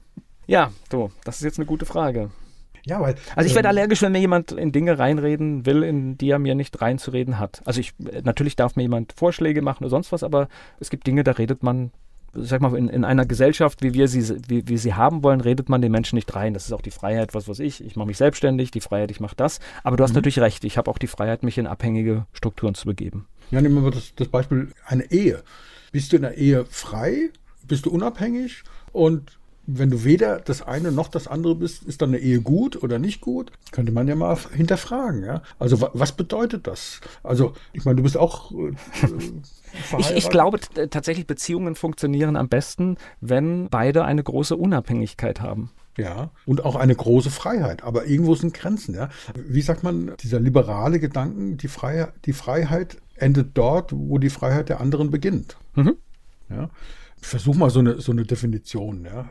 Ja, 0.47 0.71
so, 0.91 1.11
das 1.25 1.37
ist 1.37 1.43
jetzt 1.43 1.59
eine 1.59 1.67
gute 1.67 1.87
Frage. 1.87 2.31
Ja, 2.85 3.01
weil. 3.01 3.17
Also 3.35 3.49
ich 3.49 3.55
werde 3.57 3.67
ähm, 3.67 3.71
allergisch, 3.71 4.01
wenn 4.03 4.13
mir 4.13 4.21
jemand 4.21 4.53
in 4.53 4.71
Dinge 4.71 4.99
reinreden 4.99 5.67
will, 5.67 5.83
in 5.83 6.17
die 6.17 6.31
er 6.31 6.39
mir 6.39 6.55
nicht 6.55 6.81
reinzureden 6.81 7.41
hat. 7.41 7.61
Also 7.65 7.81
ich 7.81 7.95
natürlich 7.99 8.55
darf 8.55 8.77
mir 8.77 8.83
jemand 8.83 9.13
Vorschläge 9.13 9.61
machen 9.61 9.83
oder 9.83 9.91
sonst 9.91 10.13
was, 10.13 10.23
aber 10.23 10.49
es 10.79 10.89
gibt 10.89 11.07
Dinge, 11.07 11.25
da 11.25 11.33
redet 11.33 11.65
man 11.65 11.91
sag 12.39 12.61
mal, 12.61 12.77
in, 12.77 12.89
in 12.89 13.05
einer 13.05 13.25
Gesellschaft, 13.25 13.83
wie 13.83 13.95
wir 13.95 14.09
sie, 14.09 14.37
wie, 14.49 14.69
wie 14.69 14.77
sie 14.77 14.95
haben 14.95 15.23
wollen, 15.23 15.41
redet 15.41 15.69
man 15.69 15.81
den 15.81 15.93
Menschen 15.93 16.17
nicht 16.17 16.35
rein. 16.35 16.55
Das 16.55 16.67
ist 16.67 16.73
auch 16.73 16.83
die 16.83 16.91
Freiheit, 16.91 17.35
was 17.35 17.49
weiß 17.49 17.61
ich. 17.61 17.83
Ich 17.85 17.97
mache 17.97 18.09
mich 18.09 18.19
selbstständig, 18.19 18.71
die 18.71 18.81
Freiheit, 18.81 19.11
ich 19.11 19.21
mache 19.21 19.37
das. 19.37 19.59
Aber 19.83 19.97
du 19.97 20.05
hast 20.05 20.11
mhm. 20.11 20.17
natürlich 20.17 20.41
recht, 20.41 20.65
ich 20.65 20.77
habe 20.79 20.91
auch 20.91 20.99
die 20.99 21.07
Freiheit, 21.07 21.43
mich 21.43 21.59
in 21.59 21.67
abhängige 21.67 22.27
Strukturen 22.33 22.75
zu 22.75 22.87
begeben. 22.87 23.27
Ja, 23.51 23.61
nehmen 23.61 23.85
wir 23.85 23.91
das, 23.91 24.13
das 24.17 24.29
Beispiel 24.29 24.69
eine 24.87 25.11
Ehe. 25.11 25.43
Bist 25.93 26.13
du 26.13 26.17
in 26.17 26.23
der 26.23 26.37
Ehe 26.37 26.65
frei? 26.65 27.31
Bist 27.67 27.87
du 27.87 27.91
unabhängig? 27.91 28.63
Und 28.93 29.39
wenn 29.67 29.91
du 29.91 30.05
weder 30.05 30.39
das 30.39 30.63
eine 30.63 30.93
noch 30.93 31.09
das 31.09 31.27
andere 31.27 31.57
bist, 31.57 31.83
ist 31.83 32.01
dann 32.01 32.11
eine 32.11 32.19
Ehe 32.19 32.41
gut 32.41 32.83
oder 32.83 32.99
nicht 32.99 33.21
gut? 33.21 33.51
Könnte 33.73 33.93
man 33.93 34.07
ja 34.07 34.15
mal 34.15 34.37
hinterfragen. 34.55 35.25
Ja? 35.25 35.43
Also 35.59 35.81
was 35.93 36.13
bedeutet 36.13 36.67
das? 36.67 37.01
Also 37.23 37.53
ich 37.73 37.85
meine, 37.85 37.97
du 37.97 38.03
bist 38.05 38.17
auch. 38.17 38.53
Äh, 38.53 38.73
ich, 39.99 40.11
ich, 40.13 40.31
glaube 40.31 40.61
tatsächlich, 40.91 41.27
Beziehungen 41.27 41.75
funktionieren 41.75 42.37
am 42.37 42.49
besten, 42.49 42.97
wenn 43.21 43.69
beide 43.69 44.05
eine 44.05 44.23
große 44.23 44.57
Unabhängigkeit 44.57 45.41
haben. 45.41 45.71
Ja, 45.97 46.31
und 46.45 46.65
auch 46.65 46.77
eine 46.77 46.95
große 46.95 47.31
Freiheit. 47.31 47.83
Aber 47.83 48.07
irgendwo 48.07 48.35
sind 48.35 48.53
Grenzen, 48.53 48.95
ja. 48.95 49.09
Wie 49.35 49.63
sagt 49.63 49.83
man, 49.83 50.13
dieser 50.21 50.41
liberale 50.41 51.01
Gedanken, 51.01 51.57
die 51.57 51.69
Freiheit, 51.69 52.13
die 52.27 52.35
Freiheit 52.35 52.99
endet 53.17 53.51
dort, 53.55 53.93
wo 53.95 54.19
die 54.19 54.31
Freiheit 54.31 54.69
der 54.69 54.81
anderen 54.81 55.11
beginnt. 55.11 55.57
Mhm. 55.75 55.97
Ja. 56.51 56.71
versuch 57.21 57.57
mal 57.57 57.71
so 57.71 57.81
eine, 57.81 58.01
so 58.01 58.13
eine 58.13 58.25
Definition, 58.25 59.05
ja. 59.05 59.29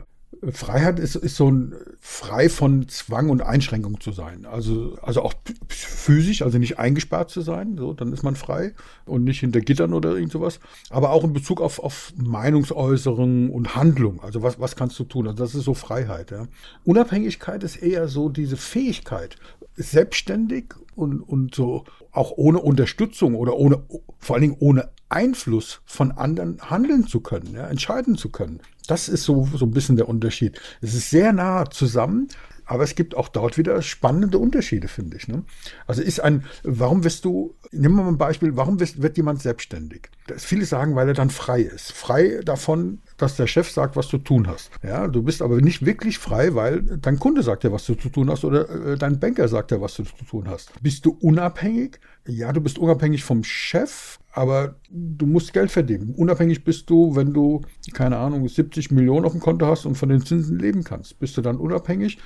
Freiheit 0.50 0.98
ist, 0.98 1.16
ist 1.16 1.36
so 1.36 1.50
ein 1.50 1.74
frei 2.00 2.48
von 2.48 2.88
Zwang 2.88 3.30
und 3.30 3.42
Einschränkung 3.42 4.00
zu 4.00 4.12
sein. 4.12 4.46
Also, 4.46 4.96
also 5.02 5.22
auch 5.22 5.34
physisch, 5.68 6.42
also 6.42 6.58
nicht 6.58 6.78
eingesperrt 6.78 7.30
zu 7.30 7.40
sein, 7.40 7.76
so, 7.78 7.92
dann 7.92 8.12
ist 8.12 8.22
man 8.22 8.36
frei 8.36 8.74
und 9.04 9.24
nicht 9.24 9.40
hinter 9.40 9.60
Gittern 9.60 9.92
oder 9.92 10.14
irgend 10.14 10.32
sowas. 10.32 10.60
Aber 10.90 11.10
auch 11.10 11.24
in 11.24 11.32
Bezug 11.32 11.60
auf, 11.60 11.78
auf 11.78 12.12
Meinungsäußerung 12.16 13.50
und 13.50 13.74
Handlung. 13.74 14.20
Also 14.22 14.42
was, 14.42 14.60
was 14.60 14.76
kannst 14.76 14.98
du 14.98 15.04
tun? 15.04 15.26
Also 15.26 15.42
das 15.42 15.54
ist 15.54 15.64
so 15.64 15.74
Freiheit. 15.74 16.30
Ja. 16.30 16.46
Unabhängigkeit 16.84 17.62
ist 17.62 17.76
eher 17.76 18.08
so 18.08 18.28
diese 18.28 18.56
Fähigkeit, 18.56 19.36
selbstständig 19.76 20.74
und, 20.94 21.20
und 21.20 21.54
so 21.54 21.84
auch 22.12 22.32
ohne 22.36 22.58
Unterstützung 22.58 23.34
oder 23.34 23.56
ohne, 23.56 23.82
vor 24.18 24.36
allen 24.36 24.42
Dingen 24.42 24.56
ohne 24.58 24.88
Einfluss 25.08 25.80
von 25.84 26.12
anderen 26.12 26.58
handeln 26.68 27.06
zu 27.06 27.20
können, 27.20 27.54
ja, 27.54 27.68
entscheiden 27.68 28.16
zu 28.16 28.30
können. 28.30 28.60
Das 28.86 29.08
ist 29.08 29.24
so, 29.24 29.48
so 29.54 29.66
ein 29.66 29.70
bisschen 29.70 29.96
der 29.96 30.08
Unterschied. 30.08 30.60
Es 30.80 30.94
ist 30.94 31.10
sehr 31.10 31.32
nah 31.32 31.68
zusammen, 31.70 32.28
aber 32.66 32.82
es 32.82 32.96
gibt 32.96 33.16
auch 33.16 33.28
dort 33.28 33.56
wieder 33.56 33.80
spannende 33.80 34.38
Unterschiede, 34.38 34.88
finde 34.88 35.16
ich. 35.16 35.28
Ne? 35.28 35.44
Also 35.86 36.02
ist 36.02 36.20
ein, 36.20 36.44
warum 36.64 37.04
wirst 37.04 37.24
du, 37.24 37.54
nehmen 37.70 37.94
wir 37.94 38.02
mal 38.02 38.08
ein 38.08 38.18
Beispiel, 38.18 38.56
warum 38.56 38.80
wird, 38.80 39.00
wird 39.00 39.16
jemand 39.16 39.40
selbstständig? 39.40 40.08
Das 40.26 40.44
viele 40.44 40.66
sagen, 40.66 40.96
weil 40.96 41.06
er 41.08 41.14
dann 41.14 41.30
frei 41.30 41.60
ist. 41.60 41.92
Frei 41.92 42.40
davon, 42.44 43.00
dass 43.16 43.36
der 43.36 43.46
Chef 43.46 43.70
sagt, 43.70 43.94
was 43.94 44.08
du 44.08 44.18
tun 44.18 44.48
hast. 44.48 44.70
Ja, 44.82 45.06
du 45.06 45.22
bist 45.22 45.42
aber 45.42 45.60
nicht 45.60 45.86
wirklich 45.86 46.18
frei, 46.18 46.56
weil 46.56 46.82
dein 46.82 47.20
Kunde 47.20 47.44
sagt 47.44 47.62
ja, 47.62 47.70
was 47.70 47.86
du 47.86 47.94
zu 47.94 48.08
tun 48.08 48.28
hast 48.28 48.44
oder 48.44 48.68
äh, 48.68 48.98
dein 48.98 49.20
Banker 49.20 49.46
sagt 49.46 49.70
ja, 49.70 49.80
was 49.80 49.94
du 49.94 50.02
zu 50.02 50.24
tun 50.28 50.48
hast. 50.48 50.72
Bist 50.82 51.06
du 51.06 51.16
unabhängig? 51.20 52.00
Ja, 52.26 52.52
du 52.52 52.60
bist 52.60 52.78
unabhängig 52.78 53.22
vom 53.22 53.44
Chef, 53.44 54.18
aber 54.36 54.74
du 54.90 55.24
musst 55.24 55.54
Geld 55.54 55.70
verdienen. 55.70 56.14
Unabhängig 56.14 56.62
bist 56.62 56.90
du, 56.90 57.16
wenn 57.16 57.32
du, 57.32 57.62
keine 57.94 58.18
Ahnung, 58.18 58.46
70 58.46 58.90
Millionen 58.90 59.24
auf 59.24 59.32
dem 59.32 59.40
Konto 59.40 59.66
hast 59.66 59.86
und 59.86 59.94
von 59.94 60.10
den 60.10 60.20
Zinsen 60.20 60.58
leben 60.58 60.84
kannst. 60.84 61.18
Bist 61.18 61.38
du 61.38 61.40
dann 61.40 61.56
unabhängig? 61.56 62.18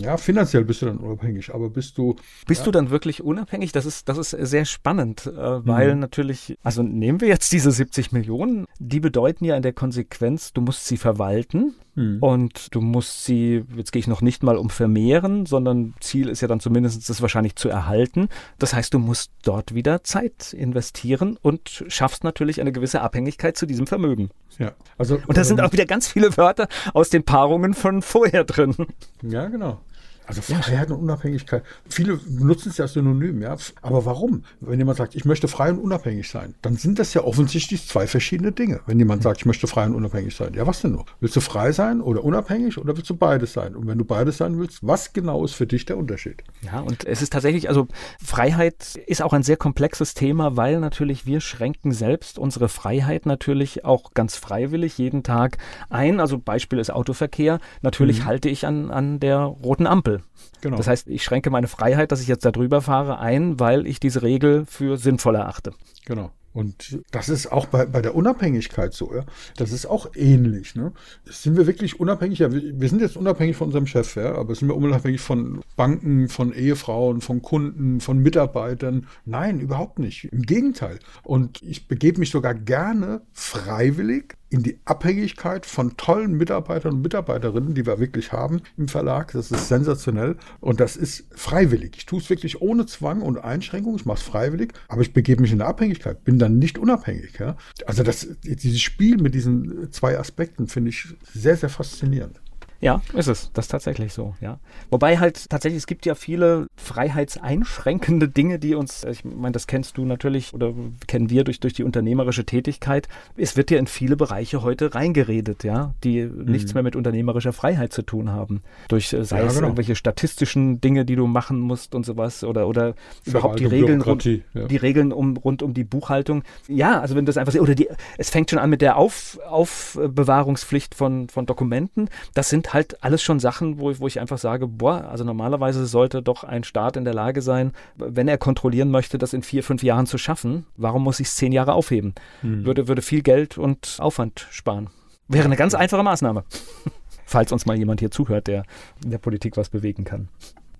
Ja, 0.00 0.16
finanziell 0.16 0.64
bist 0.64 0.80
du 0.80 0.86
dann 0.86 0.96
unabhängig, 0.96 1.54
aber 1.54 1.68
bist 1.68 1.98
du. 1.98 2.16
Bist 2.46 2.62
ja, 2.62 2.64
du 2.64 2.70
dann 2.70 2.88
wirklich 2.88 3.22
unabhängig? 3.22 3.72
Das 3.72 3.84
ist, 3.84 4.08
das 4.08 4.16
ist 4.16 4.30
sehr 4.30 4.64
spannend, 4.64 5.26
äh, 5.26 5.66
weil 5.66 5.94
mhm. 5.94 6.00
natürlich, 6.00 6.56
also 6.62 6.82
nehmen 6.82 7.20
wir 7.20 7.28
jetzt 7.28 7.52
diese 7.52 7.70
70 7.70 8.12
Millionen, 8.12 8.64
die 8.78 9.00
bedeuten 9.00 9.44
ja 9.44 9.54
in 9.54 9.62
der 9.62 9.74
Konsequenz, 9.74 10.54
du 10.54 10.62
musst 10.62 10.86
sie 10.86 10.96
verwalten. 10.96 11.74
Mhm. 11.98 12.18
Und 12.20 12.74
du 12.74 12.80
musst 12.80 13.24
sie, 13.24 13.64
jetzt 13.76 13.90
gehe 13.90 13.98
ich 13.98 14.06
noch 14.06 14.22
nicht 14.22 14.44
mal 14.44 14.56
um 14.56 14.70
vermehren, 14.70 15.46
sondern 15.46 15.94
Ziel 16.00 16.28
ist 16.28 16.40
ja 16.40 16.46
dann 16.46 16.60
zumindest 16.60 17.08
das 17.08 17.20
wahrscheinlich 17.20 17.56
zu 17.56 17.68
erhalten. 17.68 18.28
Das 18.58 18.72
heißt, 18.72 18.94
du 18.94 19.00
musst 19.00 19.32
dort 19.42 19.74
wieder 19.74 20.04
Zeit 20.04 20.52
investieren 20.52 21.36
und 21.42 21.84
schaffst 21.88 22.22
natürlich 22.22 22.60
eine 22.60 22.70
gewisse 22.70 23.00
Abhängigkeit 23.00 23.56
zu 23.56 23.66
diesem 23.66 23.88
Vermögen. 23.88 24.30
Ja, 24.58 24.72
also. 24.96 25.20
Und 25.26 25.36
da 25.36 25.42
sind 25.42 25.60
auch 25.60 25.72
wieder 25.72 25.86
ganz 25.86 26.06
viele 26.06 26.36
Wörter 26.36 26.68
aus 26.94 27.10
den 27.10 27.24
Paarungen 27.24 27.74
von 27.74 28.00
vorher 28.00 28.44
drin. 28.44 28.74
Ja, 29.22 29.48
genau. 29.48 29.80
Also 30.28 30.42
Freiheit 30.42 30.90
ja. 30.90 30.94
und 30.94 31.02
Unabhängigkeit. 31.02 31.62
Viele 31.88 32.18
benutzen 32.18 32.68
es 32.68 32.76
ja 32.76 32.86
synonym, 32.86 33.40
ja. 33.40 33.56
Aber 33.80 34.04
warum? 34.04 34.44
Wenn 34.60 34.78
jemand 34.78 34.98
sagt, 34.98 35.14
ich 35.14 35.24
möchte 35.24 35.48
frei 35.48 35.70
und 35.70 35.78
unabhängig 35.78 36.28
sein, 36.28 36.54
dann 36.60 36.76
sind 36.76 36.98
das 36.98 37.14
ja 37.14 37.24
offensichtlich 37.24 37.88
zwei 37.88 38.06
verschiedene 38.06 38.52
Dinge. 38.52 38.80
Wenn 38.84 38.98
jemand 38.98 39.22
sagt, 39.22 39.40
ich 39.40 39.46
möchte 39.46 39.66
frei 39.66 39.86
und 39.86 39.94
unabhängig 39.94 40.36
sein, 40.36 40.52
ja, 40.52 40.66
was 40.66 40.82
denn 40.82 40.92
noch? 40.92 41.06
Willst 41.20 41.34
du 41.34 41.40
frei 41.40 41.72
sein 41.72 42.02
oder 42.02 42.24
unabhängig 42.24 42.76
oder 42.76 42.94
willst 42.94 43.08
du 43.08 43.16
beides 43.16 43.54
sein? 43.54 43.74
Und 43.74 43.86
wenn 43.86 43.96
du 43.96 44.04
beides 44.04 44.36
sein 44.36 44.58
willst, 44.58 44.86
was 44.86 45.14
genau 45.14 45.46
ist 45.46 45.54
für 45.54 45.66
dich 45.66 45.86
der 45.86 45.96
Unterschied? 45.96 46.44
Ja, 46.60 46.80
und 46.80 47.06
es 47.06 47.22
ist 47.22 47.32
tatsächlich, 47.32 47.70
also 47.70 47.88
Freiheit 48.22 49.00
ist 49.06 49.22
auch 49.22 49.32
ein 49.32 49.42
sehr 49.42 49.56
komplexes 49.56 50.12
Thema, 50.12 50.58
weil 50.58 50.78
natürlich 50.78 51.24
wir 51.24 51.40
schränken 51.40 51.92
selbst 51.92 52.38
unsere 52.38 52.68
Freiheit 52.68 53.24
natürlich 53.24 53.86
auch 53.86 54.12
ganz 54.12 54.36
freiwillig 54.36 54.98
jeden 54.98 55.22
Tag 55.22 55.56
ein. 55.88 56.20
Also 56.20 56.38
Beispiel 56.38 56.78
ist 56.78 56.90
Autoverkehr. 56.90 57.60
Natürlich 57.80 58.20
mhm. 58.20 58.24
halte 58.26 58.48
ich 58.50 58.66
an, 58.66 58.90
an 58.90 59.20
der 59.20 59.38
roten 59.38 59.86
Ampel. 59.86 60.17
Genau. 60.60 60.76
Das 60.76 60.88
heißt, 60.88 61.08
ich 61.08 61.22
schränke 61.22 61.50
meine 61.50 61.68
Freiheit, 61.68 62.12
dass 62.12 62.20
ich 62.20 62.28
jetzt 62.28 62.44
da 62.44 62.50
drüber 62.50 62.82
fahre, 62.82 63.18
ein, 63.18 63.60
weil 63.60 63.86
ich 63.86 64.00
diese 64.00 64.22
Regel 64.22 64.64
für 64.66 64.96
sinnvoll 64.96 65.36
erachte. 65.36 65.72
Genau. 66.04 66.30
Und 66.58 66.98
das 67.12 67.28
ist 67.28 67.52
auch 67.52 67.66
bei, 67.66 67.86
bei 67.86 68.02
der 68.02 68.16
Unabhängigkeit 68.16 68.92
so, 68.92 69.14
ja. 69.14 69.24
Das 69.56 69.70
ist 69.70 69.86
auch 69.86 70.10
ähnlich. 70.16 70.74
Ne? 70.74 70.92
Sind 71.24 71.56
wir 71.56 71.68
wirklich 71.68 72.00
unabhängig? 72.00 72.40
Ja, 72.40 72.52
wir, 72.52 72.80
wir 72.80 72.88
sind 72.88 73.00
jetzt 73.00 73.16
unabhängig 73.16 73.54
von 73.54 73.68
unserem 73.68 73.86
Chef, 73.86 74.16
ja, 74.16 74.34
aber 74.34 74.56
sind 74.56 74.66
wir 74.66 74.74
unabhängig 74.74 75.20
von 75.20 75.60
Banken, 75.76 76.28
von 76.28 76.52
Ehefrauen, 76.52 77.20
von 77.20 77.42
Kunden, 77.42 78.00
von 78.00 78.18
Mitarbeitern? 78.18 79.06
Nein, 79.24 79.60
überhaupt 79.60 80.00
nicht. 80.00 80.32
Im 80.32 80.42
Gegenteil. 80.42 80.98
Und 81.22 81.62
ich 81.62 81.86
begebe 81.86 82.18
mich 82.18 82.30
sogar 82.30 82.54
gerne 82.54 83.22
freiwillig 83.32 84.34
in 84.50 84.62
die 84.62 84.80
Abhängigkeit 84.84 85.66
von 85.66 85.96
tollen 85.96 86.32
Mitarbeitern 86.34 86.94
und 86.94 87.02
Mitarbeiterinnen, 87.02 87.74
die 87.74 87.86
wir 87.86 87.98
wirklich 87.98 88.32
haben 88.32 88.62
im 88.76 88.88
Verlag. 88.88 89.32
Das 89.32 89.50
ist 89.50 89.68
sensationell 89.68 90.36
und 90.60 90.80
das 90.80 90.96
ist 90.96 91.26
freiwillig. 91.34 91.96
Ich 91.98 92.06
tue 92.06 92.20
es 92.20 92.30
wirklich 92.30 92.60
ohne 92.62 92.86
Zwang 92.86 93.20
und 93.20 93.38
Einschränkung. 93.38 93.96
Ich 93.96 94.06
mache 94.06 94.18
es 94.18 94.22
freiwillig, 94.22 94.72
aber 94.88 95.02
ich 95.02 95.12
begebe 95.12 95.42
mich 95.42 95.52
in 95.52 95.60
eine 95.60 95.68
Abhängigkeit, 95.68 96.24
bin 96.24 96.38
dann 96.38 96.47
nicht 96.48 96.78
unabhängig. 96.78 97.38
Ja? 97.38 97.56
Also 97.86 98.02
das, 98.02 98.28
dieses 98.42 98.80
Spiel 98.80 99.18
mit 99.18 99.34
diesen 99.34 99.92
zwei 99.92 100.18
Aspekten 100.18 100.68
finde 100.68 100.90
ich 100.90 101.06
sehr, 101.34 101.56
sehr 101.56 101.68
faszinierend. 101.68 102.40
Ja, 102.80 103.02
ist 103.12 103.26
es. 103.26 103.50
Das 103.54 103.64
ist 103.64 103.70
tatsächlich 103.70 104.12
so, 104.12 104.34
ja. 104.40 104.60
Wobei 104.90 105.18
halt 105.18 105.50
tatsächlich, 105.50 105.78
es 105.78 105.86
gibt 105.88 106.06
ja 106.06 106.14
viele 106.14 106.68
freiheitseinschränkende 106.76 108.28
Dinge, 108.28 108.60
die 108.60 108.76
uns, 108.76 109.02
ich 109.04 109.24
meine, 109.24 109.52
das 109.52 109.66
kennst 109.66 109.98
du 109.98 110.04
natürlich 110.04 110.54
oder 110.54 110.72
kennen 111.08 111.28
wir 111.28 111.42
durch, 111.42 111.58
durch 111.58 111.72
die 111.72 111.82
unternehmerische 111.82 112.44
Tätigkeit. 112.44 113.08
Es 113.36 113.56
wird 113.56 113.72
ja 113.72 113.78
in 113.78 113.88
viele 113.88 114.16
Bereiche 114.16 114.62
heute 114.62 114.94
reingeredet, 114.94 115.64
ja, 115.64 115.94
die 116.04 116.22
mhm. 116.22 116.44
nichts 116.44 116.74
mehr 116.74 116.84
mit 116.84 116.94
unternehmerischer 116.94 117.52
Freiheit 117.52 117.92
zu 117.92 118.02
tun 118.02 118.30
haben. 118.30 118.62
Durch, 118.86 119.12
äh, 119.12 119.24
sei 119.24 119.40
ja, 119.40 119.46
es 119.46 119.54
genau. 119.54 119.66
irgendwelche 119.66 119.96
statistischen 119.96 120.80
Dinge, 120.80 121.04
die 121.04 121.16
du 121.16 121.26
machen 121.26 121.58
musst 121.58 121.96
und 121.96 122.06
sowas 122.06 122.44
oder, 122.44 122.68
oder 122.68 122.94
überhaupt 123.24 123.58
die 123.58 123.66
Regeln, 123.66 124.02
rund, 124.02 124.24
ja. 124.24 124.66
die 124.66 124.76
Regeln 124.76 125.12
um, 125.12 125.36
rund 125.36 125.64
um 125.64 125.74
die 125.74 125.84
Buchhaltung. 125.84 126.44
Ja, 126.68 127.00
also 127.00 127.16
wenn 127.16 127.26
das 127.26 127.38
einfach, 127.38 127.54
oder 127.56 127.74
die, 127.74 127.88
es 128.18 128.30
fängt 128.30 128.50
schon 128.50 128.60
an 128.60 128.70
mit 128.70 128.82
der 128.82 128.96
Auf, 128.96 129.40
Aufbewahrungspflicht 129.48 130.94
von, 130.94 131.28
von 131.28 131.44
Dokumenten. 131.44 132.08
Das 132.34 132.48
sind 132.48 132.67
halt 132.72 133.02
alles 133.02 133.22
schon 133.22 133.40
Sachen, 133.40 133.78
wo, 133.78 133.92
wo 133.98 134.06
ich 134.06 134.20
einfach 134.20 134.38
sage, 134.38 134.66
boah, 134.66 135.08
also 135.08 135.24
normalerweise 135.24 135.86
sollte 135.86 136.22
doch 136.22 136.44
ein 136.44 136.64
Staat 136.64 136.96
in 136.96 137.04
der 137.04 137.14
Lage 137.14 137.42
sein, 137.42 137.72
wenn 137.96 138.28
er 138.28 138.38
kontrollieren 138.38 138.90
möchte, 138.90 139.18
das 139.18 139.32
in 139.32 139.42
vier, 139.42 139.62
fünf 139.62 139.82
Jahren 139.82 140.06
zu 140.06 140.18
schaffen, 140.18 140.66
warum 140.76 141.04
muss 141.04 141.20
ich 141.20 141.28
es 141.28 141.36
zehn 141.36 141.52
Jahre 141.52 141.72
aufheben? 141.74 142.14
Hm. 142.40 142.64
Würde, 142.64 142.88
würde 142.88 143.02
viel 143.02 143.22
Geld 143.22 143.58
und 143.58 143.96
Aufwand 143.98 144.46
sparen. 144.50 144.90
Wäre 145.28 145.44
eine 145.44 145.56
ganz 145.56 145.74
einfache 145.74 146.02
Maßnahme. 146.02 146.44
Falls 147.26 147.52
uns 147.52 147.66
mal 147.66 147.76
jemand 147.76 148.00
hier 148.00 148.10
zuhört, 148.10 148.46
der 148.46 148.64
in 149.04 149.10
der 149.10 149.18
Politik 149.18 149.56
was 149.56 149.68
bewegen 149.68 150.04
kann. 150.04 150.28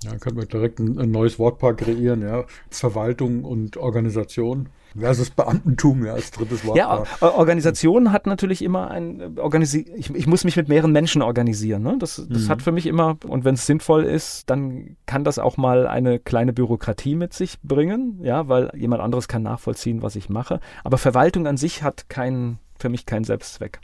Ja, 0.04 0.16
können 0.16 0.36
wir 0.36 0.46
direkt 0.46 0.78
ein, 0.78 0.98
ein 0.98 1.10
neues 1.10 1.38
Wortpaar 1.38 1.74
kreieren, 1.74 2.22
ja. 2.22 2.44
Verwaltung 2.70 3.44
und 3.44 3.76
Organisation 3.76 4.68
versus 4.96 5.30
Beamtentum, 5.30 6.04
ja, 6.04 6.14
als 6.14 6.30
drittes 6.30 6.64
Wort. 6.64 6.76
Ja, 6.76 7.04
Organisation 7.20 8.12
hat 8.12 8.26
natürlich 8.26 8.62
immer 8.62 8.90
ein, 8.90 9.38
organisi 9.38 9.86
ich, 9.96 10.14
ich 10.14 10.26
muss 10.26 10.44
mich 10.44 10.56
mit 10.56 10.68
mehreren 10.68 10.92
Menschen 10.92 11.22
organisieren. 11.22 11.82
Ne? 11.82 11.96
Das, 11.98 12.24
das 12.28 12.44
mhm. 12.44 12.48
hat 12.48 12.62
für 12.62 12.72
mich 12.72 12.86
immer, 12.86 13.16
und 13.26 13.44
wenn 13.44 13.54
es 13.54 13.66
sinnvoll 13.66 14.04
ist, 14.04 14.48
dann 14.50 14.96
kann 15.06 15.24
das 15.24 15.38
auch 15.38 15.56
mal 15.56 15.86
eine 15.86 16.18
kleine 16.18 16.52
Bürokratie 16.52 17.14
mit 17.14 17.32
sich 17.32 17.60
bringen, 17.62 18.20
ja, 18.22 18.48
weil 18.48 18.70
jemand 18.74 19.02
anderes 19.02 19.28
kann 19.28 19.42
nachvollziehen, 19.42 20.02
was 20.02 20.16
ich 20.16 20.28
mache. 20.28 20.60
Aber 20.84 20.98
Verwaltung 20.98 21.46
an 21.46 21.56
sich 21.56 21.82
hat 21.82 22.08
keinen, 22.08 22.58
für 22.78 22.88
mich 22.88 23.06
keinen 23.06 23.24
Selbstzweck. 23.24 23.80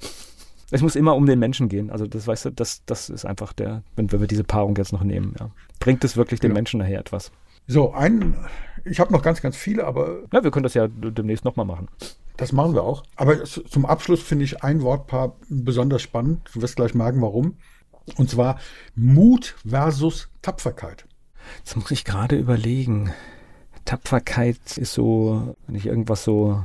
Es 0.74 0.82
muss 0.82 0.96
immer 0.96 1.14
um 1.14 1.24
den 1.24 1.38
Menschen 1.38 1.68
gehen. 1.68 1.88
Also 1.88 2.08
das 2.08 2.26
weißt 2.26 2.46
du, 2.46 2.50
das, 2.50 2.84
das 2.84 3.08
ist 3.08 3.24
einfach 3.24 3.52
der, 3.52 3.84
wenn, 3.94 4.10
wenn 4.10 4.18
wir 4.18 4.26
diese 4.26 4.42
Paarung 4.42 4.74
jetzt 4.74 4.92
noch 4.92 5.04
nehmen, 5.04 5.36
ja. 5.38 5.50
Bringt 5.78 6.02
es 6.02 6.16
wirklich 6.16 6.40
dem. 6.40 6.52
Menschen 6.52 6.80
nachher 6.80 6.98
etwas? 6.98 7.30
So, 7.68 7.92
ein, 7.92 8.36
ich 8.84 8.98
habe 8.98 9.12
noch 9.12 9.22
ganz, 9.22 9.40
ganz 9.40 9.56
viele, 9.56 9.84
aber. 9.84 10.22
Ja, 10.32 10.42
wir 10.42 10.50
können 10.50 10.64
das 10.64 10.74
ja 10.74 10.88
demnächst 10.88 11.44
nochmal 11.44 11.64
machen. 11.64 11.86
Das 12.36 12.50
machen 12.50 12.74
wir 12.74 12.82
auch. 12.82 13.04
Aber 13.14 13.44
zum 13.44 13.86
Abschluss 13.86 14.20
finde 14.20 14.46
ich 14.46 14.64
ein 14.64 14.82
Wortpaar 14.82 15.36
besonders 15.48 16.02
spannend. 16.02 16.50
Du 16.52 16.60
wirst 16.60 16.74
gleich 16.74 16.92
merken, 16.92 17.22
warum. 17.22 17.56
Und 18.16 18.28
zwar 18.28 18.58
Mut 18.96 19.54
versus 19.64 20.28
Tapferkeit. 20.42 21.06
Jetzt 21.58 21.76
muss 21.76 21.92
ich 21.92 22.04
gerade 22.04 22.34
überlegen. 22.34 23.12
Tapferkeit 23.84 24.76
ist 24.76 24.92
so, 24.92 25.54
wenn 25.68 25.76
ich 25.76 25.86
irgendwas 25.86 26.24
so 26.24 26.64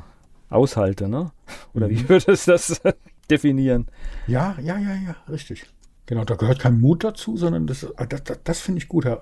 aushalte, 0.49 1.07
ne? 1.07 1.31
Oder 1.75 1.89
wie 1.91 1.97
mhm. 1.97 2.09
würdest 2.09 2.47
du 2.47 2.51
das 2.51 2.81
definieren? 3.29 3.87
Ja, 4.27 4.55
ja, 4.61 4.77
ja, 4.77 4.95
ja, 4.95 5.15
richtig. 5.29 5.65
Genau, 6.09 6.23
da 6.25 6.33
gehört 6.33 6.57
kein 6.57 6.81
Mut 6.81 7.03
dazu, 7.03 7.37
sondern 7.37 7.67
das, 7.67 7.83
äh, 7.83 8.07
das, 8.07 8.23
das, 8.23 8.39
das 8.43 8.59
finde 8.61 8.79
ich 8.79 8.87
gut, 8.87 9.05
äh, 9.05 9.17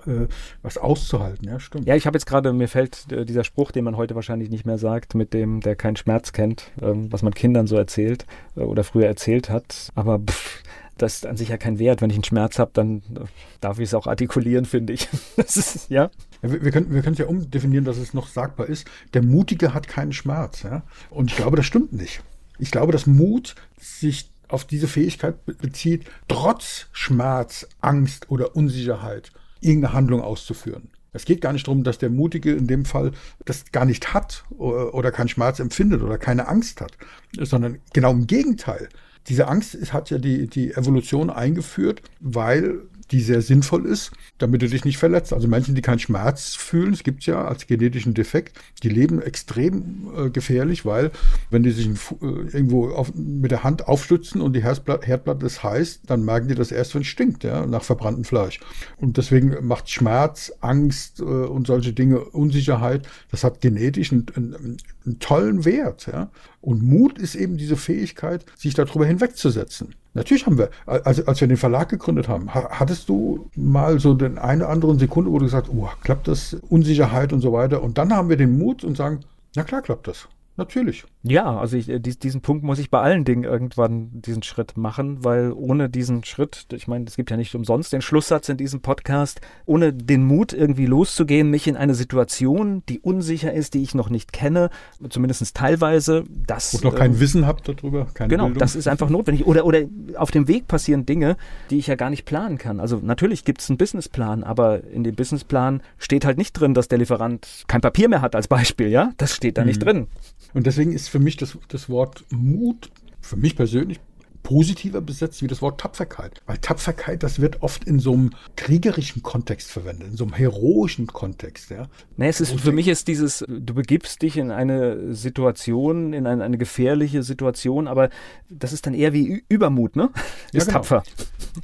was 0.62 0.78
auszuhalten, 0.78 1.46
ja, 1.46 1.60
stimmt. 1.60 1.86
Ja, 1.86 1.94
ich 1.94 2.06
habe 2.06 2.16
jetzt 2.16 2.24
gerade, 2.24 2.54
mir 2.54 2.66
fällt 2.66 3.12
äh, 3.12 3.26
dieser 3.26 3.44
Spruch, 3.44 3.72
den 3.72 3.84
man 3.84 3.98
heute 3.98 4.14
wahrscheinlich 4.14 4.48
nicht 4.48 4.64
mehr 4.64 4.78
sagt, 4.78 5.14
mit 5.14 5.34
dem, 5.34 5.60
der 5.60 5.76
keinen 5.76 5.96
Schmerz 5.96 6.32
kennt, 6.32 6.70
ähm, 6.80 7.12
was 7.12 7.22
man 7.22 7.34
Kindern 7.34 7.66
so 7.66 7.76
erzählt 7.76 8.24
äh, 8.56 8.60
oder 8.60 8.84
früher 8.84 9.06
erzählt 9.06 9.50
hat. 9.50 9.90
Aber 9.96 10.18
pff, 10.18 10.62
das 10.96 11.16
ist 11.16 11.26
an 11.26 11.36
sich 11.36 11.50
ja 11.50 11.58
kein 11.58 11.78
Wert. 11.78 12.00
Wenn 12.00 12.08
ich 12.08 12.16
einen 12.16 12.24
Schmerz 12.24 12.58
habe, 12.58 12.70
dann 12.72 12.98
äh, 12.98 13.26
darf 13.60 13.78
ich 13.78 13.84
es 13.84 13.94
auch 13.94 14.06
artikulieren, 14.06 14.64
finde 14.64 14.94
ich. 14.94 15.08
das 15.36 15.58
ist, 15.58 15.90
ja. 15.90 16.10
ja 16.42 16.52
wir, 16.52 16.64
wir, 16.64 16.70
können, 16.70 16.90
wir 16.90 17.06
es 17.06 17.18
ja 17.18 17.26
umdefinieren, 17.26 17.84
dass 17.84 17.98
es 17.98 18.14
noch 18.14 18.28
sagbar 18.28 18.66
ist. 18.66 18.86
Der 19.12 19.22
Mutige 19.22 19.74
hat 19.74 19.88
keinen 19.88 20.14
Schmerz. 20.14 20.62
Ja? 20.62 20.84
Und 21.10 21.30
ich 21.30 21.36
glaube, 21.36 21.58
das 21.58 21.66
stimmt 21.66 21.92
nicht. 21.92 22.22
Ich 22.58 22.70
glaube, 22.70 22.92
dass 22.92 23.06
Mut 23.06 23.54
sich 23.78 24.30
auf 24.48 24.64
diese 24.64 24.88
Fähigkeit 24.88 25.44
bezieht, 25.44 26.06
trotz 26.26 26.86
Schmerz, 26.92 27.66
Angst 27.80 28.30
oder 28.30 28.56
Unsicherheit 28.56 29.30
irgendeine 29.60 29.94
Handlung 29.94 30.22
auszuführen. 30.22 30.90
Es 31.12 31.24
geht 31.24 31.40
gar 31.40 31.52
nicht 31.52 31.66
darum, 31.66 31.84
dass 31.84 31.98
der 31.98 32.10
Mutige 32.10 32.52
in 32.52 32.66
dem 32.66 32.84
Fall 32.84 33.12
das 33.44 33.72
gar 33.72 33.84
nicht 33.84 34.14
hat 34.14 34.44
oder 34.50 35.10
keinen 35.10 35.28
Schmerz 35.28 35.58
empfindet 35.58 36.02
oder 36.02 36.18
keine 36.18 36.48
Angst 36.48 36.80
hat, 36.80 36.92
sondern 37.38 37.78
genau 37.92 38.12
im 38.12 38.26
Gegenteil. 38.26 38.88
Diese 39.26 39.48
Angst 39.48 39.92
hat 39.92 40.10
ja 40.10 40.18
die, 40.18 40.46
die 40.46 40.72
Evolution 40.72 41.30
eingeführt, 41.30 42.02
weil 42.20 42.82
die 43.10 43.20
sehr 43.20 43.42
sinnvoll 43.42 43.86
ist, 43.86 44.12
damit 44.38 44.62
du 44.62 44.68
dich 44.68 44.84
nicht 44.84 44.98
verletzt. 44.98 45.32
Also 45.32 45.48
Menschen, 45.48 45.74
die 45.74 45.82
keinen 45.82 45.98
Schmerz 45.98 46.54
fühlen, 46.54 46.92
es 46.92 47.02
gibt 47.02 47.24
ja 47.24 47.44
als 47.44 47.66
genetischen 47.66 48.14
Defekt, 48.14 48.58
die 48.82 48.88
leben 48.88 49.20
extrem 49.22 50.10
äh, 50.16 50.30
gefährlich, 50.30 50.84
weil 50.84 51.10
wenn 51.50 51.62
die 51.62 51.70
sich 51.70 51.86
äh, 51.86 51.92
irgendwo 52.20 52.90
auf, 52.90 53.14
mit 53.14 53.50
der 53.50 53.64
Hand 53.64 53.88
aufstützen 53.88 54.40
und 54.40 54.54
die 54.54 54.62
Herdplatte, 54.62 55.06
Herdplatte 55.06 55.46
ist 55.46 55.62
heiß, 55.62 56.00
dann 56.06 56.24
merken 56.24 56.48
die 56.48 56.54
das 56.54 56.72
erst, 56.72 56.94
wenn 56.94 57.02
es 57.02 57.08
stinkt, 57.08 57.44
ja, 57.44 57.66
nach 57.66 57.82
verbranntem 57.82 58.24
Fleisch. 58.24 58.60
Und 58.96 59.16
deswegen 59.16 59.66
macht 59.66 59.90
Schmerz, 59.90 60.52
Angst 60.60 61.20
äh, 61.20 61.24
und 61.24 61.66
solche 61.66 61.92
Dinge, 61.92 62.20
Unsicherheit, 62.20 63.08
das 63.30 63.44
hat 63.44 63.60
genetisch 63.60 64.12
einen, 64.12 64.26
einen, 64.34 64.76
einen 65.04 65.18
tollen 65.18 65.64
Wert. 65.64 66.06
Ja. 66.06 66.30
Und 66.60 66.82
Mut 66.82 67.18
ist 67.18 67.34
eben 67.34 67.56
diese 67.56 67.76
Fähigkeit, 67.76 68.44
sich 68.56 68.74
darüber 68.74 69.06
hinwegzusetzen. 69.06 69.94
Natürlich 70.14 70.46
haben 70.46 70.58
wir, 70.58 70.70
also 70.86 71.24
als 71.26 71.40
wir 71.40 71.48
den 71.48 71.56
Verlag 71.56 71.90
gegründet 71.90 72.28
haben, 72.28 72.52
hattest 72.52 73.08
du 73.08 73.50
mal 73.54 74.00
so 74.00 74.14
den 74.14 74.38
eine 74.38 74.64
oder 74.64 74.72
anderen 74.72 74.98
Sekunde, 74.98 75.30
wo 75.30 75.38
du 75.38 75.44
gesagt, 75.44 75.68
oh, 75.68 75.88
klappt 76.02 76.28
das, 76.28 76.54
Unsicherheit 76.68 77.32
und 77.32 77.40
so 77.40 77.52
weiter. 77.52 77.82
Und 77.82 77.98
dann 77.98 78.12
haben 78.12 78.28
wir 78.28 78.36
den 78.36 78.58
Mut 78.58 78.84
und 78.84 78.96
sagen, 78.96 79.20
na 79.54 79.62
klar 79.64 79.82
klappt 79.82 80.08
das. 80.08 80.28
Natürlich. 80.56 81.04
Ja, 81.24 81.58
also 81.58 81.76
ich, 81.76 81.88
äh, 81.88 81.98
diesen 81.98 82.42
Punkt 82.42 82.62
muss 82.62 82.78
ich 82.78 82.90
bei 82.90 83.00
allen 83.00 83.24
Dingen 83.24 83.42
irgendwann 83.42 84.08
diesen 84.12 84.42
Schritt 84.44 84.76
machen, 84.76 85.24
weil 85.24 85.52
ohne 85.52 85.88
diesen 85.90 86.22
Schritt, 86.22 86.66
ich 86.72 86.86
meine, 86.86 87.06
es 87.06 87.16
gibt 87.16 87.30
ja 87.30 87.36
nicht 87.36 87.54
umsonst 87.56 87.92
den 87.92 88.02
Schlusssatz 88.02 88.48
in 88.48 88.56
diesem 88.56 88.80
Podcast, 88.80 89.40
ohne 89.66 89.92
den 89.92 90.24
Mut 90.24 90.52
irgendwie 90.52 90.86
loszugehen, 90.86 91.50
mich 91.50 91.66
in 91.66 91.76
eine 91.76 91.94
Situation, 91.94 92.84
die 92.88 93.00
unsicher 93.00 93.52
ist, 93.52 93.74
die 93.74 93.82
ich 93.82 93.96
noch 93.96 94.10
nicht 94.10 94.32
kenne, 94.32 94.70
zumindest 95.10 95.56
teilweise, 95.56 96.24
das. 96.46 96.74
Und 96.74 96.84
noch 96.84 96.94
kein 96.94 97.14
äh, 97.14 97.20
Wissen 97.20 97.46
habt 97.46 97.68
darüber, 97.68 98.06
keine 98.14 98.28
Genau, 98.28 98.44
Bildung. 98.44 98.60
das 98.60 98.76
ist 98.76 98.86
einfach 98.86 99.10
notwendig. 99.10 99.44
Oder, 99.44 99.66
oder 99.66 99.82
auf 100.14 100.30
dem 100.30 100.46
Weg 100.46 100.68
passieren 100.68 101.04
Dinge, 101.04 101.36
die 101.70 101.78
ich 101.78 101.88
ja 101.88 101.96
gar 101.96 102.10
nicht 102.10 102.26
planen 102.26 102.58
kann. 102.58 102.78
Also 102.78 103.00
natürlich 103.02 103.44
gibt 103.44 103.60
es 103.60 103.68
einen 103.68 103.76
Businessplan, 103.76 104.44
aber 104.44 104.84
in 104.84 105.02
dem 105.02 105.16
Businessplan 105.16 105.82
steht 105.98 106.24
halt 106.24 106.38
nicht 106.38 106.52
drin, 106.52 106.74
dass 106.74 106.86
der 106.86 106.98
Lieferant 106.98 107.64
kein 107.66 107.80
Papier 107.80 108.08
mehr 108.08 108.22
hat 108.22 108.36
als 108.36 108.46
Beispiel, 108.46 108.88
ja? 108.88 109.12
Das 109.16 109.34
steht 109.34 109.58
da 109.58 109.62
mhm. 109.62 109.66
nicht 109.66 109.84
drin. 109.84 110.06
Und 110.54 110.66
deswegen 110.66 110.92
ist 110.92 111.07
für 111.08 111.18
mich 111.18 111.36
das, 111.36 111.58
das 111.68 111.88
Wort 111.88 112.24
Mut, 112.30 112.90
für 113.20 113.36
mich 113.36 113.56
persönlich 113.56 114.00
positiver 114.48 115.02
besetzt 115.02 115.42
wie 115.42 115.46
das 115.46 115.60
Wort 115.60 115.78
Tapferkeit. 115.78 116.40
Weil 116.46 116.56
Tapferkeit, 116.56 117.22
das 117.22 117.38
wird 117.38 117.62
oft 117.62 117.84
in 117.84 117.98
so 117.98 118.14
einem 118.14 118.30
kriegerischen 118.56 119.22
Kontext 119.22 119.70
verwendet, 119.70 120.08
in 120.08 120.16
so 120.16 120.24
einem 120.24 120.32
heroischen 120.32 121.06
Kontext. 121.06 121.70
Ja. 121.70 121.88
Nee, 122.16 122.28
es 122.28 122.40
ist, 122.40 122.58
für 122.58 122.72
mich 122.72 122.88
ist 122.88 123.08
dieses, 123.08 123.44
du 123.46 123.74
begibst 123.74 124.22
dich 124.22 124.38
in 124.38 124.50
eine 124.50 125.14
Situation, 125.14 126.14
in 126.14 126.26
eine, 126.26 126.44
eine 126.44 126.56
gefährliche 126.56 127.22
Situation, 127.22 127.88
aber 127.88 128.08
das 128.48 128.72
ist 128.72 128.86
dann 128.86 128.94
eher 128.94 129.12
wie 129.12 129.44
Übermut, 129.50 129.96
ne? 129.96 130.08
Ist 130.52 130.54
ja, 130.54 130.60
genau. 130.64 130.72
tapfer. 130.72 131.02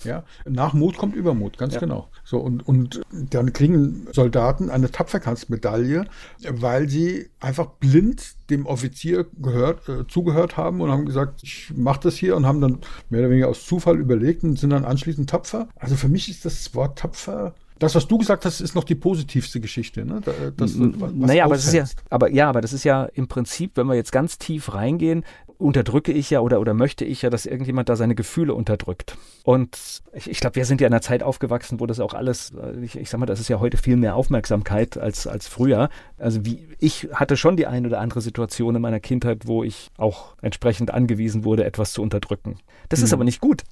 Ja, 0.05 0.24
nach 0.45 0.74
Mut 0.74 0.99
kommt 0.99 1.16
Übermut, 1.16 1.57
ganz 1.57 1.74
ja. 1.74 1.80
genau. 1.80 2.11
So, 2.25 2.39
und, 2.39 2.66
und 2.66 3.03
dann 3.12 3.53
kriegen 3.53 4.07
Soldaten 4.12 4.70
eine 4.70 4.91
Tapferkeitsmedaille, 4.91 6.07
weil 6.51 6.89
sie 6.89 7.29
einfach 7.39 7.66
blind 7.66 8.35
dem 8.51 8.64
Offizier 8.64 9.27
gehört, 9.41 9.89
äh, 9.89 10.07
zugehört 10.09 10.57
haben 10.57 10.81
und 10.81 10.91
haben 10.91 11.05
gesagt, 11.05 11.43
ich 11.43 11.72
mache 11.77 12.01
das 12.05 12.16
hier 12.16 12.35
und 12.37 12.47
haben 12.47 12.62
dann 12.62 12.79
mehr 13.11 13.20
oder 13.20 13.31
weniger 13.31 13.49
aus 13.49 13.66
Zufall 13.66 13.99
überlegt 13.99 14.43
und 14.43 14.59
sind 14.59 14.70
dann 14.70 14.85
anschließend 14.85 15.29
tapfer. 15.29 15.68
Also 15.77 15.97
für 15.97 16.09
mich 16.09 16.31
ist 16.31 16.45
das 16.45 16.75
Wort 16.75 16.99
tapfer 16.99 17.55
das, 17.79 17.95
was 17.95 18.07
du 18.07 18.18
gesagt 18.18 18.45
hast, 18.45 18.61
ist 18.61 18.75
noch 18.75 18.85
die 18.85 18.95
positivste 18.95 19.61
Geschichte. 19.61 20.05
Ne? 20.05 20.20
Das, 20.57 20.75
naja, 20.77 21.45
aber, 21.45 21.57
das 21.57 21.66
ist 21.66 21.75
ja, 21.75 21.85
aber 22.09 22.31
ja, 22.31 22.49
aber 22.49 22.61
das 22.61 22.72
ist 22.72 22.85
ja 22.85 23.05
im 23.05 23.27
Prinzip, 23.27 23.77
wenn 23.77 23.87
wir 23.87 23.95
jetzt 23.95 24.12
ganz 24.12 24.39
tief 24.39 24.75
reingehen, 24.75 25.25
unterdrücke 25.59 26.12
ich 26.12 26.30
ja 26.30 26.40
oder, 26.40 26.61
oder 26.61 26.74
möchte 26.74 27.05
ich 27.05 27.22
ja, 27.22 27.30
dass 27.30 27.46
irgendjemand 27.46 27.88
da 27.88 27.96
seine 27.96 28.14
Gefühle 28.14 28.55
unterdrückt. 28.55 29.16
Und 29.44 30.02
ich, 30.12 30.28
ich 30.28 30.40
glaube, 30.40 30.57
wir 30.57 30.64
sind 30.64 30.80
ja 30.80 30.86
in 30.86 30.92
einer 30.92 31.00
Zeit 31.00 31.22
aufgewachsen, 31.22 31.80
wo 31.80 31.86
das 31.86 32.00
auch 32.00 32.14
alles, 32.14 32.52
äh, 32.52 32.84
ich, 32.84 32.96
ich 32.96 33.11
sag 33.11 33.18
mal, 33.18 33.26
das 33.26 33.40
ist 33.40 33.48
ja 33.48 33.61
heute 33.61 33.76
viel 33.76 33.96
mehr 33.96 34.16
Aufmerksamkeit 34.16 34.98
als, 34.98 35.26
als 35.26 35.46
früher. 35.46 35.88
Also 36.18 36.44
wie, 36.44 36.66
ich 36.80 37.09
hatte 37.12 37.36
schon 37.36 37.57
die 37.57 37.66
eine 37.66 37.88
oder 37.88 38.00
andere 38.00 38.20
Situation 38.20 38.74
in 38.74 38.82
meiner 38.82 39.00
Kindheit, 39.00 39.46
wo 39.46 39.62
ich 39.62 39.90
auch 39.96 40.34
entsprechend 40.42 40.92
angewiesen 40.92 41.44
wurde, 41.44 41.64
etwas 41.64 41.92
zu 41.92 42.02
unterdrücken. 42.02 42.59
Das 42.88 43.00
mhm. 43.00 43.05
ist 43.05 43.12
aber 43.12 43.24
nicht 43.24 43.40
gut. 43.40 43.62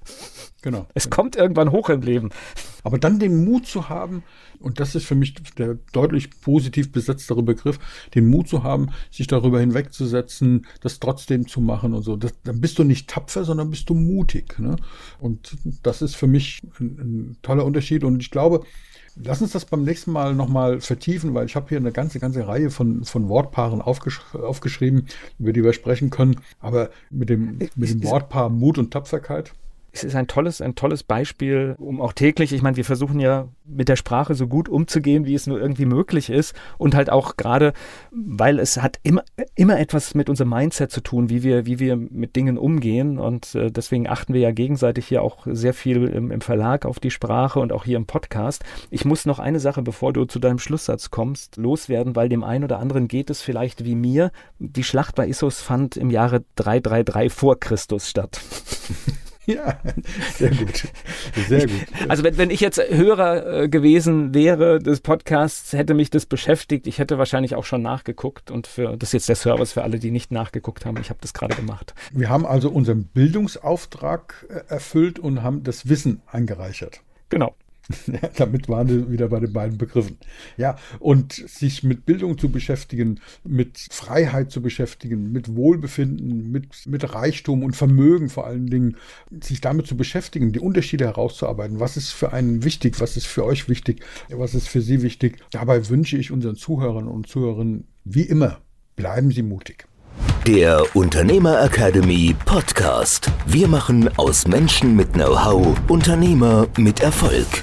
Genau. 0.62 0.86
Es 0.94 1.04
genau. 1.04 1.16
kommt 1.16 1.36
irgendwann 1.36 1.72
hoch 1.72 1.88
im 1.88 2.02
Leben. 2.02 2.30
Aber 2.84 2.98
dann 2.98 3.18
den 3.18 3.44
Mut 3.44 3.66
zu 3.66 3.88
haben, 3.88 4.22
und 4.58 4.80
das 4.80 4.94
ist 4.94 5.06
für 5.06 5.14
mich 5.14 5.34
der 5.58 5.78
deutlich 5.92 6.30
positiv 6.40 6.92
besetztere 6.92 7.42
Begriff, 7.42 7.78
den 8.14 8.26
Mut 8.26 8.48
zu 8.48 8.62
haben, 8.62 8.90
sich 9.10 9.26
darüber 9.26 9.60
hinwegzusetzen, 9.60 10.66
das 10.80 11.00
trotzdem 11.00 11.46
zu 11.46 11.60
machen 11.60 11.71
und 11.80 12.02
so. 12.02 12.16
Das, 12.16 12.32
dann 12.44 12.60
bist 12.60 12.78
du 12.78 12.84
nicht 12.84 13.08
tapfer, 13.08 13.44
sondern 13.44 13.70
bist 13.70 13.88
du 13.88 13.94
mutig. 13.94 14.58
Ne? 14.58 14.76
Und 15.20 15.56
das 15.82 16.02
ist 16.02 16.16
für 16.16 16.26
mich 16.26 16.60
ein, 16.78 16.86
ein 16.98 17.36
toller 17.42 17.64
Unterschied. 17.64 18.04
Und 18.04 18.20
ich 18.20 18.30
glaube, 18.30 18.64
Lass 19.14 19.42
uns 19.42 19.52
das 19.52 19.66
beim 19.66 19.84
nächsten 19.84 20.10
Mal 20.10 20.34
nochmal 20.34 20.80
vertiefen, 20.80 21.34
weil 21.34 21.44
ich 21.44 21.54
habe 21.54 21.68
hier 21.68 21.76
eine 21.76 21.92
ganze, 21.92 22.18
ganze 22.18 22.48
Reihe 22.48 22.70
von, 22.70 23.04
von 23.04 23.28
Wortpaaren 23.28 23.82
aufgesch 23.82 24.22
aufgeschrieben, 24.32 25.06
über 25.38 25.52
die 25.52 25.62
wir 25.62 25.74
sprechen 25.74 26.08
können. 26.08 26.40
Aber 26.60 26.90
mit 27.10 27.28
dem, 27.28 27.58
mit 27.58 27.90
dem 27.90 28.04
Wortpaar 28.04 28.48
Mut 28.48 28.78
und 28.78 28.90
Tapferkeit 28.90 29.52
es 29.92 30.04
ist 30.04 30.16
ein 30.16 30.26
tolles, 30.26 30.62
ein 30.62 30.74
tolles 30.74 31.02
Beispiel, 31.02 31.74
um 31.78 32.00
auch 32.00 32.14
täglich, 32.14 32.52
ich 32.52 32.62
meine, 32.62 32.78
wir 32.78 32.84
versuchen 32.84 33.20
ja 33.20 33.48
mit 33.64 33.88
der 33.90 33.96
Sprache 33.96 34.34
so 34.34 34.48
gut 34.48 34.70
umzugehen, 34.70 35.26
wie 35.26 35.34
es 35.34 35.46
nur 35.46 35.60
irgendwie 35.60 35.84
möglich 35.84 36.30
ist. 36.30 36.54
Und 36.78 36.94
halt 36.94 37.10
auch 37.10 37.36
gerade, 37.36 37.74
weil 38.10 38.58
es 38.58 38.80
hat 38.80 38.98
immer, 39.02 39.22
immer 39.54 39.78
etwas 39.78 40.14
mit 40.14 40.30
unserem 40.30 40.48
Mindset 40.50 40.90
zu 40.90 41.02
tun, 41.02 41.28
wie 41.28 41.42
wir, 41.42 41.66
wie 41.66 41.78
wir 41.78 41.96
mit 41.96 42.36
Dingen 42.36 42.56
umgehen. 42.56 43.18
Und 43.18 43.54
äh, 43.54 43.70
deswegen 43.70 44.08
achten 44.08 44.32
wir 44.32 44.40
ja 44.40 44.50
gegenseitig 44.50 45.06
hier 45.06 45.22
auch 45.22 45.46
sehr 45.46 45.74
viel 45.74 46.04
im, 46.04 46.30
im 46.30 46.40
Verlag 46.40 46.86
auf 46.86 46.98
die 46.98 47.10
Sprache 47.10 47.60
und 47.60 47.70
auch 47.70 47.84
hier 47.84 47.98
im 47.98 48.06
Podcast. 48.06 48.64
Ich 48.90 49.04
muss 49.04 49.26
noch 49.26 49.38
eine 49.38 49.60
Sache, 49.60 49.82
bevor 49.82 50.14
du 50.14 50.24
zu 50.24 50.38
deinem 50.38 50.58
Schlusssatz 50.58 51.10
kommst, 51.10 51.58
loswerden, 51.58 52.16
weil 52.16 52.30
dem 52.30 52.44
einen 52.44 52.64
oder 52.64 52.78
anderen 52.78 53.08
geht 53.08 53.28
es 53.28 53.42
vielleicht 53.42 53.84
wie 53.84 53.94
mir. 53.94 54.32
Die 54.58 54.84
Schlacht 54.84 55.16
bei 55.16 55.28
Issos 55.28 55.60
fand 55.60 55.98
im 55.98 56.08
Jahre 56.08 56.44
333 56.56 57.30
vor 57.30 57.60
Christus 57.60 58.08
statt. 58.08 58.40
Ja, 59.46 59.80
sehr 60.34 60.50
gut. 60.50 60.88
Sehr 61.48 61.66
gut. 61.66 61.80
Also 62.08 62.22
wenn, 62.22 62.38
wenn 62.38 62.50
ich 62.50 62.60
jetzt 62.60 62.78
Hörer 62.78 63.62
äh, 63.62 63.68
gewesen 63.68 64.34
wäre 64.34 64.78
des 64.78 65.00
Podcasts, 65.00 65.72
hätte 65.72 65.94
mich 65.94 66.10
das 66.10 66.26
beschäftigt. 66.26 66.86
Ich 66.86 66.98
hätte 66.98 67.18
wahrscheinlich 67.18 67.56
auch 67.56 67.64
schon 67.64 67.82
nachgeguckt 67.82 68.52
und 68.52 68.68
für 68.68 68.96
das 68.96 69.08
ist 69.08 69.12
jetzt 69.14 69.28
der 69.28 69.36
Service 69.36 69.72
für 69.72 69.82
alle, 69.82 69.98
die 69.98 70.12
nicht 70.12 70.30
nachgeguckt 70.30 70.86
haben. 70.86 70.96
Ich 71.00 71.10
habe 71.10 71.18
das 71.20 71.34
gerade 71.34 71.56
gemacht. 71.56 71.92
Wir 72.12 72.28
haben 72.28 72.46
also 72.46 72.70
unseren 72.70 73.04
Bildungsauftrag 73.06 74.46
äh, 74.48 74.72
erfüllt 74.72 75.18
und 75.18 75.42
haben 75.42 75.64
das 75.64 75.88
Wissen 75.88 76.22
eingereichert. 76.30 77.00
Genau. 77.28 77.56
Damit 78.36 78.68
waren 78.68 78.88
wir 78.88 79.10
wieder 79.10 79.28
bei 79.28 79.40
den 79.40 79.52
beiden 79.52 79.78
Begriffen. 79.78 80.18
Ja, 80.56 80.76
und 80.98 81.32
sich 81.32 81.82
mit 81.82 82.06
Bildung 82.06 82.38
zu 82.38 82.50
beschäftigen, 82.50 83.20
mit 83.44 83.78
Freiheit 83.90 84.50
zu 84.50 84.62
beschäftigen, 84.62 85.32
mit 85.32 85.54
Wohlbefinden, 85.54 86.50
mit, 86.50 86.86
mit 86.86 87.14
Reichtum 87.14 87.62
und 87.62 87.76
Vermögen 87.76 88.28
vor 88.28 88.46
allen 88.46 88.66
Dingen, 88.66 88.96
sich 89.42 89.60
damit 89.60 89.86
zu 89.86 89.96
beschäftigen, 89.96 90.52
die 90.52 90.60
Unterschiede 90.60 91.06
herauszuarbeiten. 91.06 91.80
Was 91.80 91.96
ist 91.96 92.10
für 92.10 92.32
einen 92.32 92.64
wichtig? 92.64 93.00
Was 93.00 93.16
ist 93.16 93.26
für 93.26 93.44
euch 93.44 93.68
wichtig? 93.68 94.04
Was 94.30 94.54
ist 94.54 94.68
für 94.68 94.80
Sie 94.80 95.02
wichtig? 95.02 95.38
Dabei 95.50 95.88
wünsche 95.88 96.16
ich 96.16 96.30
unseren 96.30 96.56
Zuhörern 96.56 97.08
und 97.08 97.26
Zuhörerinnen 97.26 97.88
wie 98.04 98.22
immer, 98.22 98.58
bleiben 98.96 99.30
Sie 99.30 99.42
mutig. 99.42 99.86
Der 100.46 100.84
Unternehmer 100.96 101.62
Academy 101.62 102.34
Podcast. 102.44 103.30
Wir 103.46 103.68
machen 103.68 104.10
aus 104.18 104.46
Menschen 104.48 104.96
mit 104.96 105.12
Know-how 105.12 105.78
Unternehmer 105.88 106.66
mit 106.76 107.00
Erfolg. 107.00 107.62